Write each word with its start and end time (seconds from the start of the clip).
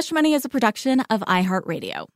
Hush 0.00 0.12
Money 0.12 0.32
is 0.32 0.46
a 0.46 0.48
production 0.48 1.00
of 1.10 1.20
iHeartRadio. 1.20 2.06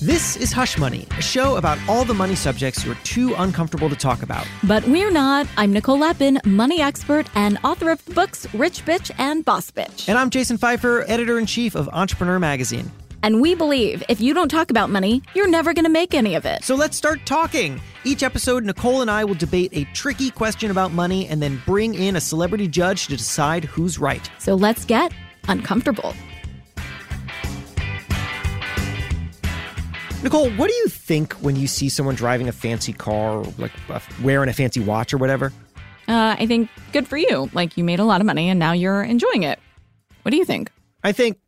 This 0.00 0.36
is 0.38 0.50
Hush 0.50 0.78
Money, 0.78 1.06
a 1.18 1.20
show 1.20 1.56
about 1.56 1.78
all 1.86 2.06
the 2.06 2.14
money 2.14 2.34
subjects 2.34 2.86
you're 2.86 2.94
too 3.04 3.34
uncomfortable 3.36 3.90
to 3.90 3.94
talk 3.94 4.22
about. 4.22 4.46
But 4.64 4.82
we're 4.84 5.10
not. 5.10 5.46
I'm 5.58 5.74
Nicole 5.74 5.98
Lapin, 5.98 6.40
money 6.46 6.80
expert 6.80 7.26
and 7.34 7.58
author 7.62 7.90
of 7.90 8.02
the 8.06 8.14
books 8.14 8.46
Rich 8.54 8.86
Bitch 8.86 9.10
and 9.18 9.44
Boss 9.44 9.70
Bitch. 9.70 10.08
And 10.08 10.16
I'm 10.16 10.30
Jason 10.30 10.56
Feifer, 10.56 11.04
editor 11.06 11.38
in 11.38 11.44
chief 11.44 11.74
of 11.74 11.86
Entrepreneur 11.90 12.38
Magazine. 12.38 12.90
And 13.22 13.40
we 13.40 13.54
believe 13.54 14.02
if 14.08 14.20
you 14.20 14.34
don't 14.34 14.48
talk 14.48 14.70
about 14.70 14.90
money, 14.90 15.22
you're 15.34 15.48
never 15.48 15.72
going 15.72 15.84
to 15.84 15.90
make 15.90 16.12
any 16.12 16.34
of 16.34 16.44
it. 16.44 16.64
So 16.64 16.74
let's 16.74 16.96
start 16.96 17.20
talking. 17.24 17.80
Each 18.04 18.22
episode, 18.22 18.64
Nicole 18.64 19.00
and 19.00 19.10
I 19.10 19.24
will 19.24 19.34
debate 19.34 19.70
a 19.72 19.84
tricky 19.94 20.30
question 20.30 20.70
about 20.70 20.92
money 20.92 21.28
and 21.28 21.40
then 21.40 21.62
bring 21.64 21.94
in 21.94 22.16
a 22.16 22.20
celebrity 22.20 22.66
judge 22.66 23.06
to 23.06 23.16
decide 23.16 23.64
who's 23.64 23.98
right. 23.98 24.28
So 24.38 24.54
let's 24.54 24.84
get 24.84 25.12
uncomfortable. 25.46 26.14
Nicole, 30.22 30.50
what 30.52 30.68
do 30.68 30.74
you 30.74 30.88
think 30.88 31.32
when 31.34 31.56
you 31.56 31.66
see 31.66 31.88
someone 31.88 32.14
driving 32.14 32.48
a 32.48 32.52
fancy 32.52 32.92
car 32.92 33.38
or 33.38 33.52
like 33.58 33.72
uh, 33.88 33.98
wearing 34.22 34.48
a 34.48 34.52
fancy 34.52 34.80
watch 34.80 35.12
or 35.12 35.18
whatever? 35.18 35.52
Uh, 36.08 36.36
I 36.38 36.46
think 36.46 36.68
good 36.92 37.08
for 37.08 37.16
you. 37.16 37.50
Like 37.52 37.76
you 37.76 37.84
made 37.84 37.98
a 38.00 38.04
lot 38.04 38.20
of 38.20 38.26
money 38.26 38.48
and 38.48 38.58
now 38.58 38.72
you're 38.72 39.02
enjoying 39.02 39.42
it. 39.42 39.58
What 40.22 40.30
do 40.30 40.36
you 40.36 40.44
think? 40.44 40.70
I 41.02 41.10
think 41.10 41.38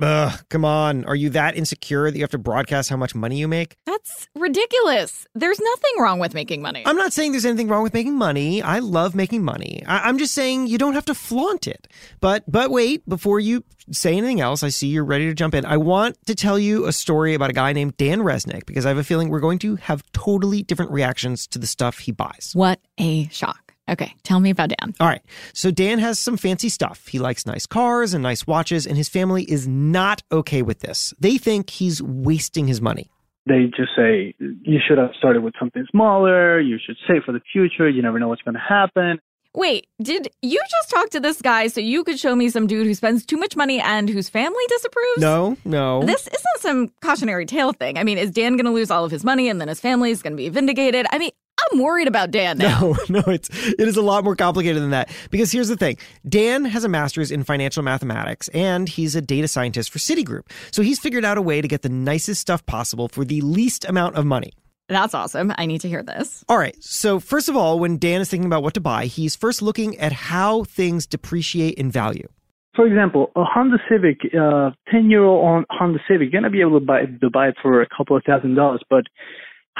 Ugh, 0.00 0.40
come 0.48 0.64
on. 0.64 1.04
Are 1.04 1.14
you 1.14 1.30
that 1.30 1.56
insecure 1.56 2.10
that 2.10 2.16
you 2.16 2.22
have 2.22 2.30
to 2.30 2.38
broadcast 2.38 2.88
how 2.88 2.96
much 2.96 3.14
money 3.14 3.38
you 3.38 3.48
make? 3.48 3.76
That's 3.86 4.28
ridiculous. 4.34 5.26
There's 5.34 5.60
nothing 5.60 5.92
wrong 5.98 6.18
with 6.18 6.34
making 6.34 6.62
money. 6.62 6.82
I'm 6.86 6.96
not 6.96 7.12
saying 7.12 7.32
there's 7.32 7.44
anything 7.44 7.68
wrong 7.68 7.82
with 7.82 7.92
making 7.92 8.16
money. 8.16 8.62
I 8.62 8.78
love 8.78 9.14
making 9.14 9.44
money. 9.44 9.82
I- 9.86 10.08
am 10.08 10.18
just 10.18 10.34
saying 10.34 10.66
you 10.66 10.78
don't 10.78 10.94
have 10.94 11.04
to 11.06 11.14
flaunt 11.14 11.66
it. 11.66 11.88
But 12.20 12.44
but 12.48 12.70
wait, 12.70 13.08
before 13.08 13.40
you 13.40 13.64
say 13.90 14.16
anything 14.16 14.40
else, 14.40 14.62
I 14.62 14.68
see 14.68 14.88
you're 14.88 15.04
ready 15.04 15.26
to 15.26 15.34
jump 15.34 15.54
in. 15.54 15.64
I 15.64 15.76
want 15.76 16.16
to 16.26 16.34
tell 16.34 16.58
you 16.58 16.86
a 16.86 16.92
story 16.92 17.34
about 17.34 17.50
a 17.50 17.54
guy 17.54 17.72
named 17.72 17.96
Dan 17.96 18.20
Resnick 18.20 18.66
because 18.66 18.86
I 18.86 18.88
have 18.88 18.98
a 18.98 19.04
feeling 19.04 19.28
we're 19.28 19.40
going 19.40 19.58
to 19.60 19.76
have 19.76 20.02
totally 20.12 20.62
different 20.62 20.90
reactions 20.90 21.46
to 21.48 21.58
the 21.58 21.66
stuff 21.66 21.98
he 21.98 22.12
buys. 22.12 22.52
What 22.54 22.80
a 22.98 23.28
shock. 23.28 23.69
Okay, 23.90 24.14
tell 24.22 24.40
me 24.40 24.50
about 24.50 24.70
Dan. 24.70 24.94
All 25.00 25.08
right. 25.08 25.22
So 25.52 25.70
Dan 25.70 25.98
has 25.98 26.18
some 26.18 26.36
fancy 26.36 26.68
stuff. 26.68 27.08
He 27.08 27.18
likes 27.18 27.44
nice 27.44 27.66
cars 27.66 28.14
and 28.14 28.22
nice 28.22 28.46
watches, 28.46 28.86
and 28.86 28.96
his 28.96 29.08
family 29.08 29.42
is 29.44 29.66
not 29.66 30.22
okay 30.30 30.62
with 30.62 30.80
this. 30.80 31.12
They 31.18 31.38
think 31.38 31.70
he's 31.70 32.00
wasting 32.02 32.68
his 32.68 32.80
money. 32.80 33.10
They 33.46 33.64
just 33.76 33.90
say, 33.96 34.34
you 34.38 34.78
should 34.86 34.98
have 34.98 35.10
started 35.18 35.42
with 35.42 35.54
something 35.58 35.84
smaller. 35.90 36.60
You 36.60 36.78
should 36.84 36.96
save 37.08 37.24
for 37.24 37.32
the 37.32 37.40
future. 37.52 37.88
You 37.88 38.02
never 38.02 38.18
know 38.18 38.28
what's 38.28 38.42
going 38.42 38.54
to 38.54 38.60
happen. 38.60 39.18
Wait, 39.52 39.88
did 40.00 40.28
you 40.42 40.60
just 40.70 40.90
talk 40.90 41.10
to 41.10 41.18
this 41.18 41.42
guy 41.42 41.66
so 41.66 41.80
you 41.80 42.04
could 42.04 42.20
show 42.20 42.36
me 42.36 42.48
some 42.48 42.68
dude 42.68 42.86
who 42.86 42.94
spends 42.94 43.26
too 43.26 43.36
much 43.36 43.56
money 43.56 43.80
and 43.80 44.08
whose 44.08 44.28
family 44.28 44.62
disapproves? 44.68 45.18
No, 45.18 45.56
no. 45.64 46.04
This 46.04 46.28
isn't 46.28 46.60
some 46.60 46.88
cautionary 47.00 47.46
tale 47.46 47.72
thing. 47.72 47.98
I 47.98 48.04
mean, 48.04 48.16
is 48.16 48.30
Dan 48.30 48.52
going 48.52 48.66
to 48.66 48.70
lose 48.70 48.92
all 48.92 49.04
of 49.04 49.10
his 49.10 49.24
money 49.24 49.48
and 49.48 49.60
then 49.60 49.66
his 49.66 49.80
family 49.80 50.12
is 50.12 50.22
going 50.22 50.34
to 50.34 50.36
be 50.36 50.48
vindicated? 50.50 51.06
I 51.10 51.18
mean, 51.18 51.32
I'm 51.72 51.80
worried 51.80 52.08
about 52.08 52.30
Dan 52.30 52.58
now. 52.58 52.80
No, 52.80 52.96
no, 53.20 53.32
it's 53.32 53.48
it 53.66 53.86
is 53.86 53.96
a 53.96 54.02
lot 54.02 54.24
more 54.24 54.36
complicated 54.36 54.82
than 54.82 54.90
that. 54.90 55.10
Because 55.30 55.52
here's 55.52 55.68
the 55.68 55.76
thing: 55.76 55.96
Dan 56.28 56.64
has 56.64 56.84
a 56.84 56.88
master's 56.88 57.30
in 57.30 57.44
financial 57.44 57.82
mathematics, 57.82 58.48
and 58.48 58.88
he's 58.88 59.14
a 59.14 59.20
data 59.20 59.48
scientist 59.48 59.90
for 59.90 59.98
Citigroup. 59.98 60.50
So 60.70 60.82
he's 60.82 60.98
figured 60.98 61.24
out 61.24 61.38
a 61.38 61.42
way 61.42 61.60
to 61.60 61.68
get 61.68 61.82
the 61.82 61.88
nicest 61.88 62.40
stuff 62.40 62.64
possible 62.66 63.08
for 63.08 63.24
the 63.24 63.40
least 63.40 63.84
amount 63.84 64.16
of 64.16 64.24
money. 64.24 64.52
That's 64.88 65.14
awesome. 65.14 65.52
I 65.56 65.66
need 65.66 65.80
to 65.82 65.88
hear 65.88 66.02
this. 66.02 66.44
All 66.48 66.58
right. 66.58 66.76
So, 66.82 67.20
first 67.20 67.48
of 67.48 67.56
all, 67.56 67.78
when 67.78 67.96
Dan 67.96 68.20
is 68.20 68.28
thinking 68.28 68.46
about 68.46 68.64
what 68.64 68.74
to 68.74 68.80
buy, 68.80 69.06
he's 69.06 69.36
first 69.36 69.62
looking 69.62 69.96
at 69.98 70.12
how 70.12 70.64
things 70.64 71.06
depreciate 71.06 71.74
in 71.74 71.92
value. 71.92 72.26
For 72.74 72.86
example, 72.86 73.30
a 73.36 73.44
Honda 73.44 73.78
Civic, 73.88 74.20
uh, 74.34 74.70
10 74.90 75.10
year 75.10 75.24
old 75.24 75.64
Honda 75.70 75.98
Civic, 76.08 76.32
you're 76.32 76.40
going 76.40 76.44
to 76.44 76.50
be 76.50 76.60
able 76.60 76.80
to 76.80 76.84
buy, 76.84 77.02
to 77.04 77.30
buy 77.30 77.48
it 77.48 77.56
for 77.62 77.82
a 77.82 77.86
couple 77.96 78.16
of 78.16 78.24
thousand 78.24 78.56
dollars, 78.56 78.82
but 78.90 79.04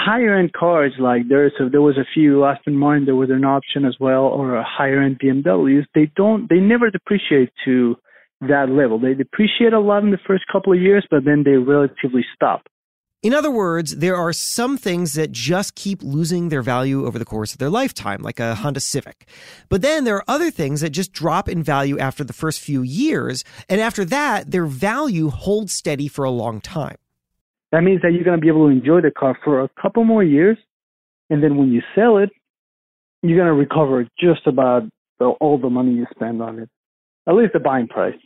higher 0.00 0.38
end 0.38 0.52
cars 0.52 0.92
like 0.98 1.28
there's 1.28 1.52
a, 1.60 1.68
there 1.68 1.82
was 1.82 1.98
a 1.98 2.06
few 2.14 2.44
Aston 2.44 2.74
Martin 2.74 3.04
there 3.04 3.14
was 3.14 3.30
an 3.30 3.44
option 3.44 3.84
as 3.84 3.96
well 4.00 4.24
or 4.24 4.56
a 4.56 4.64
higher 4.64 5.02
end 5.02 5.20
BMWs 5.20 5.84
they 5.94 6.10
don't 6.16 6.48
they 6.48 6.58
never 6.58 6.90
depreciate 6.90 7.50
to 7.64 7.96
that 8.40 8.70
level 8.70 8.98
they 8.98 9.14
depreciate 9.14 9.72
a 9.74 9.80
lot 9.80 10.02
in 10.02 10.10
the 10.10 10.18
first 10.26 10.44
couple 10.50 10.72
of 10.72 10.80
years 10.80 11.06
but 11.10 11.24
then 11.24 11.42
they 11.44 11.52
relatively 11.52 12.24
stop 12.34 12.62
in 13.22 13.34
other 13.34 13.50
words, 13.50 13.96
there 13.96 14.16
are 14.16 14.32
some 14.32 14.78
things 14.78 15.12
that 15.12 15.30
just 15.30 15.74
keep 15.74 16.02
losing 16.02 16.48
their 16.48 16.62
value 16.62 17.04
over 17.04 17.18
the 17.18 17.26
course 17.26 17.52
of 17.52 17.58
their 17.58 17.68
lifetime, 17.68 18.22
like 18.22 18.40
a 18.40 18.54
Honda 18.54 18.80
Civic. 18.80 19.28
But 19.68 19.82
then 19.82 20.04
there 20.04 20.16
are 20.16 20.24
other 20.26 20.50
things 20.50 20.80
that 20.80 20.88
just 20.88 21.12
drop 21.12 21.46
in 21.46 21.62
value 21.62 21.98
after 21.98 22.24
the 22.24 22.32
first 22.32 22.60
few 22.60 22.80
years, 22.80 23.44
and 23.68 23.78
after 23.78 24.06
that, 24.06 24.52
their 24.52 24.64
value 24.64 25.28
holds 25.28 25.74
steady 25.74 26.08
for 26.08 26.24
a 26.24 26.30
long 26.30 26.62
time. 26.62 26.96
That 27.72 27.82
means 27.82 28.02
that 28.02 28.12
you're 28.12 28.24
going 28.24 28.36
to 28.36 28.40
be 28.40 28.48
able 28.48 28.66
to 28.66 28.72
enjoy 28.72 29.00
the 29.00 29.10
car 29.10 29.38
for 29.44 29.62
a 29.62 29.68
couple 29.80 30.04
more 30.04 30.24
years, 30.24 30.58
and 31.28 31.42
then 31.42 31.56
when 31.56 31.70
you 31.70 31.82
sell 31.94 32.18
it, 32.18 32.30
you're 33.22 33.38
going 33.38 33.46
to 33.46 33.54
recover 33.54 34.06
just 34.18 34.46
about 34.46 34.82
the, 35.18 35.26
all 35.40 35.58
the 35.58 35.70
money 35.70 35.92
you 35.92 36.06
spend 36.14 36.42
on 36.42 36.58
it, 36.58 36.68
at 37.28 37.34
least 37.34 37.52
the 37.52 37.60
buying 37.60 37.86
price. 37.86 38.18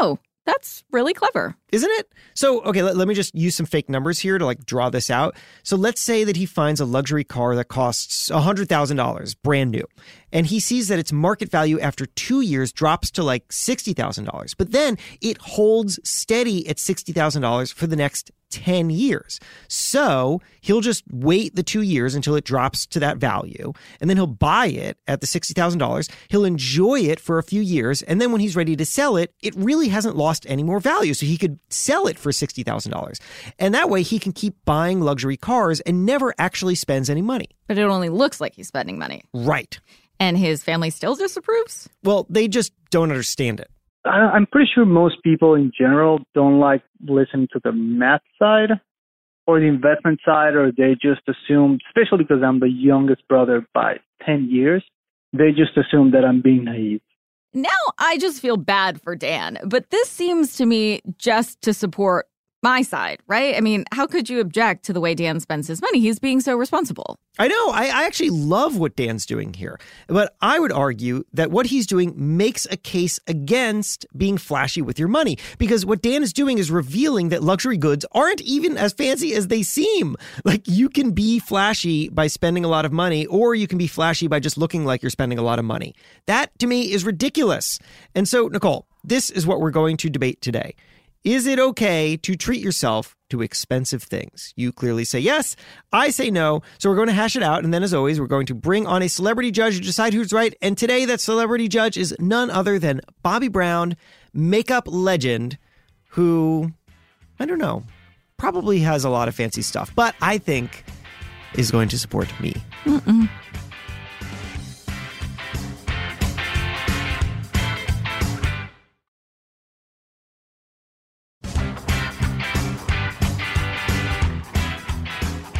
Oh, 0.00 0.18
that's 0.46 0.82
really 0.90 1.14
clever. 1.14 1.56
Isn't 1.74 1.90
it? 1.90 2.12
So, 2.34 2.62
okay, 2.62 2.82
let, 2.84 2.96
let, 2.96 3.08
me 3.08 3.14
just 3.14 3.34
use 3.34 3.56
some 3.56 3.66
fake 3.66 3.88
numbers 3.88 4.20
here 4.20 4.38
to 4.38 4.46
like 4.46 4.64
draw 4.64 4.90
this 4.90 5.10
out. 5.10 5.34
So, 5.64 5.76
let's 5.76 6.00
say 6.00 6.22
that 6.22 6.36
he 6.36 6.46
finds 6.46 6.80
a 6.80 6.84
luxury 6.84 7.24
car 7.24 7.56
that 7.56 7.66
costs 7.66 8.30
$100,000, 8.30 9.36
brand 9.42 9.72
new, 9.72 9.84
and 10.32 10.46
he 10.46 10.60
sees 10.60 10.86
that 10.86 11.00
its 11.00 11.10
market 11.10 11.50
value 11.50 11.80
after 11.80 12.06
two 12.06 12.42
years 12.42 12.72
drops 12.72 13.10
to 13.12 13.24
like 13.24 13.48
$60,000. 13.48 14.54
But 14.56 14.70
then 14.70 14.98
it 15.20 15.38
holds 15.38 15.98
steady 16.08 16.68
at 16.68 16.76
$60,000 16.76 17.74
for 17.74 17.88
the 17.88 17.96
next 17.96 18.30
10 18.54 18.88
years. 18.88 19.40
So 19.66 20.40
he'll 20.60 20.80
just 20.80 21.02
wait 21.10 21.56
the 21.56 21.64
two 21.64 21.82
years 21.82 22.14
until 22.14 22.36
it 22.36 22.44
drops 22.44 22.86
to 22.86 23.00
that 23.00 23.16
value, 23.16 23.72
and 24.00 24.08
then 24.08 24.16
he'll 24.16 24.28
buy 24.28 24.66
it 24.66 24.96
at 25.08 25.20
the 25.20 25.26
$60,000. 25.26 26.10
He'll 26.28 26.44
enjoy 26.44 27.00
it 27.00 27.18
for 27.18 27.38
a 27.38 27.42
few 27.42 27.60
years, 27.60 28.02
and 28.02 28.20
then 28.20 28.30
when 28.30 28.40
he's 28.40 28.54
ready 28.54 28.76
to 28.76 28.86
sell 28.86 29.16
it, 29.16 29.34
it 29.42 29.54
really 29.56 29.88
hasn't 29.88 30.16
lost 30.16 30.46
any 30.48 30.62
more 30.62 30.78
value. 30.78 31.14
So 31.14 31.26
he 31.26 31.36
could 31.36 31.58
sell 31.68 32.06
it 32.06 32.18
for 32.18 32.30
$60,000. 32.30 33.18
And 33.58 33.74
that 33.74 33.90
way 33.90 34.02
he 34.02 34.18
can 34.18 34.32
keep 34.32 34.54
buying 34.64 35.00
luxury 35.00 35.36
cars 35.36 35.80
and 35.80 36.06
never 36.06 36.34
actually 36.38 36.74
spends 36.74 37.10
any 37.10 37.22
money. 37.22 37.48
But 37.66 37.78
it 37.78 37.84
only 37.84 38.08
looks 38.08 38.40
like 38.40 38.54
he's 38.54 38.68
spending 38.68 38.98
money. 38.98 39.22
Right. 39.32 39.78
And 40.20 40.38
his 40.38 40.62
family 40.62 40.90
still 40.90 41.14
disapproves? 41.14 41.88
Well, 42.02 42.26
they 42.30 42.48
just 42.48 42.72
don't 42.90 43.10
understand 43.10 43.60
it. 43.60 43.70
I'm 44.04 44.46
pretty 44.46 44.70
sure 44.74 44.84
most 44.84 45.22
people 45.24 45.54
in 45.54 45.72
general 45.76 46.20
don't 46.34 46.60
like 46.60 46.82
listening 47.06 47.48
to 47.52 47.60
the 47.64 47.72
math 47.72 48.20
side 48.38 48.70
or 49.46 49.60
the 49.60 49.66
investment 49.66 50.20
side, 50.24 50.54
or 50.54 50.72
they 50.72 50.94
just 50.94 51.20
assume, 51.28 51.78
especially 51.88 52.24
because 52.24 52.42
I'm 52.42 52.60
the 52.60 52.68
youngest 52.68 53.26
brother 53.28 53.66
by 53.74 53.96
10 54.24 54.48
years, 54.50 54.82
they 55.32 55.50
just 55.50 55.76
assume 55.76 56.12
that 56.12 56.24
I'm 56.24 56.40
being 56.40 56.64
naive. 56.64 57.02
Now 57.54 57.68
I 57.98 58.18
just 58.18 58.40
feel 58.40 58.56
bad 58.56 59.00
for 59.00 59.14
Dan, 59.14 59.58
but 59.64 59.90
this 59.90 60.10
seems 60.10 60.56
to 60.56 60.66
me 60.66 61.00
just 61.18 61.62
to 61.62 61.72
support 61.72 62.26
my 62.64 62.80
side, 62.80 63.20
right? 63.26 63.54
I 63.54 63.60
mean, 63.60 63.84
how 63.92 64.06
could 64.06 64.30
you 64.30 64.40
object 64.40 64.86
to 64.86 64.92
the 64.94 65.00
way 65.00 65.14
Dan 65.14 65.38
spends 65.38 65.68
his 65.68 65.82
money? 65.82 66.00
He's 66.00 66.18
being 66.18 66.40
so 66.40 66.56
responsible. 66.56 67.18
I 67.38 67.46
know. 67.46 67.70
I, 67.70 67.84
I, 67.92 68.04
actually 68.06 68.30
love 68.30 68.78
what 68.78 68.96
Dan's 68.96 69.26
doing 69.26 69.52
here. 69.52 69.78
But 70.06 70.34
I 70.40 70.58
would 70.58 70.72
argue 70.72 71.24
that 71.32 71.50
what 71.50 71.66
he's 71.66 71.86
doing 71.86 72.14
makes 72.16 72.64
a 72.70 72.76
case 72.76 73.20
against 73.26 74.06
being 74.16 74.38
flashy 74.38 74.80
with 74.80 74.98
your 74.98 75.08
money. 75.08 75.36
Because 75.58 75.84
what 75.84 76.00
Dan 76.00 76.22
is 76.22 76.32
doing 76.32 76.58
is 76.58 76.70
revealing 76.70 77.28
that 77.30 77.42
luxury 77.42 77.76
goods 77.76 78.06
aren't 78.12 78.40
even 78.40 78.78
as 78.78 78.92
fancy 78.94 79.34
as 79.34 79.48
they 79.48 79.62
seem. 79.62 80.16
Like 80.44 80.62
you 80.66 80.88
can 80.88 81.10
be 81.10 81.38
flashy 81.40 82.08
by 82.08 82.28
spending 82.28 82.64
a 82.64 82.68
lot 82.68 82.86
of 82.86 82.92
money, 82.92 83.26
or 83.26 83.54
you 83.54 83.66
can 83.66 83.78
be 83.78 83.88
flashy 83.88 84.26
by 84.26 84.40
just 84.40 84.56
looking 84.56 84.86
like 84.86 85.02
you're 85.02 85.10
spending 85.10 85.38
a 85.38 85.42
lot 85.42 85.58
of 85.58 85.64
money. 85.64 85.94
That 86.26 86.58
to 86.60 86.66
me 86.66 86.92
is 86.92 87.04
ridiculous. 87.04 87.78
And 88.14 88.26
so, 88.26 88.46
Nicole, 88.46 88.86
this 89.02 89.28
is 89.28 89.46
what 89.46 89.60
we're 89.60 89.70
going 89.70 89.96
to 89.98 90.08
debate 90.08 90.40
today. 90.40 90.76
Is 91.24 91.46
it 91.46 91.58
okay 91.58 92.18
to 92.18 92.36
treat 92.36 92.60
yourself 92.60 93.16
to 93.30 93.40
expensive 93.40 94.02
things? 94.02 94.52
You 94.56 94.72
clearly 94.72 95.06
say 95.06 95.18
yes. 95.18 95.56
I 95.90 96.10
say 96.10 96.30
no. 96.30 96.60
So 96.78 96.90
we're 96.90 96.96
going 96.96 97.08
to 97.08 97.14
hash 97.14 97.34
it 97.34 97.42
out. 97.42 97.64
And 97.64 97.72
then, 97.72 97.82
as 97.82 97.94
always, 97.94 98.20
we're 98.20 98.26
going 98.26 98.44
to 98.46 98.54
bring 98.54 98.86
on 98.86 99.02
a 99.02 99.08
celebrity 99.08 99.50
judge 99.50 99.76
to 99.76 99.80
decide 99.80 100.12
who's 100.12 100.34
right. 100.34 100.54
And 100.60 100.76
today, 100.76 101.06
that 101.06 101.22
celebrity 101.22 101.66
judge 101.66 101.96
is 101.96 102.14
none 102.20 102.50
other 102.50 102.78
than 102.78 103.00
Bobbi 103.24 103.50
Brown, 103.50 103.96
makeup 104.34 104.84
legend, 104.86 105.56
who, 106.08 106.72
I 107.40 107.46
don't 107.46 107.58
know, 107.58 107.84
probably 108.36 108.80
has 108.80 109.04
a 109.04 109.10
lot 109.10 109.26
of 109.26 109.34
fancy 109.34 109.62
stuff, 109.62 109.94
but 109.94 110.14
I 110.20 110.36
think 110.36 110.84
is 111.54 111.70
going 111.70 111.88
to 111.88 111.98
support 111.98 112.28
me. 112.38 112.54
Mm-mm. 112.84 113.30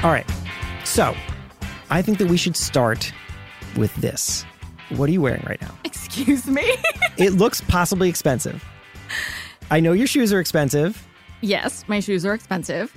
All 0.05 0.11
right. 0.11 0.31
So, 0.85 1.17
I 1.89 2.03
think 2.03 2.19
that 2.19 2.29
we 2.29 2.37
should 2.37 2.57
start 2.57 3.11
with 3.77 3.95
this. 3.97 4.45
What 4.91 5.09
are 5.09 5.13
you 5.13 5.23
wearing 5.23 5.43
right 5.47 5.61
now? 5.63 5.75
Excuse 5.85 6.47
me? 6.47 6.77
It 7.17 7.35
looks 7.35 7.61
possibly 7.61 8.09
expensive. 8.09 8.65
I 9.71 9.79
know 9.79 9.93
your 9.93 10.09
shoes 10.09 10.33
are 10.33 10.41
expensive. 10.41 11.07
yes, 11.43 11.85
my 11.87 12.01
shoes 12.01 12.27
are 12.27 12.35
expensive. 12.35 12.93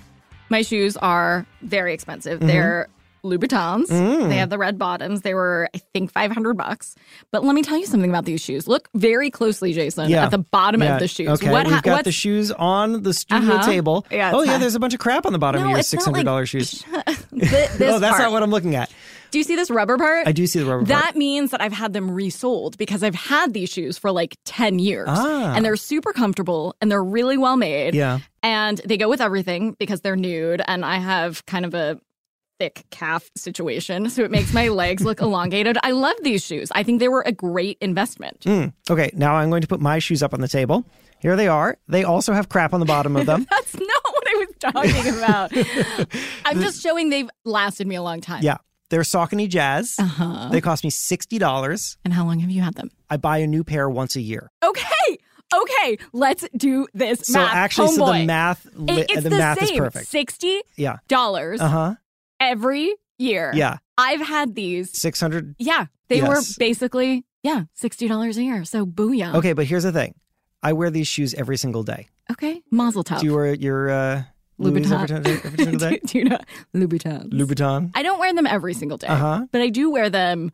My 0.50 0.64
shoes 0.64 0.98
are 0.98 1.46
very 1.62 1.94
expensive. 1.94 2.40
Mm-hmm. 2.40 2.48
They're 2.48 2.88
Louboutins. 3.28 3.88
Mm. 3.88 4.30
They 4.30 4.38
have 4.38 4.50
the 4.50 4.58
red 4.58 4.78
bottoms. 4.78 5.22
They 5.22 5.34
were, 5.34 5.70
I 5.74 5.78
think, 5.94 6.12
500 6.12 6.56
bucks. 6.56 6.96
But 7.32 7.44
let 7.44 7.54
me 7.56 7.62
tell 7.62 7.78
you 7.78 7.86
something 7.86 8.10
about 8.10 8.26
these 8.26 8.42
shoes. 8.42 8.68
Look 8.68 8.90
very 8.96 9.30
closely, 9.30 9.74
Jason, 9.74 10.10
Yeah. 10.10 10.26
at 10.26 10.32
the 10.32 10.38
bottom 10.38 10.82
Yeah, 10.82 10.96
of 10.96 11.00
the 11.00 11.08
shoes. 11.08 11.28
Okay, 11.30 11.52
What 11.52 11.66
we've 11.66 11.76
ha- 11.76 11.82
got 11.82 12.04
the 12.04 12.12
shoes 12.12 12.52
on 12.52 13.04
the 13.04 13.14
studio 13.14 13.56
Uh-huh. 13.56 13.66
table. 13.66 14.06
Yeah, 14.12 14.32
oh 14.34 14.42
yeah, 14.44 14.52
not- 14.54 14.62
there's 14.62 14.76
a 14.76 14.80
bunch 14.80 14.94
of 14.94 15.00
crap 15.00 15.26
on 15.26 15.34
the 15.34 15.40
bottom 15.40 15.62
No, 15.62 15.66
of 15.68 15.70
your 15.72 15.80
it's 15.80 15.92
not 15.94 16.00
six 16.02 16.06
hundred 16.06 16.24
dollars 16.26 16.54
like- 16.54 16.64
shoes. 16.64 16.84
This 17.32 17.82
Oh, 17.82 18.00
that's 18.00 18.14
part. 18.14 18.20
not 18.24 18.32
what 18.32 18.44
I'm 18.44 18.50
looking 18.52 18.76
at. 18.76 18.92
Do 19.30 19.38
you 19.38 19.44
see 19.44 19.56
this 19.58 19.70
rubber 19.70 19.98
part? 19.98 20.26
I 20.26 20.32
do 20.32 20.48
see 20.48 20.60
the 20.60 20.66
rubber 20.66 20.80
part. 20.80 20.88
That 20.88 21.04
part. 21.04 21.16
means 21.18 21.52
that 21.52 21.60
I've 21.62 21.74
had 21.74 21.92
them 21.92 22.10
resold 22.10 22.78
because 22.78 23.04
I've 23.04 23.14
had 23.14 23.54
these 23.54 23.70
shoes 23.70 23.98
for 23.98 24.10
like 24.12 24.38
10 24.46 24.80
years. 24.80 25.10
Ah. 25.12 25.54
And 25.54 25.66
they're 25.66 25.76
super 25.76 26.14
comfortable 26.14 26.76
and 26.80 26.90
they're 26.90 27.04
really 27.04 27.38
well 27.38 27.58
made. 27.58 27.94
Yeah. 27.94 28.20
And 28.42 28.80
they 28.86 28.96
go 28.96 29.10
with 29.10 29.20
everything 29.20 29.76
because 29.80 30.00
they're 30.00 30.16
nude. 30.16 30.62
And 30.66 30.86
I 30.86 30.96
have 30.98 31.46
kind 31.46 31.66
of 31.66 31.74
a 31.74 32.00
thick 32.60 32.86
calf 32.90 33.30
situation. 33.36 34.10
So 34.10 34.24
it 34.24 34.32
makes 34.32 34.54
my 34.54 34.68
legs 34.70 35.04
look 35.04 35.22
elongated. 35.22 35.78
I 35.84 35.92
love 35.92 36.16
these 36.24 36.44
shoes. 36.46 36.70
I 36.74 36.84
think 36.84 37.00
they 37.00 37.08
were 37.10 37.22
a 37.26 37.32
great 37.32 37.78
investment. 37.82 38.40
Mm. 38.42 38.74
Okay, 38.90 39.12
now 39.14 39.36
I'm 39.36 39.50
going 39.50 39.62
to 39.62 39.68
put 39.68 39.80
my 39.80 40.00
shoes 40.00 40.24
up 40.24 40.34
on 40.34 40.42
the 40.42 40.48
table. 40.48 40.86
Here 41.20 41.36
they 41.36 41.48
are. 41.48 41.78
They 41.88 42.04
also 42.04 42.34
have 42.34 42.50
crap 42.50 42.74
on 42.74 42.80
the 42.80 42.86
bottom 42.86 43.16
of 43.16 43.26
them. 43.26 43.46
That's 43.50 43.74
not 43.74 44.04
what 44.04 44.28
I 44.28 44.46
was 44.46 44.56
talking 44.60 45.18
about. 45.18 46.08
I'm 46.46 46.60
just 46.62 46.82
showing 46.82 47.10
they've 47.10 47.30
lasted 47.46 47.88
me 47.88 47.96
a 47.96 48.02
long 48.02 48.22
time. 48.22 48.44
yeah, 48.44 48.58
they're 48.90 49.02
Saucony 49.02 49.50
Jazz. 49.50 49.96
Uh-huh. 50.00 50.50
They 50.52 50.62
cost 50.62 50.84
me 50.84 50.90
sixty 50.90 51.38
dollars. 51.40 51.98
And 52.06 52.14
how 52.14 52.26
long 52.26 52.40
have 52.40 52.50
you 52.52 52.62
had 52.62 52.76
them? 52.76 52.90
I 53.10 53.18
buy 53.18 53.40
a 53.40 53.48
new 53.48 53.64
pair 53.64 53.90
once 53.90 54.16
a 54.16 54.22
year. 54.22 54.52
Okay. 54.64 55.18
Okay. 55.56 55.98
Let's 56.14 56.46
do 56.56 56.88
this 56.94 57.22
So 57.22 57.40
math. 57.40 57.56
actually, 57.56 57.96
so 57.96 58.06
the 58.14 58.26
math, 58.26 58.68
li- 58.74 59.06
It- 59.10 59.24
the, 59.24 59.30
the, 59.30 59.38
math 59.38 59.60
same. 59.60 59.70
is 59.76 59.78
perfect. 59.80 60.08
Sixty 60.08 60.62
Yeah. 60.76 60.98
dollars 61.08 61.62
Uh 61.62 61.68
huh. 61.70 61.96
Every 62.40 62.94
year. 63.18 63.52
Yeah. 63.56 63.78
I've 63.98 64.22
had 64.22 64.56
these. 64.56 64.96
Six 64.98 65.20
hundred. 65.20 65.56
Yeah, 65.60 65.86
they 66.08 66.22
were 66.22 66.40
basically 66.60 67.26
yeah 67.44 67.64
sixty 67.74 68.08
dollars 68.08 68.38
a 68.38 68.44
year. 68.44 68.64
So 68.66 68.86
booyah. 68.86 69.36
Okay, 69.36 69.54
but 69.54 69.66
here's 69.66 69.84
the 69.84 69.92
thing. 69.92 70.14
I 70.62 70.74
wear 70.74 70.90
these 70.90 71.08
shoes 71.08 71.34
every 71.34 71.58
single 71.58 71.84
day. 71.84 72.08
Okay. 72.32 72.62
Mazel 72.72 73.04
tov. 73.04 73.20
Do 73.22 73.26
you 73.26 73.34
wear 73.36 73.54
your 73.54 73.90
uh, 73.90 74.24
Louboutin. 74.60 75.10
every, 75.12 75.32
every 75.34 75.58
single 75.64 75.80
day? 75.80 75.90
do, 75.92 76.00
do 76.08 76.18
you 76.20 76.26
know 76.26 76.40
Louboutins? 76.76 77.30
Louboutin. 77.32 77.92
I 77.96 78.04
don't 78.04 78.20
wear 78.20 78.34
them 78.34 78.46
every 78.48 78.74
single 78.74 78.98
day, 78.98 79.08
Uh-huh. 79.08 79.46
but 79.52 79.62
I 79.62 79.70
do 79.70 79.90
wear 79.92 80.10
them 80.10 80.52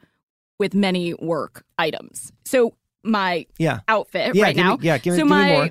with 0.60 0.74
many 0.76 1.14
work 1.16 1.64
items. 1.78 2.32
So 2.46 2.76
my 3.04 3.46
Yeah. 3.58 3.80
outfit 3.88 4.36
Yeah. 4.36 4.44
right 4.44 4.56
now. 4.56 4.76
Me, 4.76 4.86
yeah. 4.88 4.98
Give, 5.00 5.14
me- 5.14 5.20
so 5.20 5.24
give 5.24 5.30
my 5.30 5.46
me 5.50 5.52
more. 5.54 5.70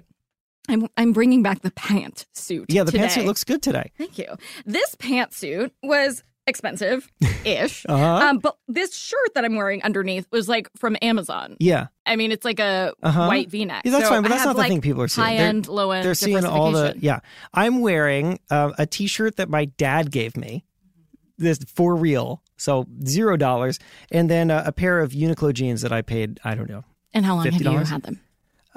I'm 0.68 0.86
I'm 0.96 1.12
bringing 1.12 1.42
back 1.42 1.62
the 1.62 1.70
pant 1.72 2.26
suit. 2.34 2.66
Yeah. 2.68 2.84
The 2.84 2.92
today. 2.92 3.04
pantsuit 3.04 3.24
looks 3.26 3.44
good 3.44 3.62
today. 3.62 3.90
Thank 3.98 4.18
you. 4.18 4.26
This 4.64 4.94
pantsuit 4.96 5.70
was 5.82 6.22
expensive 6.46 7.08
ish. 7.44 7.84
Uh-huh. 7.88 8.04
Um, 8.28 8.38
but 8.38 8.56
this 8.68 8.94
shirt 8.96 9.34
that 9.34 9.44
I'm 9.44 9.54
wearing 9.56 9.82
underneath 9.82 10.26
was 10.32 10.48
like 10.48 10.68
from 10.76 10.96
Amazon. 11.02 11.56
Yeah. 11.60 11.86
I 12.06 12.16
mean, 12.16 12.32
it's 12.32 12.44
like 12.44 12.58
a 12.60 12.92
Uh-huh. 13.02 13.26
white 13.26 13.50
V 13.50 13.64
neck. 13.64 13.82
Yeah, 13.84 13.92
that's 13.92 14.04
so 14.04 14.10
fine, 14.10 14.22
but 14.22 14.28
that's 14.30 14.44
not 14.44 14.54
the 14.54 14.58
like, 14.62 14.68
thing 14.68 14.80
people 14.80 15.02
are 15.02 15.08
seeing. 15.08 15.26
High 15.26 15.34
end, 15.36 15.68
low 15.68 15.90
end. 15.92 16.04
They're 16.04 16.14
seeing 16.14 16.44
all 16.44 16.72
the 16.72 16.94
yeah. 16.98 17.20
I'm 17.54 17.80
wearing 17.80 18.38
uh, 18.50 18.72
a 18.78 18.86
T-shirt 18.86 19.36
that 19.36 19.48
my 19.48 19.66
dad 19.66 20.10
gave 20.10 20.36
me. 20.36 20.64
This 21.38 21.58
for 21.66 21.96
real, 21.96 22.42
so 22.56 22.86
zero 23.04 23.36
dollars, 23.36 23.80
and 24.12 24.30
then 24.30 24.50
uh, 24.50 24.62
a 24.64 24.70
pair 24.70 25.00
of 25.00 25.10
Uniqlo 25.12 25.52
jeans 25.52 25.80
that 25.82 25.90
I 25.92 26.02
paid. 26.02 26.38
I 26.44 26.54
don't 26.54 26.68
know, 26.68 26.84
And 27.14 27.24
how 27.24 27.34
long 27.36 27.44
have 27.46 27.54
you 27.54 27.60
$50? 27.68 27.88
had 27.88 28.02
them? 28.02 28.20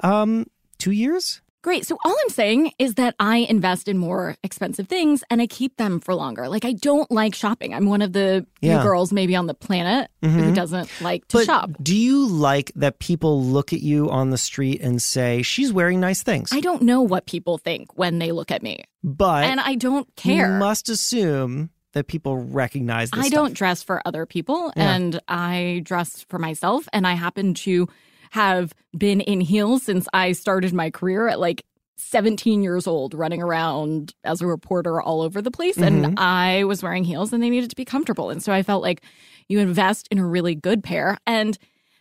um, 0.00 0.46
two 0.78 0.90
years. 0.90 1.42
Great. 1.66 1.84
So 1.84 1.98
all 2.04 2.14
I'm 2.22 2.28
saying 2.30 2.70
is 2.78 2.94
that 2.94 3.16
I 3.18 3.38
invest 3.38 3.88
in 3.88 3.98
more 3.98 4.36
expensive 4.44 4.86
things 4.86 5.24
and 5.30 5.42
I 5.42 5.48
keep 5.48 5.76
them 5.78 5.98
for 5.98 6.14
longer. 6.14 6.48
Like 6.48 6.64
I 6.64 6.74
don't 6.74 7.10
like 7.10 7.34
shopping. 7.34 7.74
I'm 7.74 7.86
one 7.86 8.02
of 8.02 8.12
the 8.12 8.46
Yeah. 8.60 8.84
girls 8.84 9.12
maybe 9.12 9.34
on 9.34 9.48
the 9.48 9.54
planet 9.54 10.08
who 10.22 10.28
Mhm. 10.28 10.54
doesn't 10.54 10.88
like 11.00 11.26
to 11.26 11.38
But 11.38 11.46
shop. 11.46 11.70
do 11.82 11.96
you 11.96 12.28
like 12.28 12.70
that 12.76 13.00
people 13.00 13.42
look 13.42 13.72
at 13.72 13.80
you 13.80 14.08
on 14.08 14.30
the 14.30 14.38
street 14.38 14.80
and 14.80 15.02
say 15.02 15.42
she's 15.42 15.72
wearing 15.72 15.98
nice 15.98 16.22
things? 16.22 16.50
I 16.52 16.60
don't 16.60 16.82
know 16.82 17.02
what 17.02 17.26
people 17.26 17.58
think 17.58 17.98
when 17.98 18.20
they 18.20 18.30
look 18.30 18.52
at 18.52 18.62
me. 18.62 18.84
but 19.02 19.44
and 19.44 19.58
I 19.60 19.74
don't 19.74 20.06
care. 20.16 20.52
You 20.52 20.58
must 20.60 20.88
assume 20.88 21.70
that 21.94 22.06
people 22.06 22.36
recognize. 22.36 23.10
This 23.10 23.24
I 23.24 23.26
stuff. 23.28 23.36
don't 23.36 23.54
dress 23.54 23.82
for 23.82 24.02
other 24.04 24.24
people 24.26 24.72
Yeah. 24.76 24.94
and 24.94 25.20
I 25.26 25.80
dress 25.84 26.24
for 26.28 26.38
myself. 26.38 26.88
And 26.92 27.06
I 27.06 27.14
happen 27.14 27.54
to 27.54 27.88
have 28.36 28.74
been 28.96 29.22
in 29.22 29.40
heels 29.40 29.82
since 29.82 30.06
I 30.12 30.32
started 30.32 30.74
my 30.74 30.90
career 30.90 31.26
at 31.26 31.40
like 31.40 31.64
17 31.96 32.62
years 32.62 32.86
old, 32.86 33.14
running 33.14 33.42
around 33.42 34.14
as 34.24 34.42
a 34.42 34.46
reporter 34.46 35.00
all 35.00 35.22
over 35.22 35.40
the 35.40 35.50
place. 35.50 35.78
Mhm. 35.78 35.86
And 35.86 36.18
I 36.18 36.64
was 36.64 36.82
wearing 36.82 37.04
heels 37.04 37.32
and 37.32 37.42
they 37.42 37.48
needed 37.48 37.70
to 37.70 37.76
be 37.76 37.86
comfortable. 37.86 38.28
And 38.28 38.42
so 38.42 38.52
I 38.52 38.62
felt 38.62 38.82
like 38.82 39.00
you 39.48 39.58
invest 39.58 40.06
in 40.10 40.18
a 40.18 40.26
really 40.26 40.54
good 40.54 40.84
pair 40.84 41.16
and 41.26 41.56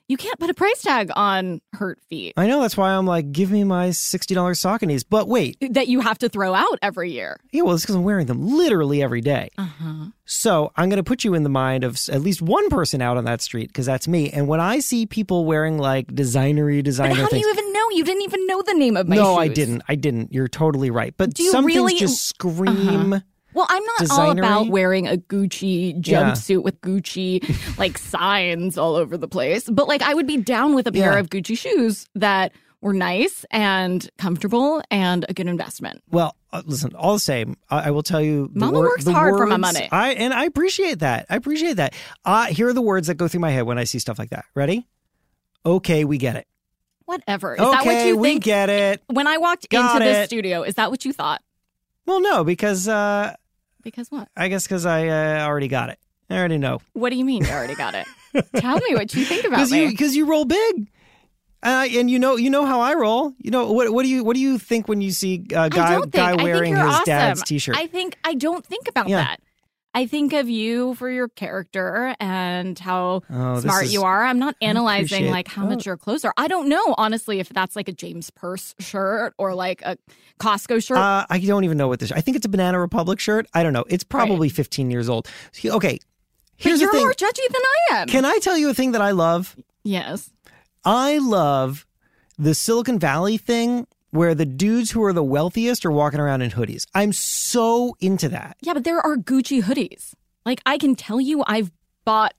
you 0.08 0.18
can't 0.18 0.40
put 0.40 0.50
a 0.50 0.54
price 0.54 0.82
tag 0.82 1.10
on 1.16 1.62
hurt 1.74 2.00
feet 2.10 2.34
I 2.38 2.48
know 2.48 2.62
that's 2.62 2.78
why 2.78 2.92
I'm 2.92 3.06
like, 3.08 3.32
give 3.32 3.50
me 3.52 3.64
my 3.64 3.92
sixty 3.92 4.34
dollars 4.36 4.60
Sauconys. 4.60 5.04
But 5.10 5.28
wait, 5.28 5.58
that 5.72 5.88
you 5.88 6.00
have 6.02 6.18
to 6.20 6.30
throw 6.30 6.54
out 6.54 6.80
every 6.82 7.12
year. 7.12 7.40
yeah, 7.52 7.64
well, 7.64 7.74
it's 7.76 7.84
because 7.84 7.96
I'm 7.96 8.04
wearing 8.04 8.28
them 8.28 8.46
literally 8.48 9.02
every 9.02 9.22
day. 9.22 9.50
Uh 9.58 9.66
huh. 9.66 10.06
So 10.26 10.72
I'm 10.76 10.90
going 10.90 10.98
to 10.98 11.04
put 11.04 11.24
you 11.24 11.34
in 11.36 11.44
the 11.44 11.50
mind 11.50 11.84
of 11.84 11.98
at 12.12 12.22
least 12.22 12.42
one 12.42 12.70
person 12.70 13.02
out 13.02 13.16
on 13.18 13.26
that 13.26 13.42
street 13.42 13.68
because 13.68 13.86
that's 13.86 14.08
me. 14.08 14.30
And 14.32 14.48
when 14.48 14.60
I 14.60 14.80
see 14.80 15.06
people 15.06 15.46
wearing 15.46 15.78
like 15.78 16.08
designery 16.08 16.80
But 16.80 16.86
designer 16.86 17.16
how 17.16 17.28
do 17.28 17.38
you 17.38 17.50
even 17.50 17.74
know? 17.74 17.90
You 17.92 18.04
didn't 18.04 18.24
even 18.24 18.48
know 18.48 18.62
the 18.64 18.74
name 18.74 18.98
of 18.98 19.08
my 19.08 19.16
no, 19.16 19.36
I 19.38 19.48
didn't. 19.48 19.84
I 19.88 19.96
didn't. 19.96 20.34
You're 20.34 20.48
totally 20.48 20.90
right. 20.90 21.14
But 21.18 21.34
Do 21.34 21.44
you 21.44 21.52
some 21.52 21.66
really- 21.66 21.90
things 21.98 22.00
just 22.12 22.26
scream. 22.28 23.22
Well, 23.56 23.66
I'm 23.70 23.84
not 23.84 24.12
all 24.12 24.32
about 24.32 24.68
wearing 24.68 25.08
a 25.08 25.16
Gucci 25.18 25.94
Yeah. 26.06 26.24
jumpsuit 26.32 26.62
with 26.62 26.80
Gucci 26.82 27.78
like 27.80 27.98
signs 27.98 28.78
all 28.78 28.96
over 28.96 29.18
the 29.18 29.28
place, 29.28 29.68
but 29.70 29.88
like 29.88 30.02
I 30.04 30.14
would 30.14 30.28
be 30.28 30.38
down 30.38 30.76
with 30.76 30.86
a 30.88 30.92
pair 30.92 31.14
Yeah. 31.14 31.20
of 31.20 31.30
Gucci 31.30 31.58
shoes 31.58 32.06
that 32.16 32.52
were 32.82 32.94
nice 32.94 33.46
and 33.50 34.08
comfortable 34.20 34.84
and 34.92 35.26
a 35.30 35.34
good 35.34 35.48
investment. 35.48 36.04
Well, 36.12 36.36
uh, 36.54 36.62
listen. 36.66 36.94
All 36.96 37.14
the 37.14 37.20
same, 37.20 37.56
I, 37.70 37.88
I 37.88 37.92
will 37.92 38.04
tell 38.04 38.22
you. 38.22 38.50
The 38.54 38.60
Mama 38.60 38.74
wor- 38.74 38.84
works 38.90 39.06
the 39.06 39.14
hard 39.14 39.38
for 39.38 39.48
my 39.48 39.58
money. 39.58 39.88
I 39.92 40.12
and 40.12 40.34
I 40.34 40.44
appreciate 40.46 41.00
that. 41.00 41.26
I 41.30 41.36
appreciate 41.38 41.78
that. 41.78 41.94
Uh, 42.26 42.46
here 42.48 42.68
are 42.68 42.74
the 42.74 42.82
words 42.84 43.08
that 43.08 43.16
go 43.16 43.28
through 43.28 43.40
my 43.40 43.50
head 43.52 43.64
when 43.64 43.78
I 43.80 43.86
see 43.86 43.98
stuff 44.00 44.20
like 44.20 44.30
that. 44.30 44.46
Ready? 44.54 44.86
Okay, 45.66 46.06
we 46.06 46.18
get 46.18 46.36
it. 46.36 46.46
Whatever. 47.06 47.56
Is 47.56 47.62
okay, 47.62 47.72
that 47.72 47.86
what 47.86 48.06
you 48.06 48.18
we 48.18 48.30
think? 48.34 48.44
get 48.44 48.70
it. 48.70 49.02
when 49.08 49.28
I 49.28 49.38
walked 49.38 49.70
Got 49.70 49.96
into 50.02 50.06
this 50.06 50.26
it. 50.26 50.28
studio, 50.28 50.64
is 50.64 50.76
that 50.76 50.92
what 50.92 51.06
you 51.06 51.14
thought? 51.14 51.42
Well, 52.06 52.20
no, 52.20 52.44
because 52.44 52.88
uh, 52.88 53.34
Because 53.86 54.12
what? 54.12 54.28
I 54.36 54.50
guess 54.50 54.64
because 54.64 54.86
I 54.86 55.08
uh, 55.08 55.46
already 55.48 55.70
got 55.70 55.90
it. 55.90 56.00
I 56.30 56.38
already 56.38 56.58
know. 56.58 56.80
What 56.94 57.12
do 57.12 57.16
you 57.16 57.24
mean 57.24 57.46
you 57.46 57.52
already 57.52 57.76
got 57.76 57.94
it? 57.94 58.06
Tell 58.58 58.76
me 58.78 58.96
what 58.96 59.14
you 59.14 59.24
think 59.24 59.46
about 59.46 59.52
Because 59.58 59.72
me. 59.72 59.84
you 59.84 59.90
because 59.92 60.16
you 60.16 60.26
roll 60.26 60.44
big. 60.44 60.92
Uh, 61.64 61.88
and 61.92 62.10
you 62.12 62.20
know 62.20 62.36
you 62.36 62.50
know 62.50 62.66
how 62.66 62.82
I 62.82 62.96
roll. 62.96 63.34
You 63.40 63.52
know 63.52 63.72
what 63.72 63.92
what 63.94 64.04
do 64.04 64.10
you 64.10 64.24
what 64.24 64.34
do 64.36 64.40
you 64.42 64.58
think 64.60 64.88
when 64.88 65.02
you 65.02 65.12
see 65.12 65.36
a 65.56 65.70
guy 65.70 66.00
think. 66.00 66.12
guy 66.12 66.34
wearing 66.36 66.76
his 66.76 66.84
awesome. 66.84 67.04
dad's 67.06 67.44
t-shirt? 67.44 67.78
I 67.78 67.88
think 67.88 68.18
I 68.24 68.34
don't 68.34 68.66
think 68.66 68.88
about 68.90 69.08
Yeah. 69.08 69.18
that. 69.18 69.40
I 69.96 70.06
think 70.06 70.34
of 70.34 70.50
you 70.50 70.94
for 70.96 71.10
your 71.10 71.30
character 71.30 72.16
and 72.20 72.78
how 72.78 73.24
Oh, 73.32 73.60
smart 73.62 73.86
is- 73.86 73.94
you 73.94 74.04
are. 74.04 74.26
I'm 74.26 74.38
not 74.40 74.56
analyzing 74.62 75.32
like 75.32 75.48
how 75.48 75.66
much 75.66 75.86
your 75.86 75.96
clothes 75.98 76.26
are. 76.26 76.34
I 76.38 76.48
don't 76.48 76.68
know 76.70 76.94
honestly 76.98 77.40
if 77.40 77.50
that's 77.50 77.76
like 77.76 77.88
a 77.88 77.94
James 77.94 78.30
Perse 78.30 78.76
shirt 78.78 79.34
or 79.38 79.56
like 79.56 79.82
a 79.84 79.98
Costco 80.40 80.86
shirt. 80.86 80.98
Uh, 80.98 81.26
I 81.30 81.40
don't 81.40 81.64
even 81.64 81.78
know 81.78 81.88
what 81.88 82.00
this. 82.02 82.12
I 82.12 82.20
think 82.22 82.36
it's 82.38 82.46
a 82.46 82.50
Banana 82.50 82.80
Republic 82.80 83.20
shirt. 83.20 83.48
I 83.54 83.64
don't 83.64 83.74
know. 83.74 83.86
It's 83.88 84.04
probably 84.04 84.50
15 84.50 84.92
years 84.92 85.08
old. 85.10 85.28
Okay, 85.66 85.98
but 85.98 86.02
here's 86.58 86.82
you're 86.82 86.92
the 86.92 86.98
thing. 86.98 87.06
more 87.06 87.14
judgy 87.14 87.48
than 87.52 87.62
I 87.62 88.02
am. 88.02 88.08
Can 88.10 88.26
I 88.26 88.38
tell 88.42 88.58
you 88.58 88.70
a 88.70 88.74
thing 88.74 88.92
that 88.92 89.02
I 89.02 89.12
love? 89.12 89.56
yes. 89.84 90.30
I 90.84 91.18
love 91.18 91.86
the 92.38 92.54
Silicon 92.54 93.00
Valley 93.00 93.38
thing 93.38 93.88
where 94.16 94.34
the 94.34 94.46
dudes 94.46 94.92
who 94.92 95.04
are 95.04 95.14
the 95.14 95.24
wealthiest 95.24 95.86
are 95.86 95.92
walking 95.92 96.20
around 96.20 96.42
in 96.42 96.52
hoodies. 96.52 96.86
I'm 96.96 97.12
so 97.14 97.96
into 98.00 98.30
that. 98.30 98.58
Yeah, 98.62 98.74
but 98.74 98.84
there 98.84 99.00
are 99.00 99.18
Gucci 99.18 99.62
hoodies. 99.62 100.14
Like 100.46 100.62
I 100.66 100.78
can 100.78 100.96
tell 100.96 101.20
you, 101.22 101.44
I've 101.48 101.72
bought 102.06 102.34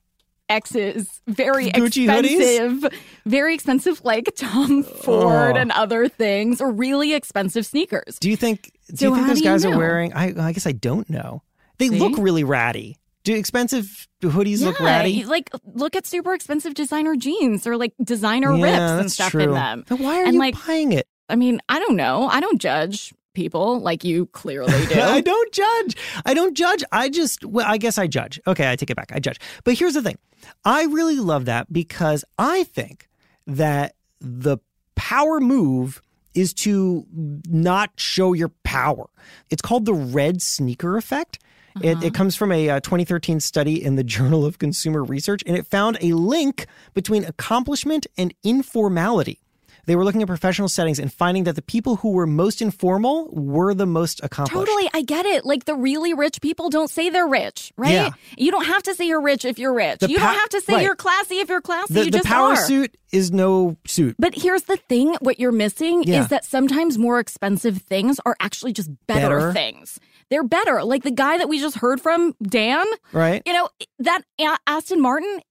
X's 0.49 1.21
very 1.27 1.67
Gucci 1.71 2.07
hoodies? 2.07 2.39
expensive, 2.39 2.93
very 3.25 3.53
expensive, 3.53 4.01
like 4.05 4.33
Tom 4.35 4.79
oh. 4.79 4.83
Ford 4.83 5.57
Oh. 5.57 5.59
and 5.59 5.71
other 5.73 6.07
things, 6.07 6.61
or 6.61 6.71
really 6.71 7.13
expensive 7.13 7.65
sneakers. 7.65 8.17
Do 8.19 8.29
you 8.29 8.37
think? 8.37 8.71
Do 8.89 8.95
So 8.97 9.09
you 9.09 9.15
think 9.15 9.27
those 9.27 9.37
do 9.39 9.43
you 9.43 9.49
guys 9.51 9.65
are 9.65 9.77
wearing? 9.77 10.13
I, 10.13 10.33
I 10.47 10.53
guess 10.53 10.65
I 10.65 10.71
don't 10.71 11.09
know. 11.09 11.43
They 11.79 11.89
See? 11.89 11.99
look 11.99 12.17
really 12.17 12.43
ratty. 12.45 12.97
Do 13.25 13.35
expensive 13.35 14.07
hoodies 14.21 14.63
look 14.63 14.79
ratty? 14.79 15.25
like 15.25 15.49
look 15.73 15.97
at 15.97 16.05
super 16.07 16.33
expensive 16.33 16.73
designer 16.73 17.17
jeans 17.17 17.67
or 17.67 17.75
like 17.75 17.91
designer 18.01 18.55
yeah, 18.55 18.63
rips 18.63 19.01
and 19.01 19.11
stuff 19.11 19.31
true. 19.31 19.43
in 19.43 19.51
them. 19.51 19.83
Then 19.89 20.01
why 20.01 20.21
are 20.21 20.23
And, 20.23 20.33
you 20.35 20.39
like, 20.39 20.55
buying 20.65 20.93
it? 20.93 21.07
I 21.29 21.35
mean, 21.35 21.59
I 21.69 21.79
don't 21.79 21.95
know. 21.95 22.27
I 22.27 22.39
don't 22.39 22.59
judge 22.59 23.13
people 23.33 23.79
like 23.79 24.03
you 24.03 24.25
clearly 24.27 24.85
do. 24.87 24.99
I 24.99 25.21
don't 25.21 25.53
judge. 25.53 25.95
I 26.25 26.33
don't 26.33 26.55
judge. 26.55 26.83
I 26.91 27.09
just, 27.09 27.45
well, 27.45 27.65
I 27.67 27.77
guess 27.77 27.97
I 27.97 28.07
judge. 28.07 28.39
Okay, 28.47 28.69
I 28.69 28.75
take 28.75 28.89
it 28.89 28.97
back. 28.97 29.11
I 29.13 29.19
judge. 29.19 29.39
But 29.63 29.75
here's 29.75 29.93
the 29.93 30.01
thing 30.01 30.17
I 30.65 30.85
really 30.85 31.17
love 31.17 31.45
that 31.45 31.71
because 31.71 32.25
I 32.37 32.63
think 32.63 33.07
that 33.45 33.93
the 34.19 34.57
power 34.95 35.39
move 35.39 36.01
is 36.33 36.53
to 36.53 37.05
not 37.47 37.91
show 37.95 38.33
your 38.33 38.51
power. 38.63 39.07
It's 39.49 39.61
called 39.61 39.85
the 39.85 39.93
red 39.93 40.41
sneaker 40.41 40.97
effect. 40.97 41.39
Uh-huh. 41.75 41.89
It, 41.89 42.03
it, 42.05 42.13
comes 42.13 42.35
from 42.35 42.51
a 42.51 42.69
uh, 42.69 42.79
2013 42.79 43.39
study 43.39 43.83
in 43.83 43.95
the 43.95 44.03
Journal 44.15 44.45
of 44.45 44.59
Consumer 44.59 45.03
Research, 45.03 45.43
and 45.45 45.55
it 45.55 45.65
found 45.65 45.97
a 46.01 46.13
link 46.13 46.65
between 46.93 47.23
accomplishment 47.23 48.07
and 48.17 48.33
informality. 48.43 49.41
They 49.87 49.95
were 49.95 50.03
looking 50.03 50.21
at 50.21 50.27
professional 50.27 50.67
settings 50.67 50.99
and 50.99 51.11
finding 51.11 51.45
that 51.45 51.55
the 51.55 51.61
people 51.61 51.95
who 51.95 52.11
were 52.11 52.27
most 52.27 52.61
informal 52.61 53.29
were 53.31 53.73
the 53.73 53.85
most 53.85 54.19
accomplished. 54.21 54.53
Totally, 54.53 54.89
I 54.93 55.01
get 55.01 55.25
it. 55.25 55.45
Like 55.45 55.65
the 55.65 55.75
really 55.75 56.13
rich 56.13 56.41
people 56.41 56.69
don't 56.69 56.89
say 56.89 57.09
they're 57.09 57.27
rich, 57.27 57.71
right? 57.77 57.91
Yeah. 57.91 58.09
You 58.37 58.51
don't 58.51 58.65
have 58.65 58.83
to 58.83 58.93
say 58.93 59.07
you're 59.07 59.21
rich 59.21 59.45
if 59.45 59.57
you're 59.57 59.73
rich. 59.73 59.99
The 59.99 60.09
you 60.09 60.17
pa- 60.17 60.25
don't 60.25 60.39
have 60.39 60.49
to 60.49 60.61
say 60.61 60.73
right. 60.73 60.83
you're 60.83 60.95
classy 60.95 61.39
if 61.39 61.49
you're 61.49 61.61
classy. 61.61 61.93
The, 61.93 62.05
you 62.05 62.11
the 62.11 62.21
power 62.23 62.51
are. 62.51 62.55
suit 62.57 62.95
is 63.11 63.31
no 63.31 63.77
suit. 63.85 64.15
But 64.19 64.35
here's 64.35 64.63
the 64.63 64.77
thing: 64.77 65.15
what 65.21 65.39
you're 65.39 65.51
missing 65.53 66.03
yeah. 66.03 66.21
is 66.21 66.27
that 66.27 66.45
sometimes 66.45 66.97
more 66.97 67.19
expensive 67.19 67.77
things 67.77 68.19
are 68.25 68.35
actually 68.39 68.73
just 68.73 68.91
better, 69.07 69.39
better. 69.39 69.53
things 69.53 69.99
they're 70.29 70.43
better. 70.43 70.83
Like 70.83 71.03
the 71.03 71.11
guy 71.11 71.37
that 71.37 71.47
we 71.49 71.59
just 71.59 71.77
heard 71.77 72.01
from, 72.01 72.35
Dan. 72.41 72.85
Right. 73.13 73.41
You 73.45 73.53
know, 73.53 73.69
that 73.99 74.23
Aston 74.67 75.01
Martin, 75.01 75.41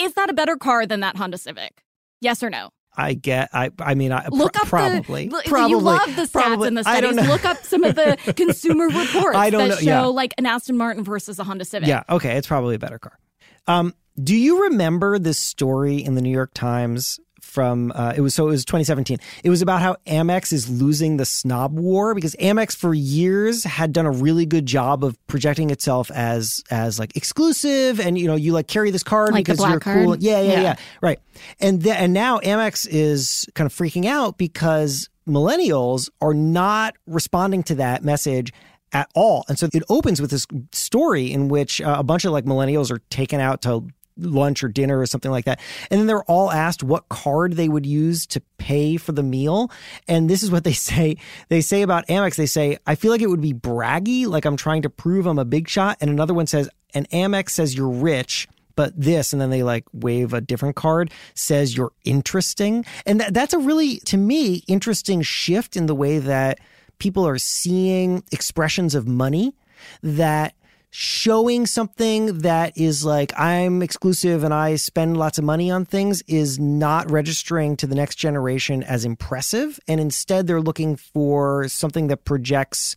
is 0.00 0.14
that 0.14 0.30
a 0.30 0.32
better 0.32 0.56
car 0.56 0.86
than 0.86 1.00
that 1.00 1.16
Honda 1.16 1.38
Civic? 1.38 1.82
Yes 2.20 2.42
or 2.42 2.50
no? 2.50 2.70
I 2.94 3.14
get. 3.14 3.50
I. 3.52 3.70
I 3.78 3.94
mean, 3.94 4.12
I 4.12 4.28
look 4.28 4.52
pr- 4.54 4.60
up 4.62 4.68
probably. 4.68 5.28
The, 5.28 5.42
probably. 5.46 5.70
You 5.70 5.80
love 5.80 6.16
the 6.16 6.22
stats 6.22 6.32
probably, 6.32 6.68
and 6.68 6.76
the 6.76 6.84
studies. 6.84 7.28
Look 7.28 7.44
up 7.44 7.64
some 7.64 7.84
of 7.84 7.94
the 7.94 8.16
consumer 8.36 8.86
reports 8.86 9.36
that 9.36 9.52
know, 9.52 9.70
show 9.76 9.82
yeah. 9.82 10.00
like 10.02 10.34
an 10.38 10.46
Aston 10.46 10.76
Martin 10.76 11.02
versus 11.04 11.38
a 11.38 11.44
Honda 11.44 11.64
Civic. 11.64 11.88
Yeah. 11.88 12.02
Okay. 12.08 12.36
It's 12.36 12.46
probably 12.46 12.74
a 12.74 12.78
better 12.78 12.98
car. 12.98 13.18
Um, 13.66 13.94
do 14.22 14.36
you 14.36 14.64
remember 14.64 15.18
this 15.18 15.38
story 15.38 15.96
in 15.96 16.14
the 16.14 16.20
New 16.20 16.30
York 16.30 16.52
Times 16.52 17.18
from 17.52 17.92
uh, 17.94 18.14
it 18.16 18.22
was 18.22 18.34
so 18.34 18.48
it 18.48 18.50
was 18.50 18.64
2017. 18.64 19.18
It 19.44 19.50
was 19.50 19.60
about 19.60 19.82
how 19.82 19.96
Amex 20.06 20.52
is 20.52 20.70
losing 20.70 21.18
the 21.18 21.26
snob 21.26 21.78
war 21.78 22.14
because 22.14 22.34
Amex 22.36 22.74
for 22.74 22.94
years 22.94 23.62
had 23.64 23.92
done 23.92 24.06
a 24.06 24.10
really 24.10 24.46
good 24.46 24.64
job 24.64 25.04
of 25.04 25.18
projecting 25.26 25.68
itself 25.70 26.10
as 26.10 26.64
as 26.70 26.98
like 26.98 27.14
exclusive 27.14 28.00
and 28.00 28.18
you 28.18 28.26
know 28.26 28.36
you 28.36 28.52
like 28.52 28.68
carry 28.68 28.90
this 28.90 29.02
card 29.02 29.32
like 29.32 29.44
because 29.44 29.60
you're 29.60 29.80
card? 29.80 30.04
cool. 30.04 30.16
Yeah, 30.16 30.40
yeah, 30.40 30.52
yeah, 30.52 30.60
yeah. 30.62 30.76
Right. 31.02 31.20
And 31.60 31.82
th- 31.82 31.96
and 31.96 32.14
now 32.14 32.38
Amex 32.38 32.88
is 32.90 33.46
kind 33.54 33.66
of 33.66 33.74
freaking 33.74 34.06
out 34.06 34.38
because 34.38 35.10
millennials 35.28 36.08
are 36.20 36.34
not 36.34 36.96
responding 37.06 37.62
to 37.64 37.74
that 37.76 38.02
message 38.02 38.52
at 38.92 39.10
all. 39.14 39.44
And 39.48 39.58
so 39.58 39.68
it 39.72 39.82
opens 39.88 40.20
with 40.20 40.30
this 40.30 40.46
story 40.72 41.32
in 41.32 41.48
which 41.48 41.80
uh, 41.80 41.96
a 41.98 42.02
bunch 42.02 42.24
of 42.24 42.32
like 42.32 42.44
millennials 42.44 42.90
are 42.90 43.00
taken 43.10 43.40
out 43.40 43.62
to 43.62 43.86
lunch 44.16 44.62
or 44.62 44.68
dinner 44.68 44.98
or 44.98 45.06
something 45.06 45.30
like 45.30 45.44
that. 45.44 45.60
And 45.90 46.00
then 46.00 46.06
they're 46.06 46.24
all 46.24 46.50
asked 46.50 46.82
what 46.82 47.08
card 47.08 47.54
they 47.54 47.68
would 47.68 47.86
use 47.86 48.26
to 48.28 48.40
pay 48.58 48.96
for 48.96 49.12
the 49.12 49.22
meal. 49.22 49.70
And 50.08 50.28
this 50.28 50.42
is 50.42 50.50
what 50.50 50.64
they 50.64 50.72
say. 50.72 51.16
They 51.48 51.60
say 51.60 51.82
about 51.82 52.06
Amex, 52.08 52.36
they 52.36 52.46
say, 52.46 52.78
I 52.86 52.94
feel 52.94 53.10
like 53.10 53.22
it 53.22 53.28
would 53.28 53.40
be 53.40 53.54
braggy, 53.54 54.26
like 54.26 54.44
I'm 54.44 54.56
trying 54.56 54.82
to 54.82 54.90
prove 54.90 55.26
I'm 55.26 55.38
a 55.38 55.44
big 55.44 55.68
shot. 55.68 55.98
And 56.00 56.10
another 56.10 56.34
one 56.34 56.46
says, 56.46 56.68
and 56.94 57.08
Amex 57.10 57.50
says 57.50 57.74
you're 57.74 57.88
rich 57.88 58.48
but 58.74 58.98
this 58.98 59.32
and 59.32 59.42
then 59.42 59.50
they 59.50 59.62
like 59.62 59.84
wave 59.92 60.32
a 60.32 60.40
different 60.40 60.76
card 60.76 61.10
says 61.34 61.76
you're 61.76 61.92
interesting 62.04 62.84
and 63.04 63.20
that, 63.20 63.34
that's 63.34 63.52
a 63.52 63.58
really 63.58 63.98
to 63.98 64.16
me 64.16 64.62
interesting 64.66 65.20
shift 65.20 65.76
in 65.76 65.84
the 65.84 65.94
way 65.94 66.18
that 66.18 66.58
people 66.98 67.26
are 67.26 67.38
seeing 67.38 68.22
expressions 68.32 68.94
of 68.94 69.06
money 69.06 69.54
that 70.02 70.54
showing 70.94 71.64
something 71.64 72.40
that 72.40 72.76
is 72.76 73.02
like 73.02 73.32
I'm 73.40 73.82
exclusive 73.82 74.44
and 74.44 74.52
I 74.52 74.76
spend 74.76 75.16
lots 75.16 75.38
of 75.38 75.44
money 75.44 75.70
on 75.70 75.86
things 75.86 76.20
is 76.28 76.58
not 76.58 77.10
registering 77.10 77.78
to 77.78 77.86
the 77.86 77.94
next 77.94 78.16
generation 78.16 78.82
as 78.82 79.06
impressive. 79.06 79.80
And 79.88 79.98
instead 79.98 80.46
they're 80.46 80.60
looking 80.60 80.96
for 80.96 81.66
something 81.68 82.08
that 82.08 82.26
projects 82.26 82.94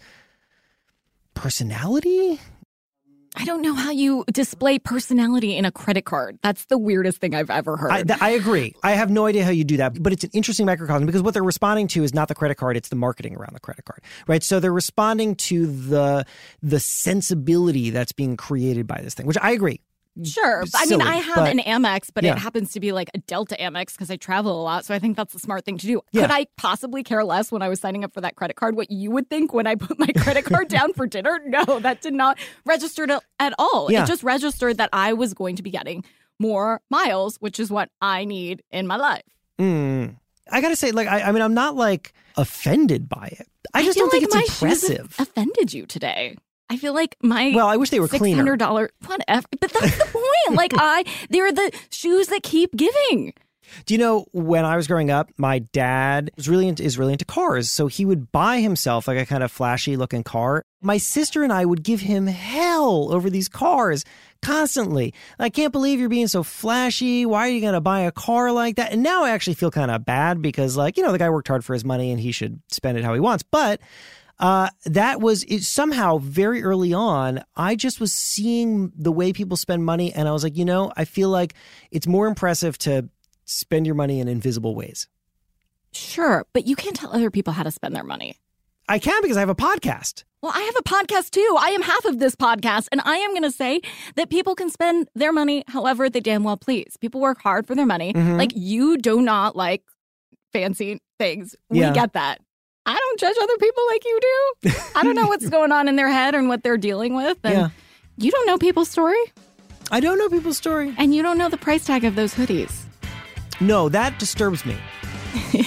personality 1.35 2.41
I 3.35 3.45
don't 3.45 3.61
know 3.61 3.73
how 3.73 3.91
you 3.91 4.23
display 4.31 4.79
personality 4.79 5.57
in 5.57 5.65
a 5.65 5.71
credit 5.71 6.05
card. 6.05 6.39
That's 6.41 6.65
the 6.65 6.77
weirdest 6.77 7.19
thing 7.19 7.35
I've 7.35 7.49
ever 7.49 7.75
heard. 7.77 7.91
I, 7.91 8.03
th- 8.03 8.21
I, 8.21 8.29
agree. 8.31 8.73
I 8.83 8.91
have 8.91 9.09
no 9.09 9.25
idea 9.25 9.43
how 9.43 9.51
you 9.51 9.63
do 9.63 9.77
that, 9.77 10.01
but 10.01 10.13
it's 10.13 10.23
an 10.23 10.29
interesting 10.33 10.65
microcosm 10.65 11.05
because 11.05 11.21
what 11.21 11.33
they're 11.33 11.43
responding 11.43 11.87
to 11.89 12.03
is 12.03 12.13
not 12.13 12.27
the 12.27 12.35
credit 12.35 12.55
card; 12.55 12.77
it's 12.77 12.89
the 12.89 12.95
marketing 12.95 13.35
around 13.35 13.53
the 13.53 13.59
credit 13.59 13.85
card, 13.85 14.01
right? 14.27 14.43
So 14.43 14.59
they're 14.59 14.71
responding 14.71 15.35
to 15.35 15.67
the 15.67 16.25
the 16.61 16.79
sensibility 16.79 17.89
that's 17.89 18.11
being 18.11 18.37
created 18.37 18.87
by 18.87 19.01
this 19.01 19.13
thing, 19.13 19.25
which 19.25 19.37
I 19.41 19.51
agree. 19.51 19.81
Sure. 20.23 20.65
Silly, 20.65 20.95
I 20.95 20.97
mean, 20.97 21.07
I 21.07 21.15
have 21.17 21.35
but, 21.35 21.51
an 21.51 21.59
Amex, 21.59 22.09
but 22.13 22.23
yeah. 22.23 22.33
it 22.33 22.37
happens 22.37 22.71
to 22.73 22.79
be 22.79 22.91
like 22.91 23.09
a 23.13 23.17
Delta 23.19 23.55
Amex 23.59 23.93
because 23.93 24.09
I 24.09 24.15
travel 24.15 24.59
a 24.59 24.63
lot. 24.63 24.85
So 24.85 24.95
I 24.95 24.99
think 24.99 25.17
that's 25.17 25.33
the 25.33 25.39
smart 25.39 25.65
thing 25.65 25.77
to 25.77 25.87
do. 25.87 26.01
Yeah. 26.11 26.21
Could 26.21 26.31
I 26.31 26.47
possibly 26.57 27.03
care 27.03 27.23
less 27.23 27.51
when 27.51 27.61
I 27.61 27.69
was 27.69 27.79
signing 27.79 28.03
up 28.03 28.13
for 28.13 28.21
that 28.21 28.35
credit 28.35 28.55
card 28.55 28.75
what 28.75 28.91
you 28.91 29.11
would 29.11 29.29
think 29.29 29.53
when 29.53 29.67
I 29.67 29.75
put 29.75 29.99
my 29.99 30.07
credit 30.07 30.45
card 30.45 30.69
down 30.69 30.93
for 30.93 31.05
dinner? 31.05 31.41
No, 31.45 31.79
that 31.79 32.01
did 32.01 32.13
not 32.13 32.37
register 32.65 33.05
to, 33.07 33.21
at 33.39 33.53
all. 33.59 33.91
Yeah. 33.91 34.03
It 34.03 34.07
just 34.07 34.23
registered 34.23 34.77
that 34.77 34.89
I 34.93 35.13
was 35.13 35.33
going 35.33 35.57
to 35.57 35.63
be 35.63 35.69
getting 35.69 36.03
more 36.39 36.81
miles, 36.89 37.37
which 37.37 37.59
is 37.59 37.69
what 37.69 37.89
I 38.01 38.25
need 38.25 38.63
in 38.71 38.87
my 38.87 38.97
life. 38.97 39.23
Mm. 39.59 40.15
I 40.51 40.61
gotta 40.61 40.75
say, 40.75 40.91
like, 40.91 41.07
I, 41.07 41.21
I, 41.21 41.31
mean, 41.31 41.41
I'm 41.41 41.53
not 41.53 41.75
like 41.75 42.13
offended 42.37 43.09
by 43.09 43.29
it. 43.31 43.47
I 43.73 43.83
just 43.83 43.97
I 43.97 44.01
don't 44.01 44.13
like 44.13 44.21
think 44.21 44.35
it's 44.35 44.61
impressive. 44.61 45.15
offended 45.17 45.73
you 45.73 45.85
today. 45.85 46.37
I 46.69 46.77
feel 46.77 46.93
like 46.93 47.15
my 47.21 47.51
well, 47.55 47.67
I 47.67 47.77
wish 47.77 47.89
they 47.89 47.99
were 47.99 48.07
cleaner. 48.07 48.37
Hundred 48.37 48.57
dollar, 48.57 48.89
whatever. 49.05 49.47
But 49.59 49.71
that's 49.71 49.97
the 49.97 50.05
point. 50.05 50.57
like 50.57 50.73
I, 50.77 51.03
they're 51.29 51.51
the 51.51 51.71
shoes 51.91 52.27
that 52.27 52.43
keep 52.43 52.75
giving. 52.75 53.33
Do 53.85 53.93
you 53.93 53.97
know 53.97 54.25
when 54.31 54.65
I 54.65 54.75
was 54.75 54.87
growing 54.87 55.09
up, 55.09 55.31
my 55.37 55.59
dad 55.59 56.31
was 56.35 56.47
really 56.47 56.67
into, 56.67 56.83
is 56.83 56.97
really 56.97 57.13
into 57.13 57.25
cars, 57.25 57.71
so 57.71 57.87
he 57.87 58.05
would 58.05 58.31
buy 58.31 58.59
himself 58.59 59.07
like 59.07 59.17
a 59.17 59.25
kind 59.25 59.43
of 59.43 59.51
flashy 59.51 59.97
looking 59.97 60.23
car. 60.23 60.63
My 60.81 60.97
sister 60.97 61.43
and 61.43 61.51
I 61.51 61.65
would 61.65 61.83
give 61.83 62.01
him 62.01 62.27
hell 62.27 63.11
over 63.11 63.29
these 63.29 63.49
cars 63.49 64.03
constantly. 64.41 65.13
I 65.39 65.49
can't 65.49 65.71
believe 65.71 65.99
you're 65.99 66.09
being 66.09 66.27
so 66.27 66.43
flashy. 66.43 67.25
Why 67.25 67.47
are 67.47 67.51
you 67.51 67.61
going 67.61 67.73
to 67.73 67.81
buy 67.81 68.01
a 68.01 68.11
car 68.11 68.51
like 68.51 68.75
that? 68.75 68.91
And 68.91 69.01
now 69.01 69.23
I 69.23 69.31
actually 69.31 69.55
feel 69.55 69.71
kind 69.71 69.89
of 69.89 70.05
bad 70.05 70.41
because, 70.41 70.77
like, 70.77 70.97
you 70.97 71.03
know, 71.03 71.11
the 71.11 71.17
guy 71.17 71.29
worked 71.29 71.47
hard 71.47 71.65
for 71.65 71.73
his 71.73 71.83
money 71.83 72.11
and 72.11 72.19
he 72.19 72.31
should 72.31 72.61
spend 72.69 72.97
it 72.97 73.03
how 73.03 73.13
he 73.15 73.19
wants. 73.19 73.43
But 73.43 73.81
uh, 74.39 74.69
that 74.85 75.21
was 75.21 75.43
it, 75.45 75.63
somehow 75.63 76.17
very 76.17 76.61
early 76.63 76.93
on. 76.93 77.43
I 77.55 77.75
just 77.75 77.99
was 77.99 78.11
seeing 78.11 78.91
the 78.97 79.11
way 79.11 79.31
people 79.33 79.57
spend 79.57 79.85
money, 79.85 80.13
and 80.13 80.27
I 80.27 80.31
was 80.31 80.43
like, 80.43 80.57
you 80.57 80.65
know, 80.65 80.91
I 80.97 81.05
feel 81.05 81.29
like 81.29 81.53
it's 81.91 82.07
more 82.07 82.27
impressive 82.27 82.77
to 82.79 83.09
spend 83.45 83.85
your 83.85 83.95
money 83.95 84.19
in 84.19 84.27
invisible 84.27 84.75
ways. 84.75 85.07
Sure, 85.93 86.45
but 86.53 86.65
you 86.67 86.75
can't 86.75 86.95
tell 86.95 87.13
other 87.13 87.31
people 87.31 87.53
how 87.53 87.63
to 87.63 87.71
spend 87.71 87.95
their 87.95 88.03
money. 88.03 88.35
I 88.89 88.99
can 88.99 89.21
because 89.21 89.37
I 89.37 89.39
have 89.39 89.49
a 89.49 89.55
podcast. 89.55 90.25
Well, 90.43 90.51
I 90.53 90.59
have 90.61 90.75
a 90.77 90.83
podcast 90.83 91.31
too. 91.31 91.55
I 91.59 91.69
am 91.69 91.81
half 91.81 92.05
of 92.05 92.19
this 92.19 92.35
podcast, 92.35 92.87
and 92.91 93.01
I 93.03 93.15
am 93.17 93.31
going 93.31 93.43
to 93.43 93.51
say 93.51 93.81
that 94.15 94.29
people 94.29 94.53
can 94.53 94.69
spend 94.69 95.09
their 95.15 95.31
money 95.31 95.63
however 95.67 96.09
they 96.09 96.19
damn 96.19 96.43
well 96.43 96.57
please. 96.57 96.97
People 96.99 97.21
work 97.21 97.41
hard 97.41 97.65
for 97.65 97.73
their 97.73 97.85
money. 97.85 98.13
Mhm. 98.13 98.37
Like, 98.37 98.51
you 98.55 98.97
do 98.97 99.21
not 99.21 99.55
like 99.55 99.81
fancy 100.53 100.99
things. 101.17 101.55
We 101.69 101.79
Yeah. 101.79 101.93
get 101.93 102.13
that. 102.13 102.41
I 102.85 102.93
don't 102.97 103.19
judge 103.19 103.35
other 103.41 103.57
people 103.57 103.83
like 103.89 104.05
you 104.05 104.19
do. 104.21 104.71
I 104.95 105.03
don't 105.03 105.15
know 105.15 105.27
what's 105.27 105.49
going 105.57 105.71
on 105.71 105.87
in 105.87 105.95
their 105.95 106.09
head 106.09 106.35
and 106.35 106.47
what 106.47 106.63
they're 106.63 106.77
dealing 106.77 107.15
with. 107.15 107.37
And 107.43 107.53
Yeah. 107.53 107.69
you 108.17 108.31
don't 108.31 108.45
know 108.47 108.57
people's 108.57 108.89
story, 108.89 109.17
I 109.91 109.99
don't 109.99 110.17
know 110.17 110.29
people's 110.29 110.57
story. 110.57 110.93
and 110.97 111.13
you 111.13 111.21
don't 111.23 111.37
know 111.37 111.49
the 111.49 111.57
price 111.57 111.85
tag 111.85 112.03
of 112.05 112.15
those 112.15 112.33
hoodies. 112.33 112.83
No, 113.59 113.89
that 113.89 114.19
disturbs 114.19 114.65
me. 114.65 114.75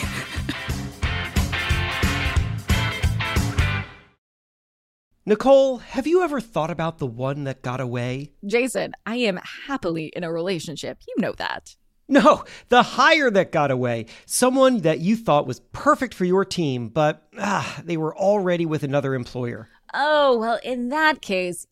Nicole, 5.27 5.79
have 5.79 6.07
you 6.07 6.23
ever 6.23 6.41
thought 6.41 6.71
about 6.71 6.99
the 6.99 7.07
one 7.07 7.45
that 7.45 7.61
got 7.61 7.81
away? 7.81 8.33
Jason, 8.47 8.93
I 9.05 9.17
am 9.17 9.39
happily 9.67 10.07
in 10.07 10.25
a 10.25 10.33
relationship. 10.33 10.99
You 11.07 11.15
know 11.19 11.33
that. 11.37 11.77
No, 12.09 12.45
the 12.71 12.83
hire 12.83 13.31
that 13.31 13.53
got 13.53 13.71
away. 13.71 14.07
Someone 14.25 14.81
that 14.81 15.01
you 15.01 15.15
thought 15.15 15.47
was 15.47 15.61
perfect 15.73 16.15
for 16.15 16.25
your 16.25 16.45
team, 16.45 16.89
but 16.89 17.23
ah, 17.39 17.83
they 17.85 17.99
were 17.99 18.17
already 18.17 18.65
with 18.65 18.83
another 18.83 19.15
employer. 19.15 19.69
Oh, 19.93 20.39
well, 20.39 20.59
in 20.63 20.89
that 20.89 21.21
case, 21.21 21.67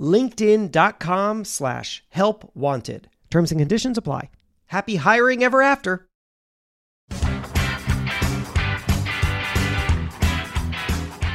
linkedin.com 0.00 1.44
slash 1.44 2.02
help 2.08 2.50
wanted. 2.54 3.08
Terms 3.30 3.52
and 3.52 3.60
conditions 3.60 3.98
apply. 3.98 4.30
Happy 4.66 4.96
hiring 4.96 5.42
ever 5.42 5.62
after. 5.62 6.09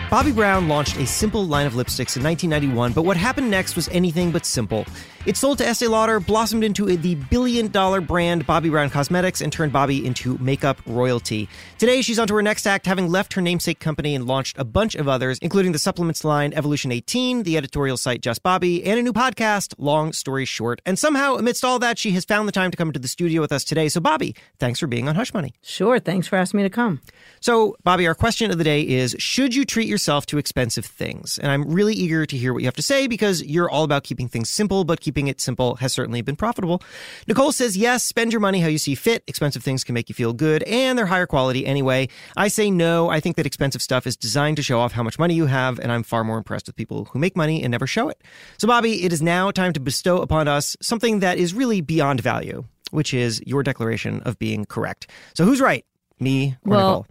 Bobbi 0.10 0.34
Brown 0.36 0.68
launched 0.68 0.98
a 0.98 1.06
simple 1.06 1.46
line 1.46 1.66
of 1.66 1.74
lipsticks 1.74 2.16
in 2.16 2.24
1991, 2.24 2.94
but 2.94 3.02
what 3.02 3.18
happened 3.18 3.50
next 3.50 3.76
was 3.76 3.90
anything 3.90 4.30
but 4.32 4.46
simple. 4.46 4.86
It 5.26 5.36
sold 5.36 5.58
to 5.58 5.68
Estee 5.68 5.88
Lauder, 5.88 6.20
blossomed 6.20 6.64
into 6.64 6.86
the 6.96 7.16
billion 7.16 7.70
dollar 7.70 8.00
brand 8.00 8.46
Bobbi 8.46 8.70
Brown 8.70 8.92
Cosmetics, 8.92 9.42
and 9.42 9.52
turned 9.52 9.74
Bobbi 9.74 10.04
into 10.04 10.38
makeup 10.38 10.80
royalty. 10.86 11.50
Today, 11.80 12.04
she's 12.04 12.20
on 12.20 12.28
to 12.28 12.36
her 12.36 12.44
next 12.44 12.68
act, 12.68 12.86
having 12.86 13.10
left 13.10 13.34
her 13.34 13.42
namesake 13.42 13.80
company 13.80 14.14
and 14.14 14.28
launched 14.28 14.60
a 14.60 14.64
bunch 14.64 14.94
of 14.94 15.08
others, 15.08 15.40
including 15.40 15.72
the 15.72 15.80
supplements 15.80 16.24
line 16.24 16.54
Evolution 16.54 16.92
18, 16.92 17.42
the 17.42 17.58
editorial 17.58 17.98
site 17.98 18.22
Just 18.22 18.44
Bobbi, 18.44 18.86
and 18.86 19.00
a 19.00 19.02
new 19.02 19.14
podcast, 19.14 19.74
Long 19.80 20.14
Story 20.14 20.46
Short. 20.46 20.80
And 20.86 21.00
somehow, 21.00 21.38
amidst 21.38 21.66
all 21.66 21.80
that, 21.80 21.98
she 21.98 22.12
has 22.12 22.24
found 22.24 22.48
the 22.48 22.52
time 22.52 22.70
to 22.70 22.78
come 22.78 22.90
into 22.90 23.00
the 23.00 23.08
studio 23.08 23.42
with 23.42 23.52
us 23.52 23.64
today. 23.64 23.90
So, 23.90 24.00
Bobbi, 24.00 24.38
thanks 24.60 24.80
for 24.80 24.86
being 24.86 25.10
on 25.10 25.16
Hush 25.16 25.34
Money. 25.34 25.56
Sure. 25.64 25.98
Thanks 25.98 26.28
for 26.28 26.36
asking 26.36 26.60
me 26.60 26.64
to 26.64 26.70
come. 26.70 27.02
So, 27.40 27.76
Bobbi, 27.84 28.08
our 28.08 28.14
question 28.14 28.52
of 28.52 28.60
the 28.60 28.64
day 28.64 28.88
is 28.88 29.16
Should 29.18 29.56
you 29.56 29.66
treat 29.66 29.88
yourself 29.96 30.26
to 30.26 30.38
expensive 30.38 30.86
things? 30.86 31.38
And 31.38 31.50
I'm 31.50 31.64
really 31.64 31.94
eager 31.94 32.26
to 32.26 32.36
hear 32.38 32.54
what 32.54 32.60
you 32.60 32.68
have 32.68 32.76
to 32.76 32.82
say 32.82 33.08
because 33.08 33.42
you're 33.42 33.70
all 33.70 33.86
about 33.86 34.04
keeping 34.04 34.28
things 34.28 34.50
simple, 34.50 34.84
but 34.84 35.00
keeping 35.00 35.30
it 35.30 35.40
simple 35.40 35.76
has 35.76 35.94
certainly 35.94 36.22
been 36.22 36.36
profitable. 36.36 36.84
Nicole 37.28 37.54
says, 37.54 37.78
yes, 37.78 38.04
spend 38.04 38.34
your 38.34 38.42
money 38.42 38.60
how 38.60 38.68
you 38.68 38.78
see 38.78 38.94
fit. 38.96 39.24
Expensive 39.26 39.64
things 39.64 39.86
can 39.86 39.94
make 39.94 40.10
you 40.10 40.16
feel 40.16 40.34
good 40.34 40.64
and 40.64 40.98
they're 40.98 41.06
higher 41.06 41.26
quality 41.26 41.66
anyway. 41.66 42.10
I 42.36 42.50
say 42.50 42.70
no. 42.70 43.10
I 43.10 43.22
think 43.22 43.38
that 43.38 43.46
expensive 43.46 43.82
stuff 43.82 44.06
is 44.06 44.18
designed 44.18 44.58
to 44.58 44.64
show 44.64 44.80
off 44.80 44.92
how 44.92 45.04
much 45.04 45.18
money 45.18 45.34
you 45.36 45.46
have, 45.46 45.80
and 45.80 45.92
I'm 45.92 46.04
far 46.04 46.26
more 46.26 46.38
impressed 46.38 46.68
with 46.68 46.76
people 46.76 47.06
who 47.06 47.20
make 47.20 47.38
money 47.38 47.64
and 47.64 47.72
never 47.72 47.88
show 47.88 48.10
it. 48.10 48.22
So, 48.58 48.68
Bobbi, 48.68 49.04
it 49.04 49.14
is 49.14 49.22
now 49.22 49.52
time 49.52 49.72
to 49.74 49.80
bestow 49.80 50.22
upon 50.22 50.48
us 50.48 50.76
something 50.82 51.20
that 51.20 51.38
is 51.38 51.54
really 51.54 51.80
beyond 51.80 52.20
value, 52.20 52.66
which 52.92 53.14
is 53.14 53.42
your 53.46 53.64
declaration 53.64 54.22
of 54.22 54.38
being 54.38 54.66
correct. 54.66 55.10
So, 55.34 55.46
who's 55.46 55.62
right? 55.62 55.86
Me 56.20 56.58
or 56.66 56.70
well, 56.70 56.88
Nicole? 56.88 57.08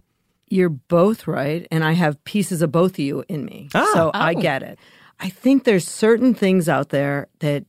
You're 0.49 0.69
both 0.69 1.27
right, 1.27 1.67
and 1.71 1.83
I 1.83 1.93
have 1.93 2.23
pieces 2.23 2.61
of 2.61 2.71
both 2.71 2.93
of 2.93 2.99
you 2.99 3.23
in 3.27 3.45
me. 3.45 3.69
Ah. 3.73 3.89
so 3.93 4.11
I 4.13 4.33
Oh. 4.35 4.41
get 4.41 4.61
it. 4.63 4.77
I 5.19 5.29
think 5.29 5.63
there's 5.63 5.87
certain 5.87 6.33
things 6.33 6.67
out 6.69 6.89
there 6.89 7.27
that 7.39 7.63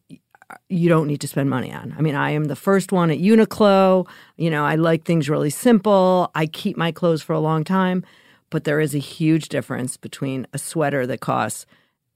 you 0.68 0.88
don't 0.88 1.06
need 1.06 1.20
to 1.20 1.28
spend 1.28 1.48
money 1.50 1.72
on. 1.72 1.94
I 1.98 2.02
mean, 2.02 2.14
I 2.14 2.30
am 2.30 2.44
the 2.44 2.56
first 2.56 2.92
one 2.92 3.10
at 3.10 3.18
Uniqlo. 3.18 4.06
You 4.36 4.50
know, 4.50 4.64
I 4.64 4.74
like 4.76 5.04
things 5.04 5.28
really 5.28 5.50
simple. 5.50 6.30
I 6.34 6.46
keep 6.46 6.76
my 6.76 6.92
clothes 6.92 7.22
for 7.22 7.32
a 7.32 7.40
long 7.40 7.64
time, 7.64 8.04
but 8.50 8.64
there 8.64 8.80
is 8.80 8.94
a 8.94 8.98
huge 8.98 9.48
difference 9.48 9.96
between 9.96 10.46
a 10.52 10.58
sweater 10.58 11.06
that 11.06 11.20
costs 11.20 11.66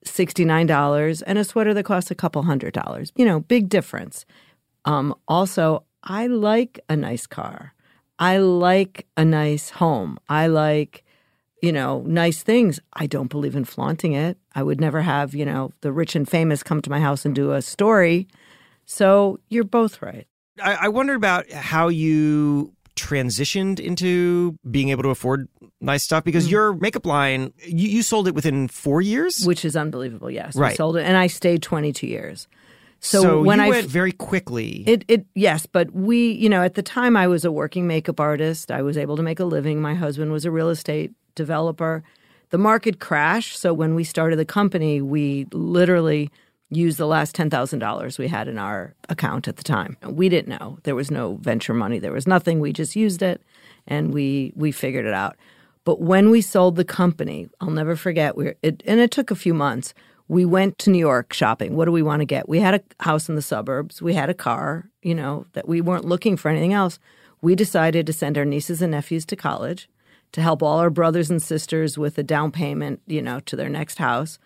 $69 0.04 1.22
and 1.26 1.38
a 1.38 1.44
sweater 1.44 1.74
that 1.74 1.84
costs 1.84 2.10
a 2.10 2.14
couple 2.14 2.42
hundred 2.42 2.72
dollars. 2.74 3.12
You 3.16 3.24
know, 3.24 3.40
big 3.40 3.68
difference. 3.68 4.24
Um, 4.84 5.14
also, 5.28 5.84
I 6.04 6.26
like 6.26 6.80
a 6.88 6.96
nice 6.96 7.26
car. 7.26 7.74
I 8.20 8.36
like 8.38 9.06
a 9.16 9.24
nice 9.24 9.70
home. 9.70 10.18
I 10.28 10.46
like, 10.46 11.02
you 11.62 11.72
know, 11.72 12.02
nice 12.06 12.42
things. 12.42 12.78
I 12.92 13.06
don't 13.06 13.30
believe 13.30 13.56
in 13.56 13.64
flaunting 13.64 14.12
it. 14.12 14.36
I 14.54 14.62
would 14.62 14.80
never 14.80 15.00
have, 15.02 15.34
you 15.34 15.44
know, 15.46 15.72
the 15.80 15.90
rich 15.90 16.14
and 16.14 16.28
famous 16.28 16.62
come 16.62 16.82
to 16.82 16.90
my 16.90 17.00
house 17.00 17.24
and 17.24 17.34
do 17.34 17.52
a 17.52 17.62
story. 17.62 18.28
So 18.84 19.38
you're 19.48 19.64
both 19.64 20.02
right. 20.02 20.26
I, 20.62 20.74
I 20.82 20.88
wondered 20.88 21.16
about 21.16 21.50
how 21.50 21.88
you 21.88 22.72
transitioned 22.96 23.80
into 23.80 24.56
being 24.70 24.90
able 24.90 25.02
to 25.04 25.08
afford 25.08 25.48
nice 25.80 26.02
stuff 26.02 26.22
because 26.24 26.46
Mm. 26.48 26.50
your 26.50 26.72
makeup 26.74 27.06
line 27.06 27.52
you, 27.64 27.88
you 27.88 28.02
sold 28.02 28.28
it 28.28 28.34
within 28.34 28.68
four 28.68 29.00
years 29.00 29.46
Which 29.46 29.64
is 29.64 29.74
unbelievable. 29.76 30.30
Yes, 30.30 30.54
we 30.54 30.60
Right. 30.62 30.76
sold 30.76 30.96
it, 30.98 31.04
and 31.04 31.16
I 31.16 31.26
stayed 31.28 31.62
22 31.62 32.06
years. 32.06 32.46
So, 33.00 33.22
so 33.22 33.42
when 33.42 33.60
I 33.60 33.68
went 33.68 33.88
very 33.88 34.12
quickly 34.12 34.84
It 34.86 35.04
it 35.08 35.26
yes, 35.34 35.66
but 35.66 35.92
we, 35.92 36.32
you 36.32 36.48
know, 36.48 36.62
at 36.62 36.74
the 36.74 36.82
time 36.82 37.16
I 37.16 37.26
was 37.26 37.44
a 37.44 37.52
working 37.52 37.86
makeup 37.86 38.20
artist. 38.20 38.70
I 38.70 38.82
was 38.82 38.98
able 38.98 39.16
to 39.16 39.22
make 39.22 39.40
a 39.40 39.44
living. 39.44 39.80
My 39.80 39.94
husband 39.94 40.32
was 40.32 40.44
a 40.44 40.50
real 40.50 40.68
estate 40.68 41.12
developer. 41.34 42.02
The 42.50 42.58
market 42.58 43.00
crashed, 43.00 43.58
so 43.58 43.72
when 43.72 43.94
we 43.94 44.04
started 44.04 44.38
the 44.38 44.44
company, 44.44 45.00
we 45.00 45.46
literally 45.52 46.30
used 46.68 46.98
the 46.98 47.06
last 47.06 47.34
$10,000 47.36 48.18
we 48.18 48.28
had 48.28 48.48
in 48.48 48.58
our 48.58 48.94
account 49.08 49.48
at 49.48 49.56
the 49.56 49.64
time. 49.64 49.96
We 50.06 50.28
didn't 50.28 50.58
know. 50.58 50.78
There 50.84 50.94
was 50.94 51.10
no 51.10 51.36
venture 51.40 51.74
money. 51.74 51.98
There 51.98 52.12
was 52.12 52.26
nothing. 52.26 52.60
We 52.60 52.72
just 52.72 52.94
used 52.94 53.22
it 53.22 53.42
and 53.86 54.14
we 54.14 54.52
we 54.56 54.72
figured 54.72 55.06
it 55.06 55.14
out. 55.14 55.36
But 55.84 56.00
when 56.00 56.30
we 56.30 56.40
sold 56.40 56.76
the 56.76 56.84
company, 56.84 57.48
I'll 57.60 57.70
never 57.70 57.96
forget. 57.96 58.36
We 58.36 58.52
it, 58.62 58.82
and 58.86 59.00
it 59.00 59.10
took 59.10 59.30
a 59.30 59.36
few 59.36 59.54
months. 59.54 59.94
We 60.30 60.44
went 60.44 60.78
to 60.78 60.90
New 60.90 60.98
York 60.98 61.32
shopping. 61.32 61.74
What 61.74 61.86
do 61.86 61.92
we 61.92 62.02
want 62.02 62.20
to 62.20 62.24
get? 62.24 62.48
We 62.48 62.60
had 62.60 62.74
a 62.74 63.02
house 63.02 63.28
in 63.28 63.34
the 63.34 63.42
suburbs. 63.42 64.00
We 64.00 64.14
had 64.14 64.30
a 64.30 64.34
car. 64.34 64.88
You 65.02 65.14
know 65.14 65.46
that 65.54 65.66
we 65.68 65.80
weren't 65.80 66.04
looking 66.04 66.36
for 66.36 66.48
anything 66.48 66.72
else. 66.72 66.98
We 67.42 67.54
decided 67.56 68.06
to 68.06 68.12
send 68.12 68.38
our 68.38 68.44
nieces 68.44 68.80
and 68.80 68.92
nephews 68.92 69.24
to 69.26 69.36
college, 69.36 69.88
to 70.32 70.40
help 70.40 70.62
all 70.62 70.78
our 70.78 70.90
brothers 70.90 71.30
and 71.30 71.42
sisters 71.42 71.98
with 71.98 72.16
a 72.16 72.22
down 72.22 72.52
payment. 72.52 73.00
You 73.06 73.22
know, 73.22 73.40
to 73.40 73.56
their 73.56 73.68
next 73.68 73.98
house. 73.98 74.38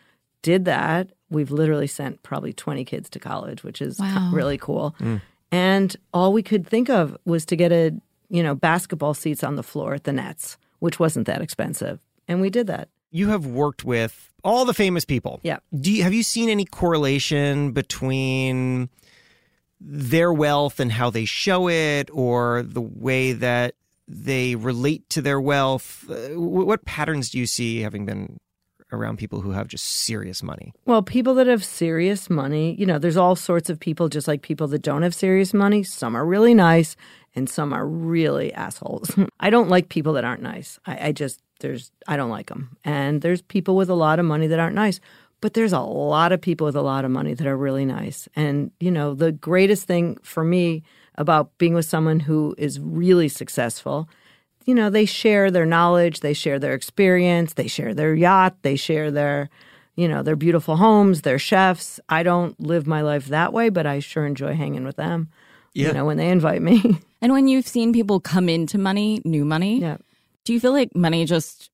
Did 0.42 0.64
that. 0.64 1.11
We've 1.29 1.51
literally 1.51 1.87
sent 1.87 2.23
probably 2.23 2.53
twenty 2.55 2.85
kids 2.85 3.11
to 3.11 3.18
college, 3.18 3.62
which 3.62 3.83
is 3.83 3.99
Wow. 4.01 4.31
really 4.35 4.59
cool. 4.59 4.94
Mm. 5.01 5.20
And 5.53 5.97
all 6.14 6.33
we 6.33 6.42
could 6.42 6.66
think 6.66 6.88
of 6.88 7.16
was 7.27 7.44
to 7.47 7.57
get 7.57 7.73
a 7.73 7.92
you 8.31 8.42
know 8.42 8.55
basketball 8.55 9.12
seats 9.12 9.44
on 9.44 9.57
the 9.57 9.62
floor 9.62 9.94
at 9.94 10.05
the 10.05 10.12
Nets 10.12 10.57
which 10.81 10.99
wasn't 10.99 11.27
that 11.27 11.40
expensive. 11.40 11.99
And 12.29 12.40
we 12.42 12.51
did 12.51 12.66
that. 12.66 12.88
you 13.11 13.29
have 13.29 13.47
worked 13.47 13.85
with 13.85 14.31
all 14.44 14.64
the 14.64 14.74
famous 14.74 15.04
people 15.04 15.40
Yeah. 15.42 15.59
do 15.80 15.90
you, 15.92 16.02
have 16.02 16.12
you 16.14 16.22
seen 16.22 16.48
any 16.48 16.64
correlation 16.64 17.72
between 17.72 18.88
their 19.80 20.33
wealth 20.33 20.80
and 20.80 20.92
how 20.92 21.11
they 21.11 21.24
show 21.24 21.68
it 21.68 22.09
or 22.12 22.62
the 22.62 22.80
way 22.80 23.33
that 23.33 23.74
they 24.09 24.54
relate 24.54 25.09
to 25.11 25.20
their 25.22 25.40
wealth 25.40 26.04
Uh, 26.11 26.38
what 26.38 26.85
patterns 26.85 27.30
do 27.30 27.38
you 27.38 27.46
see 27.46 27.80
having 27.80 28.04
been 28.07 28.37
around 28.92 29.18
people 29.18 29.40
who 29.40 29.50
have 29.50 29.66
just 29.66 29.85
serious 29.85 30.42
money 30.42 30.72
Well, 30.87 31.02
people 31.02 31.35
that 31.35 31.46
have 31.48 31.64
serious 31.64 32.30
money, 32.30 32.76
you 32.78 32.87
know, 32.87 32.98
there's 32.98 33.16
all 33.16 33.35
sorts 33.35 33.68
of 33.68 33.80
people, 33.80 34.09
just 34.09 34.28
like 34.28 34.42
people 34.42 34.68
that 34.68 34.83
don't 34.83 35.02
have 35.02 35.14
serious 35.14 35.52
money. 35.52 35.83
Some 35.83 36.14
are 36.14 36.24
really 36.24 36.54
nice 36.54 36.94
and 37.35 37.48
some 37.50 37.72
are 37.72 37.87
really 37.88 38.52
assholes. 38.52 39.11
I 39.40 39.50
don't 39.50 39.68
like 39.68 39.88
people 39.88 40.12
that 40.12 40.24
aren't 40.24 40.42
nice. 40.42 40.78
I, 40.87 41.09
I 41.09 41.12
just, 41.12 41.40
there's, 41.60 41.90
I 42.06 42.16
don't 42.16 42.30
like 42.30 42.48
them. 42.48 42.76
And 42.84 43.22
there's 43.22 43.42
people 43.42 43.76
with 43.76 43.88
a 43.88 43.94
lot 43.94 44.18
of 44.18 44.24
money 44.24 44.46
that 44.46 44.58
aren't 44.58 44.74
nice. 44.74 45.00
But 45.40 45.54
there's 45.54 45.74
a 45.74 45.80
lot 45.80 46.32
of 46.32 46.40
people 46.40 46.64
with 46.64 46.76
a 46.76 46.82
lot 46.82 47.04
of 47.04 47.10
money 47.10 47.34
that 47.34 47.46
are 47.46 47.56
really 47.56 47.84
nice. 47.84 48.28
And, 48.34 48.70
you 48.80 48.90
know, 48.90 49.14
the 49.14 49.30
greatest 49.30 49.86
thing 49.86 50.16
for 50.22 50.42
me 50.42 50.82
about 51.16 51.56
being 51.58 51.74
with 51.74 51.84
someone 51.84 52.20
who 52.20 52.54
is 52.56 52.80
really 52.80 53.28
successful 53.28 54.08
you 54.64 54.74
know, 54.74 54.90
they 54.90 55.04
share 55.04 55.50
their 55.50 55.66
knowledge, 55.66 56.20
they 56.20 56.32
share 56.32 56.58
their 56.58 56.74
experience, 56.74 57.54
they 57.54 57.66
share 57.66 57.94
their 57.94 58.14
yacht, 58.14 58.56
they 58.62 58.76
share 58.76 59.10
their, 59.10 59.50
you 59.94 60.08
know, 60.08 60.22
their 60.22 60.36
beautiful 60.36 60.76
homes, 60.76 61.22
their 61.22 61.38
chefs. 61.38 62.00
I 62.08 62.22
don't 62.22 62.58
live 62.58 62.86
my 62.86 63.02
life 63.02 63.26
that 63.26 63.52
way, 63.52 63.68
but 63.68 63.86
I 63.86 63.98
sure 63.98 64.26
enjoy 64.26 64.54
hanging 64.54 64.84
with 64.84 64.96
them. 64.96 65.28
Yeah. 65.74 65.88
You 65.88 65.94
know, 65.94 66.04
when 66.04 66.16
they 66.16 66.30
invite 66.30 66.62
me. 66.62 67.00
And 67.24 67.32
when 67.32 67.48
you've 67.48 67.66
seen 67.66 67.94
people 67.94 68.20
come 68.20 68.50
into 68.50 68.76
money, 68.76 69.22
new 69.24 69.46
money, 69.46 69.80
yeah. 69.80 69.96
Do 70.44 70.52
you 70.52 70.61
feel 70.61 70.72
like 70.72 70.94
money 70.94 71.24
just 71.24 71.70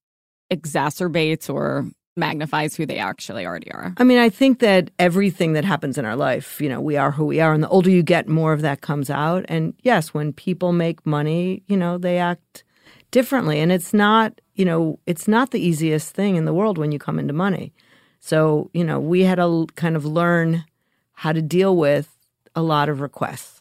exacerbates 0.50 1.52
or 1.52 1.87
magnifies 2.16 2.76
who 2.76 2.87
they 2.87 2.98
actually 2.98 3.46
already 3.46 3.70
are. 3.72 3.94
I 3.96 4.04
mean, 4.04 4.18
I 4.18 4.28
think 4.28 4.59
that 4.61 4.90
everything 4.98 5.54
that 5.54 5.64
happens 5.64 5.98
in 5.98 6.04
our 6.04 6.16
life, 6.16 6.61
you 6.61 6.68
know, 6.68 6.80
we 6.80 6.96
are 6.96 7.11
who 7.11 7.24
we 7.24 7.40
are. 7.40 7.52
And 7.52 7.62
the 7.62 7.68
older 7.68 7.90
you 7.90 8.02
get, 8.02 8.28
more 8.28 8.52
of 8.52 8.62
that 8.62 8.80
comes 8.80 9.11
out. 9.11 9.44
And 9.48 9.74
yes, 9.83 10.12
when 10.14 10.33
people 10.33 10.72
make 10.72 11.06
money, 11.06 11.62
you 11.66 11.76
know, 11.76 11.98
they 11.98 12.18
act 12.18 12.64
differently. 13.11 13.61
And 13.61 13.72
it's 13.72 13.94
not, 13.94 14.40
you 14.54 14.64
know, 14.64 14.98
it's 15.06 15.28
not 15.28 15.50
the 15.50 15.61
easiest 15.61 16.14
thing 16.14 16.37
in 16.37 16.44
the 16.44 16.54
world 16.54 16.78
when 16.78 16.92
you 16.92 16.98
come 16.98 17.18
into 17.18 17.33
money. 17.33 17.72
So, 18.20 18.70
you 18.74 18.85
know, 18.85 19.00
we 19.00 19.22
had 19.22 19.37
to 19.37 19.66
kind 19.76 19.96
of 19.96 20.04
learn 20.04 20.64
how 21.12 21.33
to 21.33 21.42
deal 21.42 21.76
with 21.76 22.09
a 22.54 22.62
lot 22.62 22.88
of 22.88 23.00
requests. 23.00 23.60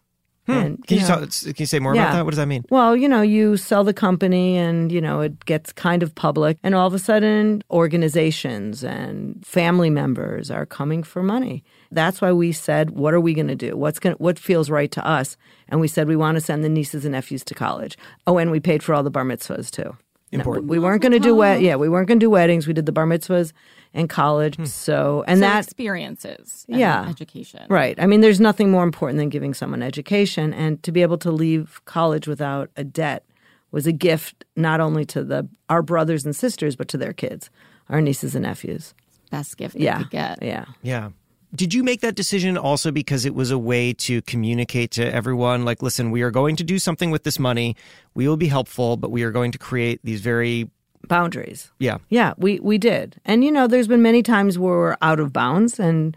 Hmm. 0.49 0.57
And, 0.57 0.87
Can 0.87 0.97
you, 0.97 1.03
know, 1.03 1.07
talk, 1.07 1.29
can 1.29 1.53
you 1.57 1.65
say 1.65 1.79
more 1.79 1.93
Yeah. 1.95 2.03
about 2.03 2.13
that? 2.13 2.25
What 2.25 2.31
does 2.31 2.37
that 2.37 2.47
mean? 2.47 2.63
well, 2.71 2.95
you 2.95 3.07
know, 3.07 3.21
you 3.21 3.55
sell 3.57 3.83
the 3.83 3.93
company 3.93 4.57
and, 4.57 4.91
you 4.91 4.99
know, 5.01 5.21
it 5.21 5.45
gets 5.45 5.71
kind 5.71 6.01
of 6.03 6.15
public. 6.15 6.57
And 6.63 6.73
all 6.75 6.87
of 6.87 6.93
a 6.93 6.99
sudden, 6.99 7.61
organizations 7.69 8.83
and 8.83 9.45
family 9.45 9.89
members 9.89 10.49
are 10.49 10.65
coming 10.65 11.03
for 11.03 11.21
money. 11.21 11.63
That's 11.91 12.21
why 12.21 12.31
we 12.31 12.51
said, 12.51 12.91
what 12.91 13.13
are 13.13 13.19
we 13.21 13.33
going 13.33 13.47
to 13.47 13.55
do? 13.55 13.77
What's 13.77 13.99
going 13.99 14.15
what 14.17 14.39
feels 14.39 14.69
right 14.69 14.91
to 14.91 15.05
us? 15.05 15.37
And 15.69 15.79
we 15.79 15.87
said, 15.87 16.07
we 16.07 16.15
want 16.15 16.35
to 16.35 16.41
send 16.41 16.63
the 16.63 16.69
nieces 16.69 17.05
and 17.05 17.11
nephews 17.13 17.43
to 17.45 17.53
college. 17.53 17.97
Oh, 18.25 18.37
and 18.37 18.49
we 18.51 18.59
paid 18.59 18.81
for 18.83 18.93
all 18.95 19.03
the 19.03 19.11
bar 19.11 19.23
mitzvahs 19.25 19.69
too. 19.71 19.95
No, 20.31 20.37
Important. 20.39 20.67
we 20.67 20.77
weren't 20.79 21.01
going 21.01 21.11
to 21.13 21.19
do 21.19 21.33
wed- 21.35 21.61
yeah, 21.61 21.75
we 21.75 21.89
weren't 21.89 22.07
going 22.07 22.19
to 22.19 22.23
do 22.23 22.29
weddings. 22.29 22.67
We 22.67 22.73
did 22.73 22.85
the 22.85 22.91
bar 22.91 23.05
mitzvahs 23.07 23.51
and 23.95 24.07
college. 24.07 24.57
Hmm. 24.57 24.65
So, 24.65 25.23
and 25.27 25.37
so 25.39 25.41
that 25.41 25.63
experiences, 25.63 26.65
and 26.69 26.79
Yeah. 26.79 27.07
education, 27.09 27.65
Right. 27.69 27.99
I 27.99 28.05
mean, 28.05 28.21
there's 28.21 28.39
nothing 28.39 28.69
more 28.69 28.83
important 28.83 29.17
than 29.17 29.29
giving 29.29 29.55
someone 29.55 29.81
education, 29.81 30.53
and 30.53 30.81
to 30.83 30.91
be 30.91 31.01
able 31.01 31.17
to 31.19 31.31
leave 31.31 31.81
college 31.85 32.27
without 32.27 32.69
a 32.77 32.83
debt 32.83 33.25
was 33.71 33.87
a 33.87 33.91
gift 33.91 34.45
not 34.55 34.79
only 34.79 35.05
to 35.05 35.23
the 35.23 35.47
our 35.69 35.81
brothers 35.81 36.25
and 36.25 36.35
sisters, 36.35 36.75
but 36.75 36.87
to 36.89 36.97
their 36.97 37.13
kids, 37.13 37.49
our 37.89 38.01
nieces 38.01 38.35
and 38.35 38.43
nephews. 38.43 38.93
Best 39.31 39.57
gift 39.57 39.75
Yeah. 39.75 39.97
they 39.97 40.03
could 40.03 40.11
get. 40.11 40.43
Yeah. 40.43 40.65
Yeah. 40.83 41.09
Did 41.55 41.73
you 41.73 41.83
make 41.83 42.01
that 42.01 42.15
decision 42.15 42.57
also 42.57 42.91
because 42.91 43.25
it 43.25 43.33
was 43.33 43.49
a 43.49 43.57
way 43.57 43.93
to 43.93 44.21
communicate 44.23 44.91
to 44.91 45.13
everyone 45.13 45.65
like, 45.65 45.81
listen, 45.81 46.11
we 46.11 46.21
are 46.21 46.31
going 46.31 46.55
to 46.57 46.63
do 46.63 46.77
something 46.77 47.09
with 47.09 47.23
this 47.23 47.39
money. 47.39 47.75
We 48.13 48.27
will 48.27 48.37
be 48.37 48.47
helpful, 48.47 48.97
but 48.97 49.09
we 49.09 49.23
are 49.23 49.31
going 49.31 49.51
to 49.53 49.57
create 49.57 49.99
these 50.03 50.21
very, 50.21 50.69
Boundaries. 51.07 51.71
yeah. 51.79 51.97
Yeah, 52.09 52.33
we 52.37 52.59
we 52.59 52.77
did. 52.77 53.19
And 53.25 53.43
you 53.43 53.51
know, 53.51 53.67
there's 53.67 53.87
been 53.87 54.01
many 54.01 54.21
times 54.21 54.59
where 54.59 54.77
we're 54.77 54.97
out 55.01 55.19
of 55.19 55.31
bounds 55.31 55.79
and 55.79 56.15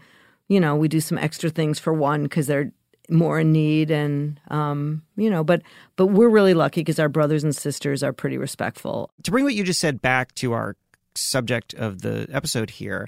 you 0.49 0.59
know, 0.59 0.75
we 0.75 0.87
do 0.87 0.99
some 0.99 1.17
extra 1.17 1.49
things 1.49 1.79
for 1.79 1.93
one 1.93 2.27
cuz 2.27 2.47
they're 2.47 2.71
more 3.09 3.39
in 3.39 3.51
need 3.51 3.91
and 3.91 4.39
um, 4.49 5.01
you 5.15 5.29
know, 5.29 5.43
but 5.43 5.61
but 5.95 6.07
we're 6.07 6.29
really 6.29 6.53
lucky 6.53 6.81
because 6.81 6.99
our 6.99 7.09
brothers 7.09 7.43
and 7.43 7.55
sisters 7.55 8.03
are 8.03 8.13
pretty 8.13 8.37
respectful. 8.37 9.09
To 9.23 9.31
bring 9.31 9.45
what 9.45 9.55
you 9.55 9.63
just 9.63 9.79
said 9.79 10.01
back 10.01 10.35
to 10.35 10.53
our 10.53 10.75
subject 11.15 11.73
of 11.73 12.01
the 12.01 12.27
episode 12.31 12.69
here, 12.69 13.07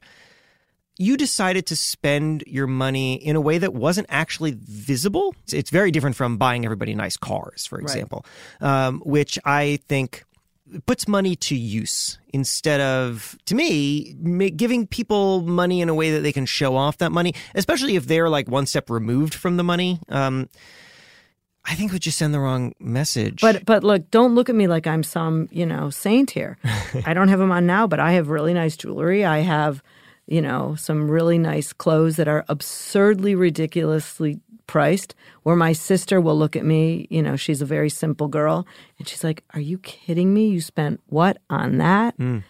you 0.98 1.18
decided 1.18 1.66
to 1.68 1.76
spend 1.76 2.44
your 2.48 2.68
money 2.68 3.16
in 3.16 3.36
a 3.36 3.42
way 3.42 3.58
that 3.58 3.74
wasn't 3.74 4.08
actually 4.10 4.56
visible. 4.58 5.36
It's- 5.52 5.70
very 5.70 5.92
different 5.92 6.16
from 6.16 6.38
buying 6.38 6.64
everybody 6.64 6.96
nice 6.96 7.18
cars, 7.18 7.66
for 7.66 7.80
example, 7.80 8.26
um, 8.62 9.02
which 9.06 9.38
I 9.44 9.80
think 9.90 10.24
puts 10.86 11.08
money 11.08 11.36
to 11.36 11.56
use 11.56 12.18
instead 12.34 12.82
of, 12.82 13.38
to 13.46 13.56
me, 13.56 14.14
giving 14.56 14.88
people 14.88 15.42
money 15.42 15.82
in 15.82 15.90
a 15.90 15.94
way 15.94 16.12
that 16.12 16.22
they 16.22 16.32
can 16.32 16.46
show 16.46 16.76
off 16.76 16.98
that 17.00 17.12
money, 17.12 17.34
especially 17.56 17.96
if 17.96 18.08
they're 18.08 18.30
like 18.30 18.48
one 18.48 18.66
step 18.66 18.90
removed 18.90 19.34
from 19.34 19.58
the 19.58 19.64
money. 19.64 20.00
Um, 20.10 20.50
I 21.66 21.74
think 21.76 21.92
would 21.92 22.02
just 22.02 22.18
send 22.18 22.34
the 22.34 22.40
wrong 22.40 22.74
message. 22.80 23.42
But 23.42 23.66
but 23.66 23.84
look, 23.84 24.10
don't 24.12 24.36
look 24.36 24.50
at 24.50 24.56
me 24.56 24.68
like 24.68 24.86
I'm 24.88 25.04
some, 25.04 25.50
you 25.52 25.66
know, 25.66 25.90
saint 25.90 26.32
here. 26.32 26.58
I 27.06 27.14
don't 27.14 27.28
have 27.28 27.40
them 27.40 27.52
on 27.52 27.66
now, 27.66 27.88
but 27.88 28.00
I 28.00 28.14
have 28.14 28.30
really 28.30 28.54
nice 28.54 28.78
jewelry. 28.78 29.26
I 29.26 29.40
have, 29.40 29.82
you 30.28 30.42
know, 30.42 30.76
some 30.76 31.10
really 31.10 31.38
nice 31.38 31.74
clothes 31.74 32.16
that 32.18 32.28
are 32.28 32.46
absurdly 32.50 33.36
ridiculously 33.36 34.40
priced 34.68 35.14
where 35.44 35.56
my 35.56 35.74
sister 35.74 36.20
will 36.20 36.38
look 36.38 36.56
at 36.56 36.66
me, 36.66 37.08
you 37.12 37.22
know, 37.22 37.36
she's 37.36 37.62
a 37.62 37.66
very 37.66 37.90
simple 37.90 38.28
girl 38.28 38.66
and 38.98 39.08
she's 39.08 39.24
like, 39.24 39.44
"Are 39.54 39.60
you 39.60 39.78
kidding 39.80 40.34
me? 40.34 40.48
You 40.48 40.60
spent 40.62 41.02
what 41.08 41.38
on 41.50 41.78
that?" 41.78 42.18
Mm. 42.18 42.44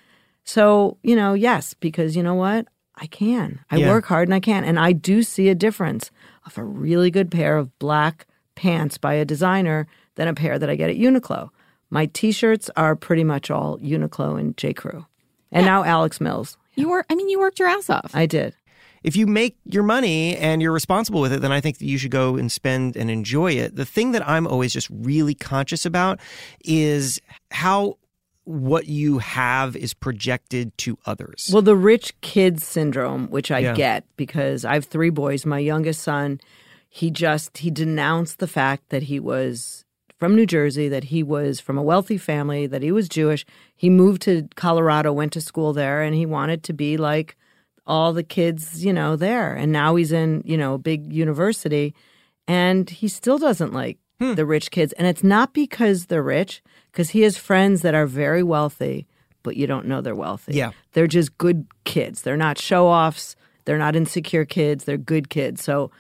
So, 0.46 0.98
you 1.04 1.16
know, 1.16 1.34
yes, 1.34 1.74
because 1.74 2.16
you 2.16 2.24
know 2.24 2.36
what? 2.36 2.68
I 2.96 3.08
can. 3.08 3.60
I 3.70 3.78
Yeah. 3.78 3.90
work 3.90 4.06
hard 4.06 4.28
and 4.30 4.36
I 4.36 4.40
can. 4.40 4.64
And 4.64 4.80
I 4.80 4.94
do 4.94 5.24
see 5.24 5.50
a 5.50 5.56
difference 5.56 6.12
of 6.46 6.58
a 6.58 6.64
really 6.64 7.12
good 7.12 7.30
pair 7.30 7.58
of 7.58 7.78
black 7.80 8.26
pants 8.56 8.98
by 8.98 9.16
a 9.16 9.26
designer 9.26 9.86
than 10.16 10.30
a 10.30 10.34
pair 10.34 10.58
that 10.58 10.70
I 10.70 10.76
get 10.76 10.90
at 10.90 10.96
Uniqlo. 10.96 11.50
My 11.90 12.06
t 12.06 12.32
shirts 12.32 12.70
are 12.78 12.96
pretty 12.96 13.26
much 13.26 13.52
all 13.52 13.78
Uniqlo 13.80 14.40
and 14.40 14.56
J. 14.56 14.72
Crew. 14.72 15.06
And 15.52 15.66
now 15.66 15.84
Alex 15.84 16.22
Mills. 16.22 16.58
You 16.76 16.90
were, 16.90 17.06
I 17.10 17.16
mean, 17.16 17.30
you 17.30 17.40
worked 17.40 17.60
your 17.60 17.68
ass 17.68 17.90
off. 17.90 18.12
I 18.14 18.26
did. 18.26 18.54
if 19.04 19.16
you 19.16 19.28
make 19.28 19.56
your 19.66 19.84
money 19.84 20.36
and 20.38 20.62
you're 20.62 20.72
responsible 20.72 21.22
with 21.22 21.32
it, 21.32 21.42
then 21.42 21.52
I 21.52 21.62
think 21.62 21.78
that 21.78 21.86
you 21.86 21.98
should 21.98 22.12
go 22.12 22.36
and 22.38 22.52
spend 22.52 22.96
and 22.98 23.10
enjoy 23.12 23.52
it. 23.54 23.76
The 23.76 23.86
thing 23.86 24.12
that 24.14 24.28
I'm 24.28 24.48
always 24.48 24.74
just 24.74 24.90
really 24.90 25.36
conscious 25.36 25.86
about 25.86 26.20
is 26.64 27.20
how 27.52 27.98
what 28.46 28.88
you 28.88 29.20
have 29.20 29.76
is 29.76 29.94
projected 29.94 30.76
to 30.80 30.98
others. 31.06 31.50
Well, 31.52 31.62
the 31.62 31.76
rich 31.76 32.20
kid 32.22 32.62
syndrome, 32.62 33.28
which 33.30 33.52
I 33.52 33.60
Yeah. 33.60 33.74
get 33.76 34.06
because 34.18 34.66
I 34.66 34.74
have 34.74 34.86
three 34.86 35.10
boys. 35.12 35.46
My 35.46 35.60
youngest 35.60 36.02
son, 36.04 36.40
he 36.90 37.10
just 37.12 37.60
he 37.60 37.70
denounced 37.72 38.40
the 38.40 38.48
fact 38.48 38.90
that 38.90 39.04
he 39.04 39.20
was 39.20 39.85
from 40.18 40.36
New 40.36 40.46
Jersey, 40.46 40.88
that 40.90 41.06
he 41.06 41.24
was 41.24 41.60
from 41.60 41.78
a 41.78 41.84
wealthy 41.84 42.18
family, 42.18 42.68
that 42.68 42.82
he 42.82 42.92
was 42.92 43.10
Jewish. 43.10 43.46
He 43.76 43.90
moved 43.90 44.22
to 44.24 44.48
Colorado, 44.56 45.12
went 45.12 45.34
to 45.34 45.42
school 45.42 45.74
there, 45.74 46.02
and 46.02 46.16
he 46.16 46.26
wanted 46.26 46.64
to 46.64 46.74
be 46.74 46.98
like 46.98 47.36
all 47.86 48.14
the 48.14 48.24
kids, 48.24 48.84
you 48.84 48.94
know, 48.94 49.16
there. 49.16 49.54
And 49.54 49.72
now 49.72 49.96
he's 49.96 50.12
in, 50.12 50.42
you 50.46 50.58
know, 50.58 50.76
a 50.76 50.80
big 50.80 51.12
university 51.14 51.94
and 52.48 52.90
he 52.90 53.08
still 53.08 53.38
doesn't 53.38 53.74
like 53.74 53.98
hmm. 54.20 54.34
the 54.34 54.46
rich 54.46 54.72
kids. 54.72 54.94
And 54.94 55.08
it's 55.08 55.24
not 55.24 55.54
because 55.54 56.08
they're 56.08 56.24
rich, 56.24 56.62
because 56.92 57.12
he 57.12 57.22
has 57.22 57.38
friends 57.38 57.82
that 57.82 57.96
are 57.96 58.06
very 58.06 58.44
wealthy, 58.44 59.08
but 59.44 59.58
you 59.58 59.68
don't 59.68 59.88
know 59.88 60.02
they're 60.02 60.16
wealthy. 60.16 60.54
Yeah. 60.54 60.72
They're 60.94 61.08
just 61.08 61.38
good 61.38 61.68
kids. 61.84 62.22
They're 62.22 62.38
not 62.38 62.58
show 62.58 62.88
offs. 62.88 63.36
They're 63.66 63.78
not 63.78 63.96
insecure 63.96 64.46
kids. 64.46 64.84
They're 64.84 64.98
good 64.98 65.30
kids. 65.30 65.64
So, 65.64 65.92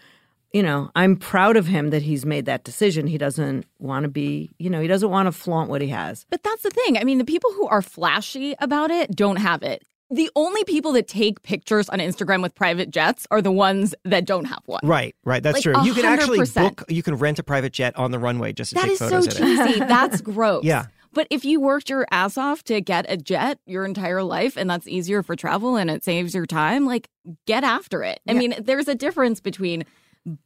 you 0.55 0.63
know, 0.63 0.89
I'm 0.95 1.17
proud 1.17 1.57
of 1.57 1.67
him 1.67 1.89
that 1.89 2.01
he's 2.01 2.25
made 2.25 2.45
that 2.45 2.63
decision. 2.63 3.07
He 3.07 3.17
doesn't 3.17 3.65
want 3.77 4.03
to 4.03 4.09
be, 4.09 4.51
you 4.57 4.69
know, 4.69 4.79
he 4.79 4.87
doesn't 4.87 5.09
want 5.09 5.27
to 5.27 5.33
flaunt 5.33 5.69
what 5.69 5.81
he 5.81 5.89
has. 5.89 6.25
But 6.29 6.43
that's 6.43 6.63
the 6.63 6.69
thing. 6.69 6.97
I 6.97 7.03
mean, 7.03 7.17
the 7.17 7.25
people 7.25 7.51
who 7.51 7.67
are 7.67 7.81
flashy 7.81 8.55
about 8.59 8.89
it 8.89 9.13
don't 9.13 9.35
have 9.35 9.63
it. 9.63 9.83
The 10.09 10.31
only 10.33 10.63
people 10.63 10.93
that 10.93 11.09
take 11.09 11.43
pictures 11.43 11.89
on 11.89 11.99
Instagram 11.99 12.41
with 12.41 12.55
private 12.55 12.89
jets 12.89 13.27
are 13.31 13.41
the 13.41 13.51
ones 13.51 13.93
that 14.05 14.23
don't 14.23 14.45
have 14.45 14.61
one. 14.65 14.79
Right, 14.81 15.13
right. 15.25 15.43
That's 15.43 15.55
Like, 15.55 15.63
true. 15.63 15.83
You 15.83 15.93
can 15.93 16.05
actually 16.05 16.39
book, 16.55 16.85
you 16.87 17.03
can 17.03 17.15
rent 17.15 17.37
a 17.37 17.43
private 17.43 17.73
jet 17.73 17.93
on 17.97 18.11
the 18.11 18.19
runway 18.19 18.53
just 18.53 18.69
to 18.69 18.75
That 18.75 18.83
take 18.83 18.91
is 18.93 18.99
so 18.99 19.09
photos 19.09 19.27
of 19.27 19.33
it. 19.33 19.67
cheesy. 19.67 19.79
That's 19.79 20.21
gross. 20.21 20.63
Yeah. 20.63 20.85
But 21.11 21.27
if 21.29 21.43
you 21.43 21.59
worked 21.59 21.89
your 21.89 22.07
ass 22.11 22.37
off 22.37 22.63
to 22.63 22.79
get 22.79 23.05
a 23.09 23.17
jet 23.17 23.59
your 23.65 23.83
entire 23.83 24.23
life 24.23 24.55
and 24.57 24.69
that's 24.69 24.85
easier 24.85 25.23
for 25.23 25.33
travel 25.35 25.77
and 25.77 25.89
it 25.89 26.03
saves 26.03 26.35
your 26.35 26.45
time, 26.45 26.85
like 26.85 27.09
get 27.45 27.63
after 27.63 28.03
it. 28.03 28.19
I 28.27 28.33
mean, 28.33 28.53
there's 28.61 28.89
a 28.89 28.95
difference 28.95 29.39
between 29.39 29.85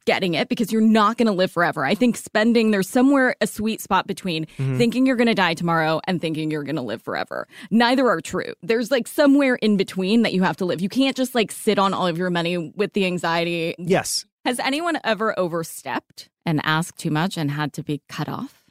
getting 0.04 0.34
it 0.34 0.48
because 0.48 0.70
you're 0.72 0.82
not 0.82 1.16
going 1.16 1.26
to 1.26 1.32
live 1.32 1.50
forever. 1.50 1.84
I 1.84 1.94
think 1.94 2.16
spending 2.16 2.70
there's 2.70 2.88
somewhere 2.88 3.34
a 3.40 3.46
sweet 3.46 3.80
spot 3.80 4.06
between 4.06 4.46
Mm-hmm. 4.58 4.78
thinking 4.78 5.06
you're 5.06 5.16
going 5.16 5.26
to 5.28 5.34
die 5.34 5.54
tomorrow 5.54 6.00
and 6.06 6.20
thinking 6.20 6.50
you're 6.50 6.62
going 6.64 6.76
to 6.76 6.82
live 6.82 7.02
forever. 7.02 7.46
Neither 7.70 8.08
are 8.08 8.20
true. 8.20 8.52
There's 8.62 8.90
like 8.90 9.06
somewhere 9.08 9.54
in 9.56 9.76
between 9.76 10.22
that 10.22 10.32
you 10.34 10.42
have 10.42 10.56
to 10.58 10.64
live. 10.64 10.80
You 10.80 10.88
can't 10.88 11.16
just 11.16 11.34
like 11.34 11.50
sit 11.50 11.78
on 11.78 11.94
all 11.94 12.06
of 12.06 12.18
your 12.18 12.30
money 12.30 12.72
with 12.76 12.92
the 12.92 13.06
anxiety. 13.06 13.74
Yes. 13.78 14.26
Has 14.44 14.58
anyone 14.58 14.98
ever 15.04 15.38
overstepped 15.38 16.28
and 16.46 16.60
asked 16.64 16.98
too 16.98 17.10
much 17.10 17.36
and 17.36 17.50
had 17.50 17.72
to 17.74 17.82
be 17.82 18.02
cut 18.08 18.28
off? 18.28 18.64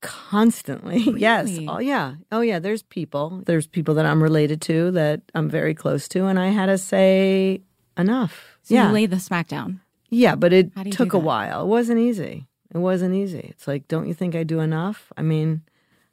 Constantly. 0.00 1.02
Yes. 1.18 1.58
Oh 1.66 1.78
yeah. 1.78 2.14
Oh 2.30 2.40
yeah, 2.42 2.58
there's 2.58 2.82
people. 2.82 3.42
There's 3.46 3.66
people 3.66 3.94
that 3.94 4.06
I'm 4.06 4.22
related 4.22 4.60
to 4.62 4.90
that 4.92 5.22
I'm 5.34 5.48
very 5.48 5.74
close 5.74 6.08
to 6.08 6.26
and 6.26 6.38
I 6.38 6.48
had 6.48 6.66
to 6.66 6.76
say 6.78 7.62
enough. 7.96 8.58
So 8.62 8.74
yeah. 8.74 8.88
you 8.88 8.92
lay 8.94 9.06
the 9.06 9.18
smack 9.20 9.48
down. 9.48 9.80
Yeah, 10.14 10.34
but 10.34 10.52
it 10.52 10.72
How 10.74 10.82
do 10.82 10.88
you 10.88 10.94
took 10.94 11.12
a 11.12 11.18
while. 11.18 11.62
It 11.62 11.68
wasn't 11.68 11.98
easy. 11.98 12.46
It 12.74 12.78
wasn't 12.78 13.14
easy. 13.14 13.48
It's 13.50 13.68
like, 13.68 13.86
don't 13.88 14.08
you 14.08 14.14
think 14.14 14.34
I 14.34 14.42
do 14.42 14.60
enough? 14.60 15.12
I 15.16 15.22
mean, 15.22 15.62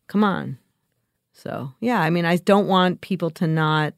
come 0.08 0.24
on. 0.24 0.58
So, 1.34 1.74
yeah, 1.80 2.02
I 2.02 2.10
mean, 2.10 2.26
I 2.26 2.38
don't 2.38 2.68
want 2.68 3.02
people 3.02 3.30
to 3.32 3.48
not 3.48 3.94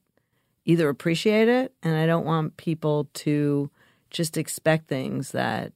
either 0.65 0.87
appreciate 0.87 1.49
it 1.49 1.73
and 1.83 1.95
I 1.97 2.05
don't 2.05 2.25
want 2.25 2.55
people 2.57 3.09
to 3.15 3.69
just 4.11 4.37
expect 4.37 4.87
things 4.87 5.31
that 5.31 5.73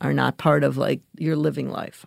are 0.00 0.12
not 0.12 0.36
part 0.36 0.64
of 0.64 0.76
like 0.76 1.00
your 1.16 1.36
living 1.36 1.70
life. 1.70 2.04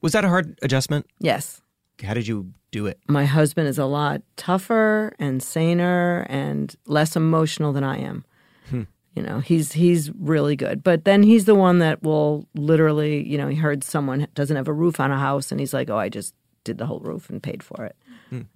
Was 0.00 0.12
that 0.12 0.24
a 0.24 0.28
hard 0.28 0.58
adjustment? 0.62 1.06
Yes. 1.18 1.60
How 2.02 2.14
did 2.14 2.26
you 2.26 2.52
do 2.70 2.86
it? 2.86 2.98
my 3.06 3.26
husband 3.26 3.68
is 3.68 3.78
a 3.78 3.84
lot 3.84 4.22
tougher 4.36 5.14
and 5.18 5.42
saner 5.42 6.26
and 6.30 6.74
less 6.86 7.16
emotional 7.16 7.72
than 7.74 7.84
I 7.84 7.98
am. 7.98 8.24
Hmm. 8.70 8.82
You 9.14 9.22
know, 9.22 9.40
he's 9.40 9.72
he's 9.72 10.10
really 10.12 10.56
good. 10.56 10.82
But 10.82 11.04
then 11.04 11.22
he's 11.22 11.44
the 11.44 11.54
one 11.54 11.78
that 11.80 12.02
will 12.02 12.46
literally, 12.54 13.26
you 13.28 13.36
know, 13.36 13.48
he 13.48 13.56
heard 13.56 13.84
someone 13.84 14.26
doesn't 14.34 14.56
have 14.56 14.68
a 14.68 14.72
roof 14.72 15.00
on 15.00 15.10
a 15.10 15.18
house 15.18 15.50
and 15.52 15.60
he's 15.60 15.74
like, 15.74 15.90
"Oh, 15.90 15.98
I 15.98 16.08
just 16.08 16.34
did 16.64 16.78
the 16.78 16.86
whole 16.86 17.00
roof 17.00 17.28
and 17.28 17.42
paid 17.42 17.62
for 17.62 17.84
it." 17.84 17.96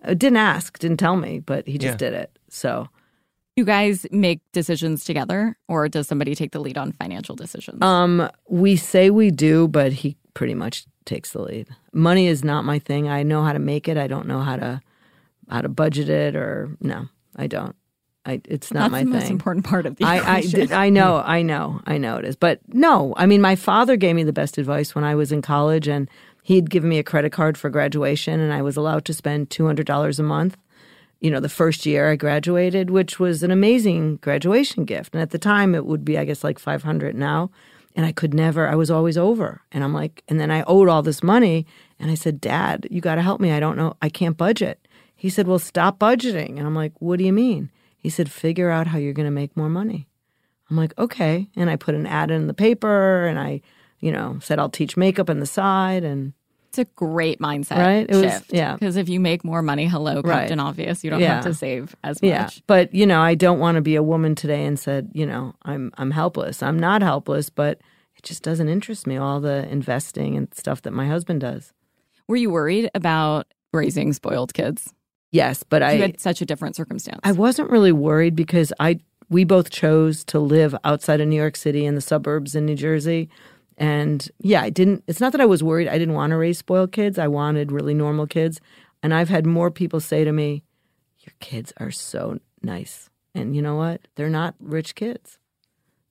Uh, 0.02 0.14
didn't 0.14 0.38
ask, 0.38 0.78
didn't 0.78 0.96
tell 0.96 1.16
me, 1.16 1.40
but 1.40 1.66
he 1.68 1.76
just 1.76 2.00
Yeah. 2.00 2.08
did 2.10 2.14
it. 2.14 2.38
So, 2.48 2.88
You 3.58 3.64
guys 3.64 4.06
make 4.10 4.40
decisions 4.52 5.04
together, 5.04 5.56
or 5.68 5.88
does 5.88 6.06
somebody 6.08 6.34
take 6.34 6.52
the 6.52 6.58
lead 6.60 6.76
on 6.78 6.92
financial 6.92 7.34
decisions? 7.34 7.82
Um, 7.82 8.28
we 8.48 8.76
say 8.76 9.08
we 9.10 9.30
do, 9.30 9.66
but 9.68 9.92
he 9.92 10.16
pretty 10.34 10.54
much 10.54 10.84
takes 11.06 11.32
the 11.32 11.40
lead. 11.42 11.68
Money 11.92 12.26
is 12.26 12.44
not 12.44 12.64
my 12.66 12.78
thing. 12.78 13.08
I 13.08 13.22
know 13.22 13.42
how 13.44 13.52
to 13.54 13.58
make 13.58 13.88
it. 13.88 13.96
I 13.96 14.06
don't 14.08 14.26
know 14.26 14.40
how 14.40 14.56
to 14.56 14.80
how 15.48 15.60
to 15.62 15.68
budget 15.70 16.08
it, 16.10 16.36
or 16.36 16.76
no, 16.80 17.08
I 17.36 17.46
don't. 17.46 17.74
I, 18.26 18.40
it's 18.44 18.72
not 18.74 18.90
That's 18.90 18.92
my 18.92 19.04
the 19.04 19.10
thing. 19.10 19.20
most 19.20 19.30
important 19.30 19.64
part 19.64 19.86
of 19.86 19.96
the 19.96 20.04
I, 20.04 20.18
I, 20.18 20.38
equation. 20.38 20.72
I 20.72 20.90
know, 20.90 21.22
I 21.24 21.42
know, 21.42 21.80
I 21.86 21.96
know 21.96 22.16
it 22.16 22.24
is. 22.24 22.34
But 22.34 22.60
no, 22.68 23.14
I 23.16 23.26
mean, 23.26 23.40
my 23.40 23.54
father 23.54 23.96
gave 23.96 24.16
me 24.16 24.24
the 24.24 24.32
best 24.32 24.58
advice 24.58 24.94
when 24.94 25.04
I 25.04 25.14
was 25.14 25.30
in 25.30 25.42
college, 25.42 25.86
and 25.86 26.10
he'd 26.42 26.68
given 26.68 26.88
me 26.88 26.98
a 26.98 27.04
credit 27.04 27.30
card 27.30 27.56
for 27.56 27.70
graduation, 27.70 28.40
and 28.40 28.52
I 28.52 28.62
was 28.62 28.76
allowed 28.76 29.04
to 29.06 29.14
spend 29.14 29.50
two 29.50 29.64
hundred 29.66 29.86
dollars 29.86 30.18
a 30.18 30.24
month. 30.24 30.56
You 31.20 31.30
know, 31.30 31.40
the 31.40 31.48
first 31.48 31.86
year 31.86 32.10
I 32.10 32.16
graduated, 32.16 32.90
which 32.90 33.18
was 33.18 33.42
an 33.42 33.50
amazing 33.50 34.16
graduation 34.16 34.84
gift, 34.84 35.14
and 35.14 35.22
at 35.22 35.30
the 35.30 35.38
time 35.38 35.74
it 35.74 35.86
would 35.86 36.04
be, 36.04 36.18
I 36.18 36.24
guess, 36.24 36.42
like 36.42 36.58
five 36.58 36.82
hundred 36.82 37.14
now. 37.14 37.50
And 37.94 38.04
I 38.04 38.12
could 38.12 38.34
never. 38.34 38.68
I 38.68 38.74
was 38.74 38.90
always 38.90 39.16
over, 39.16 39.62
and 39.72 39.82
I'm 39.82 39.94
like, 39.94 40.22
and 40.28 40.38
then 40.38 40.50
I 40.50 40.62
owed 40.64 40.90
all 40.90 41.00
this 41.00 41.22
money, 41.22 41.64
and 41.98 42.10
I 42.10 42.14
said, 42.14 42.42
Dad, 42.42 42.86
you 42.90 43.00
got 43.00 43.14
to 43.14 43.22
help 43.22 43.40
me. 43.40 43.52
I 43.52 43.60
don't 43.60 43.78
know. 43.78 43.96
I 44.02 44.10
can't 44.10 44.36
budget. 44.36 44.86
He 45.14 45.30
said, 45.30 45.46
Well, 45.46 45.58
stop 45.58 45.98
budgeting, 45.98 46.58
and 46.58 46.66
I'm 46.66 46.74
like, 46.74 46.92
What 46.98 47.18
do 47.18 47.24
you 47.24 47.32
mean? 47.32 47.70
He 48.06 48.10
said, 48.10 48.30
figure 48.30 48.70
out 48.70 48.86
how 48.86 48.98
you're 48.98 49.12
going 49.12 49.26
to 49.26 49.32
make 49.32 49.56
more 49.56 49.68
money. 49.68 50.06
I'm 50.70 50.76
like, 50.76 50.96
okay. 50.96 51.48
And 51.56 51.68
I 51.68 51.74
put 51.74 51.96
an 51.96 52.06
ad 52.06 52.30
in 52.30 52.46
the 52.46 52.54
paper 52.54 53.26
and 53.26 53.36
I, 53.36 53.62
you 53.98 54.12
know, 54.12 54.38
said 54.40 54.60
I'll 54.60 54.68
teach 54.68 54.96
makeup 54.96 55.28
on 55.28 55.40
the 55.40 55.46
side. 55.46 56.04
And 56.04 56.32
it's 56.68 56.78
a 56.78 56.84
great 56.94 57.40
mindset 57.40 57.78
Right? 57.78 58.06
It 58.08 58.14
was- 58.14 58.44
yeah. 58.48 58.74
Because 58.74 58.94
if 58.94 59.08
you 59.08 59.18
make 59.18 59.42
more 59.42 59.60
money, 59.60 59.86
hello, 59.88 60.20
Right. 60.22 60.42
Captain 60.42 60.60
Obvious, 60.60 61.02
you 61.02 61.10
don't 61.10 61.18
Yeah. 61.18 61.34
have 61.34 61.44
to 61.46 61.52
save 61.54 61.96
as 62.04 62.22
much. 62.22 62.28
yeah, 62.28 62.48
but 62.68 62.94
you 62.94 63.06
know, 63.06 63.20
I 63.20 63.34
don't 63.34 63.58
want 63.58 63.74
to 63.74 63.80
be 63.80 63.96
a 63.96 64.04
woman 64.04 64.36
today 64.36 64.64
and 64.64 64.78
said, 64.78 65.10
you 65.12 65.26
know, 65.26 65.56
I'm 65.62 65.90
I'm 65.98 66.12
helpless. 66.12 66.62
I'm 66.62 66.78
not 66.78 67.02
helpless, 67.02 67.50
but 67.50 67.80
it 68.14 68.22
just 68.22 68.44
doesn't 68.44 68.68
interest 68.68 69.04
me 69.08 69.16
all 69.16 69.40
the 69.40 69.68
investing 69.68 70.36
and 70.36 70.46
stuff 70.54 70.82
that 70.82 70.92
my 70.92 71.08
husband 71.08 71.40
does. 71.40 71.72
Were 72.28 72.36
you 72.36 72.50
worried 72.50 72.88
about 72.94 73.48
raising 73.72 74.12
spoiled 74.12 74.54
kids? 74.54 74.94
Yes, 75.36 75.62
but 75.62 75.82
I 75.82 75.92
you 75.92 76.02
had 76.02 76.20
such 76.20 76.40
a 76.40 76.46
different 76.46 76.76
circumstance. 76.76 77.20
I 77.22 77.32
wasn't 77.32 77.70
really 77.70 77.92
worried 77.92 78.34
because 78.34 78.72
I 78.80 79.00
we 79.28 79.44
both 79.44 79.70
chose 79.70 80.24
to 80.26 80.38
live 80.38 80.74
outside 80.84 81.20
of 81.20 81.28
New 81.28 81.36
York 81.36 81.56
City 81.56 81.84
in 81.84 81.94
the 81.94 82.00
suburbs 82.00 82.54
in 82.54 82.64
New 82.66 82.76
Jersey. 82.76 83.28
And 83.76 84.28
yeah, 84.38 84.62
I 84.62 84.70
didn't 84.70 85.04
it's 85.06 85.20
not 85.20 85.32
that 85.32 85.40
I 85.40 85.46
was 85.46 85.62
worried 85.62 85.88
I 85.88 85.98
didn't 85.98 86.14
want 86.14 86.30
to 86.30 86.36
raise 86.36 86.58
spoiled 86.58 86.92
kids. 86.92 87.18
I 87.18 87.28
wanted 87.28 87.72
really 87.72 87.94
normal 87.94 88.26
kids. 88.26 88.60
And 89.02 89.12
I've 89.12 89.28
had 89.28 89.46
more 89.46 89.70
people 89.70 90.00
say 90.00 90.24
to 90.24 90.32
me, 90.32 90.62
Your 91.20 91.34
kids 91.40 91.72
are 91.78 91.90
so 91.90 92.38
nice. 92.62 93.10
And 93.34 93.54
you 93.54 93.60
know 93.62 93.76
what? 93.76 94.08
They're 94.14 94.30
not 94.30 94.54
rich 94.60 94.94
kids. 94.94 95.38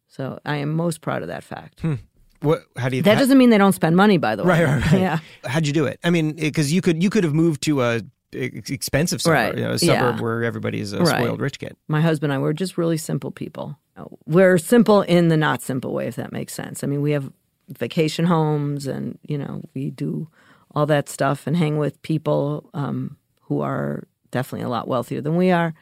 So 0.08 0.40
I 0.46 0.58
am 0.58 0.74
most 0.74 1.02
proud 1.02 1.22
of 1.24 1.28
that 1.28 1.44
fact. 1.44 1.82
Hmm. 1.82 1.96
What? 2.42 2.60
How 2.78 2.90
do 2.90 2.98
you? 2.98 3.02
That 3.02 3.16
how- 3.16 3.20
doesn't 3.22 3.38
mean 3.38 3.50
they 3.50 3.58
don't 3.58 3.74
spend 3.74 3.96
money, 3.96 4.18
by 4.18 4.36
the 4.36 4.44
way. 4.44 4.50
Right, 4.50 4.66
right, 4.66 4.92
right. 4.92 5.02
Yeah. 5.08 5.20
How'd 5.46 5.66
you 5.66 5.74
do 5.74 5.86
it? 5.86 6.00
I 6.04 6.10
mean, 6.12 6.34
because 6.34 6.72
you 6.72 6.82
could 6.82 7.02
you 7.02 7.10
could 7.10 7.24
have 7.24 7.34
moved 7.34 7.64
to 7.64 7.82
a 7.82 7.96
ex- 7.96 8.04
expensive 8.34 9.22
suburb, 9.22 9.36
Right, 9.36 9.56
you 9.58 9.64
know, 9.64 9.72
a 9.72 9.80
suburb 9.80 10.16
yeah. 10.18 10.22
where 10.22 10.44
everybody's 10.44 10.94
a 10.94 11.00
Right. 11.00 11.08
spoiled 11.24 11.40
rich 11.42 11.60
kid. 11.60 11.76
my 11.88 12.02
husband 12.02 12.32
and 12.32 12.40
I, 12.40 12.42
we're 12.42 12.54
just 12.54 12.78
really 12.78 12.98
simple 12.98 13.32
people. 13.32 13.78
We're 14.26 14.58
simple 14.58 15.04
in 15.04 15.30
the 15.30 15.38
not 15.38 15.62
simple 15.62 15.94
way, 15.94 16.08
if 16.08 16.16
that 16.18 16.34
makes 16.34 16.54
sense. 16.54 16.84
I 16.84 16.88
mean, 16.88 17.02
we 17.02 17.12
have 17.12 17.32
vacation 17.70 18.26
homes 18.26 18.88
and, 18.88 19.18
you 19.24 19.38
know, 19.38 19.62
we 19.74 19.90
do 19.90 20.28
all 20.72 20.86
that 20.88 21.08
stuff 21.08 21.48
and 21.48 21.56
hang 21.56 21.78
with 21.78 22.02
people 22.02 22.70
um, 22.74 23.16
who 23.42 23.62
are 23.62 24.06
definitely 24.32 24.66
a 24.66 24.70
lot 24.70 24.88
wealthier 24.90 25.22
than 25.22 25.38
we 25.38 25.50
are. 25.52 25.74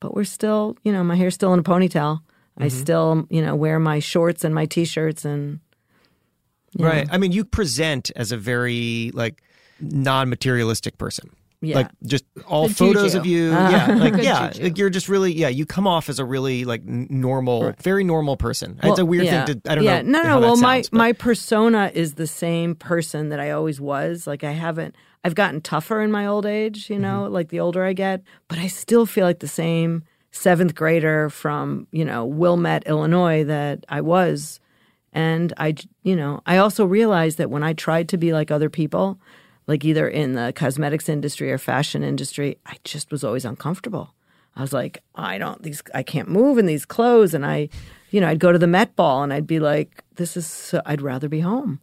But 0.00 0.14
we're 0.14 0.24
still, 0.24 0.76
you 0.84 0.92
know, 0.92 1.02
my 1.02 1.16
hair's 1.16 1.34
still 1.34 1.54
in 1.54 1.60
a 1.60 1.62
ponytail. 1.62 2.20
I 2.58 2.68
still, 2.68 3.26
you 3.30 3.40
know, 3.40 3.54
wear 3.54 3.78
my 3.78 3.98
shorts 4.00 4.44
and 4.44 4.54
my 4.54 4.66
t 4.66 4.84
shirts 4.84 5.24
and, 5.24 5.60
know, 6.78 6.86
Right. 6.86 7.08
I 7.10 7.16
mean, 7.16 7.32
you 7.32 7.44
present 7.46 8.10
as 8.14 8.30
a 8.32 8.36
very 8.36 9.10
like 9.14 9.42
non-materialistic 9.80 10.98
person. 10.98 11.30
Yeah. 11.64 11.76
Like 11.76 11.88
just 12.04 12.24
all 12.48 12.66
The 12.68 12.74
photos 12.74 13.12
juju. 13.12 13.18
of 13.18 13.26
you. 13.26 13.50
yeah. 13.50 13.86
Like 13.96 14.16
yeah. 14.22 14.50
juju. 14.50 14.64
Like 14.64 14.78
you're 14.78 14.90
just 14.90 15.08
really 15.08 15.32
yeah. 15.32 15.48
You 15.48 15.64
come 15.64 15.86
off 15.86 16.08
as 16.08 16.18
a 16.18 16.24
really 16.24 16.64
like 16.64 16.82
normal, 16.84 17.72
very 17.80 18.02
normal 18.04 18.36
person. 18.36 18.78
it's 18.82 18.98
a 18.98 19.06
weird 19.06 19.24
yeah. 19.26 19.44
thing 19.46 19.60
to. 19.60 19.70
I 19.70 19.74
don't 19.76 19.84
yeah. 19.84 20.02
know. 20.02 20.22
No, 20.22 20.28
no. 20.28 20.40
Well, 20.40 20.56
my 20.56 20.80
but- 20.82 20.92
my 20.92 21.12
persona 21.12 21.90
is 21.94 22.14
the 22.14 22.26
same 22.26 22.74
person 22.74 23.28
that 23.28 23.38
I 23.40 23.52
always 23.52 23.80
was. 23.80 24.26
Like 24.26 24.42
I 24.44 24.52
haven't. 24.52 24.96
I've 25.24 25.36
gotten 25.36 25.60
tougher 25.60 26.02
in 26.02 26.10
my 26.10 26.26
old 26.26 26.44
age. 26.46 26.90
You 26.90 26.98
know, 26.98 27.22
Mm-hmm. 27.24 27.34
like 27.34 27.48
the 27.50 27.60
older 27.60 27.84
I 27.84 27.92
get, 27.92 28.22
but 28.48 28.58
I 28.58 28.66
still 28.66 29.06
feel 29.06 29.24
like 29.24 29.38
the 29.38 29.46
same 29.48 30.02
seventh 30.32 30.74
grader 30.74 31.30
from 31.30 31.86
you 31.92 32.04
know 32.04 32.24
Wilmette, 32.24 32.82
Illinois, 32.86 33.44
that 33.44 33.84
I 33.88 34.00
was. 34.00 34.58
And 35.12 35.52
I, 35.58 35.74
you 36.04 36.16
know, 36.16 36.40
I 36.46 36.56
also 36.56 36.86
realized 36.86 37.36
that 37.38 37.50
when 37.50 37.62
I 37.62 37.74
tried 37.74 38.08
to 38.08 38.16
be 38.16 38.32
like 38.32 38.50
other 38.50 38.70
people, 38.70 39.20
like 39.72 39.84
either 39.90 40.06
in 40.06 40.34
the 40.34 40.52
cosmetics 40.54 41.08
industry 41.08 41.50
or 41.50 41.58
fashion 41.58 42.02
industry, 42.02 42.58
I 42.66 42.74
just 42.84 43.10
was 43.10 43.24
always 43.24 43.44
uncomfortable. 43.46 44.06
I 44.54 44.60
was 44.60 44.72
like, 44.72 44.94
I 45.14 45.38
don't 45.38 45.62
these 45.62 45.82
I 45.94 46.02
can't 46.02 46.28
move 46.28 46.58
in 46.58 46.66
these 46.66 46.84
clothes 46.84 47.32
and 47.34 47.44
I 47.46 47.68
you 48.10 48.20
know, 48.20 48.28
I'd 48.28 48.38
go 48.46 48.52
to 48.52 48.58
the 48.58 48.66
Met 48.66 48.94
Ball 48.94 49.22
and 49.22 49.32
I'd 49.32 49.46
be 49.46 49.58
like, 49.58 50.04
this 50.16 50.36
is 50.36 50.46
so, 50.46 50.82
I'd 50.84 51.00
rather 51.00 51.28
be 51.28 51.40
home. 51.40 51.80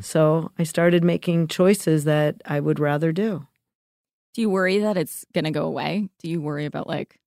So 0.00 0.50
I 0.58 0.62
started 0.64 1.04
making 1.04 1.48
choices 1.48 2.04
that 2.04 2.40
I 2.46 2.58
would 2.60 2.78
rather 2.78 3.12
do. 3.12 3.46
do 4.34 4.40
you 4.40 4.48
worry 4.48 4.78
that 4.78 4.96
it's 4.96 5.26
going 5.34 5.44
to 5.44 5.50
go 5.60 5.66
away? 5.66 6.08
Do 6.20 6.28
you 6.30 6.40
worry 6.40 6.64
about 6.64 6.86
like 6.86 7.20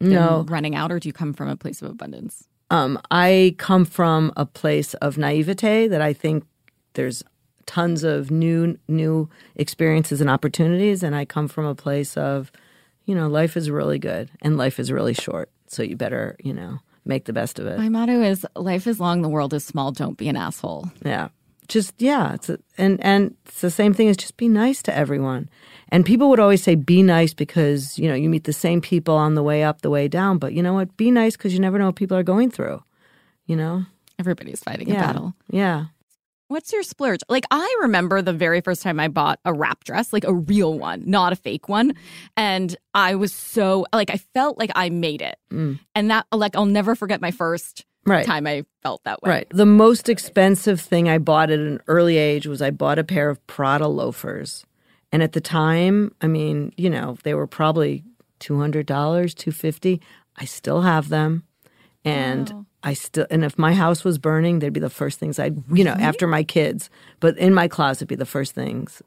No. 0.00 0.44
running 0.48 0.74
out, 0.76 0.92
or 0.92 0.98
do 1.00 1.08
you 1.08 1.12
come 1.12 1.32
from 1.32 1.48
a 1.48 1.56
place 1.56 1.82
of 1.82 1.90
abundance? 1.90 2.46
Um, 2.70 2.92
I 3.10 3.54
come 3.58 3.84
from 3.84 4.32
a 4.36 4.46
place 4.46 4.94
of 5.06 5.18
naivete 5.18 5.88
that 5.88 6.00
I 6.00 6.12
think 6.12 6.44
there's 6.92 7.24
tons 7.66 8.04
of 8.04 8.30
new 8.30 8.78
new 8.88 9.28
experiences 9.56 10.20
and 10.20 10.30
opportunities, 10.30 11.02
and 11.02 11.14
I 11.14 11.24
come 11.24 11.48
from 11.48 11.66
a 11.66 11.74
place 11.74 12.16
of, 12.16 12.50
you 13.04 13.14
know, 13.14 13.28
life 13.28 13.56
is 13.56 13.70
really 13.70 13.98
good 13.98 14.30
and 14.42 14.56
life 14.56 14.78
is 14.78 14.90
really 14.92 15.14
short, 15.14 15.50
so 15.66 15.82
you 15.82 15.96
better, 15.96 16.36
you 16.42 16.52
know, 16.52 16.80
make 17.04 17.24
the 17.24 17.32
best 17.32 17.58
of 17.58 17.66
it. 17.66 17.78
My 17.78 17.88
motto 17.88 18.20
is 18.22 18.46
life 18.56 18.86
is 18.86 19.00
long, 19.00 19.22
the 19.22 19.28
world 19.28 19.54
is 19.54 19.64
small, 19.64 19.92
don't 19.92 20.16
be 20.16 20.28
an 20.28 20.36
asshole. 20.36 20.90
Yeah. 21.04 21.28
Just 21.66 21.94
yeah, 21.96 22.34
it's 22.34 22.50
a, 22.50 22.58
and 22.76 23.02
and 23.02 23.34
it's 23.46 23.62
the 23.62 23.70
same 23.70 23.94
thing 23.94 24.08
as 24.08 24.18
just 24.18 24.36
be 24.36 24.48
nice 24.48 24.82
to 24.82 24.94
everyone. 24.94 25.48
And 25.88 26.04
people 26.04 26.28
would 26.28 26.40
always 26.40 26.62
say 26.62 26.74
be 26.74 27.02
nice 27.02 27.32
because, 27.32 27.98
you 27.98 28.08
know, 28.08 28.14
you 28.14 28.28
meet 28.28 28.44
the 28.44 28.52
same 28.52 28.80
people 28.80 29.14
on 29.14 29.34
the 29.34 29.42
way 29.42 29.62
up, 29.62 29.80
the 29.80 29.90
way 29.90 30.08
down, 30.08 30.38
but 30.38 30.52
you 30.52 30.62
know 30.62 30.74
what? 30.74 30.94
Be 30.96 31.10
nice 31.10 31.36
cuz 31.36 31.54
you 31.54 31.60
never 31.60 31.78
know 31.78 31.86
what 31.86 31.96
people 31.96 32.16
are 32.16 32.22
going 32.22 32.50
through. 32.50 32.82
You 33.46 33.56
know? 33.56 33.86
Everybody's 34.18 34.62
fighting 34.62 34.90
a 34.90 34.94
battle. 34.94 35.34
Yeah. 35.50 35.86
What's 36.54 36.72
your 36.72 36.84
splurge? 36.84 37.18
Like 37.28 37.46
I 37.50 37.78
remember 37.80 38.22
the 38.22 38.32
very 38.32 38.60
first 38.60 38.80
time 38.80 39.00
I 39.00 39.08
bought 39.08 39.40
a 39.44 39.52
wrap 39.52 39.82
dress, 39.82 40.12
like 40.12 40.22
a 40.22 40.32
real 40.32 40.78
one, 40.78 41.02
not 41.04 41.32
a 41.32 41.36
fake 41.36 41.68
one, 41.68 41.94
and 42.36 42.76
I 42.94 43.16
was 43.16 43.32
so 43.32 43.86
like 43.92 44.08
I 44.08 44.18
felt 44.18 44.56
like 44.56 44.70
I 44.76 44.88
made 44.88 45.20
it. 45.20 45.36
And 45.50 46.10
that 46.12 46.26
like 46.30 46.54
I'll 46.54 46.64
never 46.64 46.94
forget 46.94 47.20
my 47.20 47.32
first 47.32 47.84
Mm. 48.06 48.10
Right. 48.10 48.26
time 48.26 48.46
I 48.46 48.64
felt 48.82 49.02
that 49.04 49.22
way. 49.22 49.30
Right. 49.30 49.46
The 49.50 49.66
most 49.66 50.08
expensive 50.10 50.78
thing 50.78 51.08
I 51.08 51.16
bought 51.18 51.50
at 51.50 51.58
an 51.58 51.80
early 51.86 52.18
age 52.18 52.46
was 52.46 52.60
I 52.60 52.70
bought 52.70 52.98
a 52.98 53.04
pair 53.04 53.30
of 53.30 53.44
Prada 53.46 53.88
loafers. 53.88 54.64
And 55.10 55.22
at 55.22 55.32
the 55.32 55.40
time, 55.40 56.14
I 56.20 56.26
mean, 56.26 56.72
you 56.76 56.90
know, 56.90 57.16
they 57.22 57.32
were 57.32 57.46
probably 57.46 58.04
$200, 58.40 58.86
250 58.86 60.02
I 60.36 60.44
still 60.44 60.82
have 60.82 61.08
them. 61.08 61.44
And 62.04 62.50
Wow. 62.50 62.66
I 62.84 62.94
still 62.94 63.26
and 63.30 63.44
if 63.44 63.58
my 63.58 63.74
house 63.74 64.04
was 64.04 64.18
burning, 64.18 64.60
they'd 64.60 64.72
be 64.72 64.78
the 64.78 64.90
first 64.90 65.18
things 65.18 65.38
I'd, 65.38 65.56
you 65.72 65.82
know, 65.82 65.94
mm-hmm. 65.94 66.02
after 66.02 66.26
my 66.26 66.44
kids, 66.44 66.90
but 67.18 67.36
in 67.38 67.52
my 67.52 67.66
closet 67.66 68.06
be 68.06 68.14
the 68.14 68.26
first 68.26 68.54
things 68.54 69.02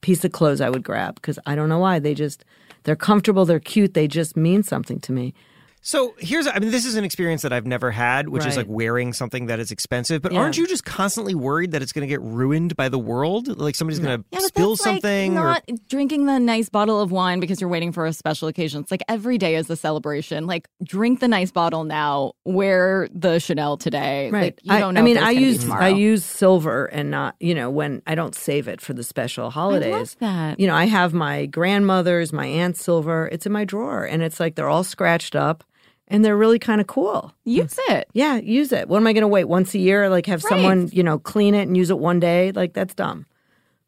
piece 0.00 0.24
of 0.24 0.32
clothes 0.32 0.60
I 0.60 0.70
would 0.70 0.82
grab 0.82 1.16
because 1.16 1.38
I 1.46 1.54
don't 1.54 1.68
know 1.68 1.78
why. 1.78 1.98
They 1.98 2.14
just 2.14 2.44
they're 2.84 2.96
comfortable, 2.96 3.44
they're 3.44 3.60
cute, 3.60 3.94
they 3.94 4.08
just 4.08 4.36
mean 4.36 4.62
something 4.62 5.00
to 5.00 5.12
me. 5.12 5.34
So 5.82 6.14
here's, 6.18 6.46
I 6.46 6.58
mean, 6.58 6.70
this 6.70 6.84
is 6.84 6.96
an 6.96 7.04
experience 7.04 7.40
that 7.42 7.52
I've 7.54 7.66
never 7.66 7.90
had, 7.90 8.28
which 8.28 8.44
is 8.44 8.54
like 8.56 8.66
wearing 8.68 9.14
something 9.14 9.46
that 9.46 9.58
is 9.58 9.70
expensive. 9.70 10.20
But 10.20 10.32
Yeah. 10.32 10.40
aren't 10.40 10.58
you 10.58 10.66
just 10.66 10.84
constantly 10.84 11.34
worried 11.34 11.70
that 11.72 11.80
it's 11.80 11.92
going 11.92 12.02
to 12.02 12.08
get 12.08 12.20
ruined 12.20 12.76
by 12.76 12.90
the 12.90 12.98
world? 12.98 13.58
Like 13.58 13.74
somebody's 13.74 13.98
going 13.98 14.18
to 14.20 14.24
Yeah, 14.30 14.40
spill 14.40 14.70
that's 14.72 14.82
something? 14.82 15.34
Like 15.36 15.42
or, 15.42 15.46
not 15.48 15.78
drinking 15.88 16.26
the 16.26 16.38
nice 16.38 16.68
bottle 16.68 17.00
of 17.00 17.10
wine 17.12 17.40
because 17.40 17.62
you're 17.62 17.70
waiting 17.70 17.92
for 17.92 18.04
a 18.04 18.12
special 18.12 18.46
occasion. 18.48 18.82
It's 18.82 18.90
like 18.90 19.02
every 19.08 19.38
day 19.38 19.56
is 19.56 19.70
a 19.70 19.76
celebration. 19.76 20.46
Like 20.46 20.68
drink 20.84 21.20
the 21.20 21.28
nice 21.28 21.50
bottle 21.50 21.84
now, 21.84 22.32
wear 22.44 23.08
the 23.14 23.38
Chanel 23.38 23.78
today. 23.78 24.30
Like 24.30 24.60
you 24.62 24.74
I, 24.74 24.80
don't 24.80 24.92
know. 24.94 25.00
I 25.00 25.02
mean, 25.02 25.16
I 25.16 25.30
use. 25.30 25.68
I 25.70 25.88
use 25.88 26.24
silver 26.24 26.86
and 26.86 27.10
not 27.10 27.36
you 27.40 27.54
know 27.54 27.70
when 27.70 28.02
I 28.06 28.14
don't 28.14 28.34
save 28.34 28.68
it 28.68 28.82
for 28.82 28.92
the 28.92 29.02
special 29.02 29.50
holidays. 29.50 30.16
that. 30.20 30.60
You 30.60 30.66
know, 30.66 30.74
I 30.74 30.84
have 30.84 31.14
my 31.14 31.46
grandmother's, 31.46 32.32
my 32.34 32.46
aunt's 32.46 32.82
silver. 32.84 33.28
It's 33.32 33.46
in 33.46 33.52
my 33.52 33.64
drawer, 33.64 34.04
and 34.04 34.22
it's 34.22 34.38
like 34.38 34.56
they're 34.56 34.68
all 34.68 34.84
scratched 34.84 35.34
up, 35.34 35.64
and 36.10 36.22
they're 36.24 36.36
really 36.36 36.58
kind 36.58 36.80
of 36.80 36.86
cool. 36.86 37.32
use 37.44 37.78
hmm. 37.80 37.92
it. 37.92 38.08
Yeah, 38.12 38.36
use 38.36 38.72
it. 38.72 38.88
What 38.88 38.98
am 38.98 39.06
I 39.06 39.12
going 39.14 39.22
to 39.22 39.28
wait 39.28 39.44
once 39.44 39.74
a 39.74 39.78
year? 39.78 40.10
Like 40.10 40.26
have 40.26 40.42
someone 40.42 40.88
you 40.92 41.02
know 41.02 41.18
clean 41.18 41.54
it 41.54 41.62
and 41.62 41.76
use 41.76 41.88
it 41.90 41.98
one 41.98 42.20
day? 42.20 42.52
Like 42.52 42.74
that's 42.74 42.94
dumb. 42.94 43.26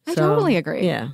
I 0.06 0.14
So, 0.14 0.28
totally 0.28 0.56
agree. 0.56 0.86
Yeah, 0.86 1.10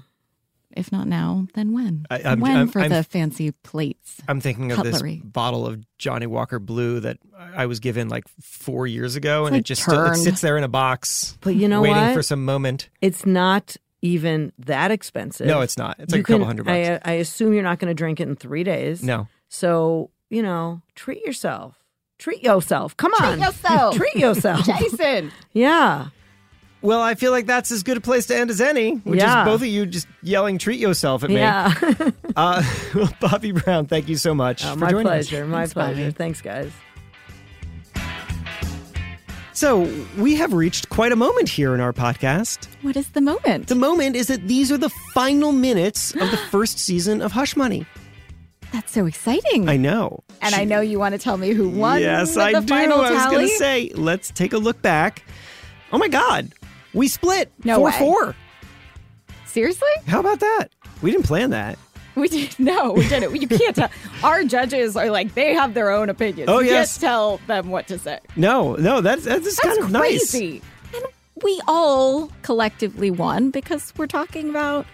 if 0.77 0.91
not 0.93 1.07
now, 1.09 1.47
then 1.55 1.73
when? 1.73 2.07
I- 2.11 2.21
I'm- 2.21 2.41
when 2.41 2.57
I'm- 2.57 2.69
for 2.69 2.81
I'm- 2.81 2.91
the 2.91 3.03
fancy 3.03 3.51
plates? 3.51 4.21
I'm 4.29 4.41
thinking 4.41 4.71
of 4.73 4.77
Cutlery. 4.79 5.17
this 5.17 5.25
bottle 5.31 5.67
of 5.67 5.81
Johnnie 5.99 6.27
Walker 6.27 6.59
Blue 6.59 7.01
that 7.01 7.19
I 7.55 7.67
was 7.67 7.81
given 7.81 8.09
like 8.09 8.25
four 8.41 8.87
years 8.87 9.17
ago, 9.17 9.45
and 9.47 9.55
like 9.55 9.61
it 9.61 9.65
just 9.65 9.83
still, 9.83 10.05
it 10.07 10.17
sits 10.17 10.41
there 10.41 10.57
in 10.57 10.65
a 10.65 10.69
box, 10.69 11.37
But 11.41 11.55
you 11.57 11.69
know 11.69 11.83
waiting 11.83 11.97
what? 11.97 12.15
for 12.15 12.23
some 12.23 12.45
moment. 12.45 12.89
it's 13.03 13.27
not 13.27 13.77
even 14.01 14.53
that 14.61 14.91
expensive. 14.91 15.47
No, 15.49 15.61
it's 15.61 15.77
not. 15.77 15.97
It's 15.99 16.13
like 16.13 16.19
You 16.19 16.23
a 16.23 16.25
couple 16.25 16.39
can- 16.39 16.47
hundred 16.47 16.67
bucks. 16.67 17.01
I, 17.05 17.13
I 17.13 17.15
assume 17.17 17.53
you're 17.53 17.63
not 17.65 17.79
going 17.81 17.89
to 17.91 17.95
drink 17.95 18.21
it 18.21 18.29
in 18.29 18.37
three 18.37 18.63
days. 18.65 19.03
no, 19.03 19.27
So, 19.49 20.11
you 20.31 20.43
know, 20.43 20.83
treat 20.95 21.25
yourself. 21.25 21.77
Treat 22.19 22.43
yourself. 22.43 22.97
Come 22.97 23.13
on. 23.21 23.41
yourself. 23.41 23.95
treat 24.01 24.17
yourself. 24.17 24.65
Jason. 24.79 25.31
yeah. 25.53 26.09
Well, 26.81 27.01
I 27.03 27.17
feel 27.17 27.33
like 27.33 27.47
that's 27.47 27.73
as 27.73 27.83
good 27.83 27.97
a 27.97 28.01
place 28.01 28.27
to 28.27 28.37
end 28.37 28.51
as 28.51 28.61
any, 28.61 28.93
which 28.99 29.19
Yeah. 29.19 29.43
is 29.43 29.47
both 29.49 29.63
of 29.63 29.67
you 29.67 29.85
just 29.85 30.07
yelling 30.23 30.59
"treat 30.59 30.79
yourself" 30.79 31.25
at 31.25 31.31
me. 31.31 31.37
Yeah. 31.37 31.75
Uh, 32.37 32.63
well, 32.95 33.09
Bobbi 33.21 33.65
Brown, 33.65 33.87
thank 33.87 34.09
you 34.09 34.17
so 34.17 34.33
much 34.33 34.65
Oh, 34.65 34.75
for 34.75 34.79
my 34.79 34.91
joining 34.91 35.09
us. 35.09 35.29
pleasure. 35.29 35.45
My 35.45 35.57
Thanks, 35.67 35.73
pleasure. 35.73 36.13
Bobbi. 36.13 36.15
Thanks, 36.15 36.41
guys. 36.41 36.71
So 39.53 39.91
we 40.17 40.37
have 40.37 40.53
reached 40.53 40.89
quite 40.89 41.11
a 41.11 41.17
moment 41.17 41.49
here 41.49 41.75
in 41.75 41.81
our 41.81 41.93
podcast. 41.93 42.69
What 42.83 42.97
is 42.97 43.09
the 43.11 43.21
moment? 43.21 43.67
The 43.67 43.75
moment 43.75 44.15
is 44.15 44.29
that 44.29 44.47
these 44.47 44.71
are 44.71 44.79
the 44.79 44.91
final 45.15 45.51
minutes 45.51 46.13
of 46.15 46.31
the 46.31 46.37
first 46.51 46.79
season 46.79 47.21
of 47.21 47.33
Hush 47.33 47.57
Money. 47.57 47.85
That's 48.89 48.95
so 48.95 49.05
exciting. 49.05 49.69
I 49.69 49.77
know. 49.77 50.25
and 50.41 50.55
I 50.55 50.65
know 50.65 50.81
you 50.81 50.99
want 50.99 51.13
to 51.13 51.19
tell 51.19 51.37
me 51.37 51.51
who 51.53 51.69
won 51.69 52.01
Yes, 52.01 52.35
the 52.37 52.41
I 52.41 52.53
do. 52.53 52.75
I 52.75 52.87
was 52.87 53.11
tally. 53.11 53.37
going 53.37 53.47
to 53.49 53.55
say, 53.57 53.91
let's 53.95 54.31
take 54.31 54.55
a 54.55 54.59
look 54.59 54.81
back. 54.81 55.25
Oh 55.93 55.99
my 55.99 56.09
God, 56.09 56.53
we 56.95 57.07
split 57.07 57.53
No 57.65 57.77
four 57.77 57.85
way. 57.85 57.99
four. 57.99 58.35
Seriously? 59.45 59.89
How 60.07 60.21
about 60.21 60.41
that? 60.41 60.69
We 61.03 61.11
didn't 61.11 61.27
plan 61.27 61.51
that. 61.51 61.79
We 62.15 62.29
did 62.29 62.59
no, 62.59 62.93
we 62.95 63.07
didn't. 63.09 63.39
You 63.41 63.47
can't 63.47 63.77
tell. 63.77 63.91
Our 64.25 64.43
judges 64.45 64.97
are 64.97 65.11
like 65.11 65.35
they 65.35 65.53
have 65.53 65.75
their 65.75 65.91
own 65.91 66.09
opinions. 66.09 66.49
Oh, 66.49 66.61
you 66.61 66.71
yes. 66.71 66.95
can't 66.97 67.01
tell 67.03 67.41
them 67.47 67.69
what 67.71 67.87
to 67.89 67.99
say. 67.99 68.19
No, 68.37 68.75
no, 68.77 69.03
that's 69.03 69.25
that's, 69.25 69.45
That's 69.45 69.61
kind 69.61 69.79
of 69.81 69.91
nice. 69.91 70.31
crazy. 70.31 70.63
And 70.95 71.05
we 71.43 71.61
all 71.69 72.33
collectively 72.43 73.11
won 73.11 73.51
because 73.51 73.93
we're 73.99 74.07
talking 74.07 74.49
about 74.49 74.87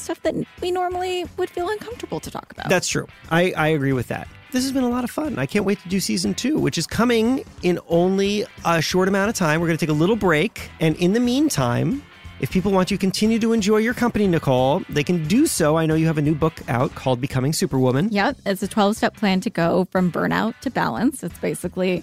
stuff 0.00 0.20
that 0.22 0.34
we 0.60 0.70
normally 0.70 1.24
would 1.36 1.50
feel 1.50 1.68
uncomfortable 1.68 2.20
to 2.20 2.30
talk 2.30 2.50
about. 2.52 2.68
That's 2.68 2.88
true. 2.88 3.06
I, 3.30 3.52
I 3.56 3.68
agree 3.68 3.92
with 3.92 4.08
that. 4.08 4.28
This 4.52 4.64
has 4.64 4.72
been 4.72 4.82
a 4.82 4.88
lot 4.88 5.04
of 5.04 5.10
fun. 5.10 5.38
I 5.38 5.46
can't 5.46 5.64
wait 5.64 5.78
to 5.80 5.88
do 5.88 6.00
season 6.00 6.34
two, 6.34 6.58
which 6.58 6.76
is 6.76 6.86
coming 6.86 7.44
in 7.62 7.78
only 7.88 8.44
a 8.64 8.82
short 8.82 9.06
amount 9.06 9.28
of 9.28 9.36
time. 9.36 9.60
We're 9.60 9.68
going 9.68 9.78
to 9.78 9.86
take 9.86 9.94
a 9.94 9.98
little 9.98 10.16
break. 10.16 10.70
And 10.80 10.96
in 10.96 11.12
the 11.12 11.20
meantime, 11.20 12.02
if 12.40 12.50
people 12.50 12.72
want 12.72 12.88
to 12.88 12.98
continue 12.98 13.38
to 13.38 13.52
enjoy 13.52 13.76
your 13.76 13.94
company, 13.94 14.26
Nicole, 14.26 14.82
they 14.88 15.04
can 15.04 15.28
do 15.28 15.46
so. 15.46 15.76
I 15.76 15.86
know 15.86 15.94
you 15.94 16.06
have 16.06 16.18
a 16.18 16.22
new 16.22 16.34
book 16.34 16.54
out 16.68 16.94
called 16.94 17.20
Becoming 17.20 17.52
Superwoman. 17.52 18.08
Yep, 18.10 18.38
it's 18.46 18.62
a 18.62 18.68
12 18.68 18.96
step 18.96 19.14
plan 19.14 19.40
to 19.42 19.50
go 19.50 19.86
from 19.90 20.10
burnout 20.10 20.58
to 20.60 20.70
balance. 20.70 21.22
It's 21.22 21.38
basically 21.38 22.02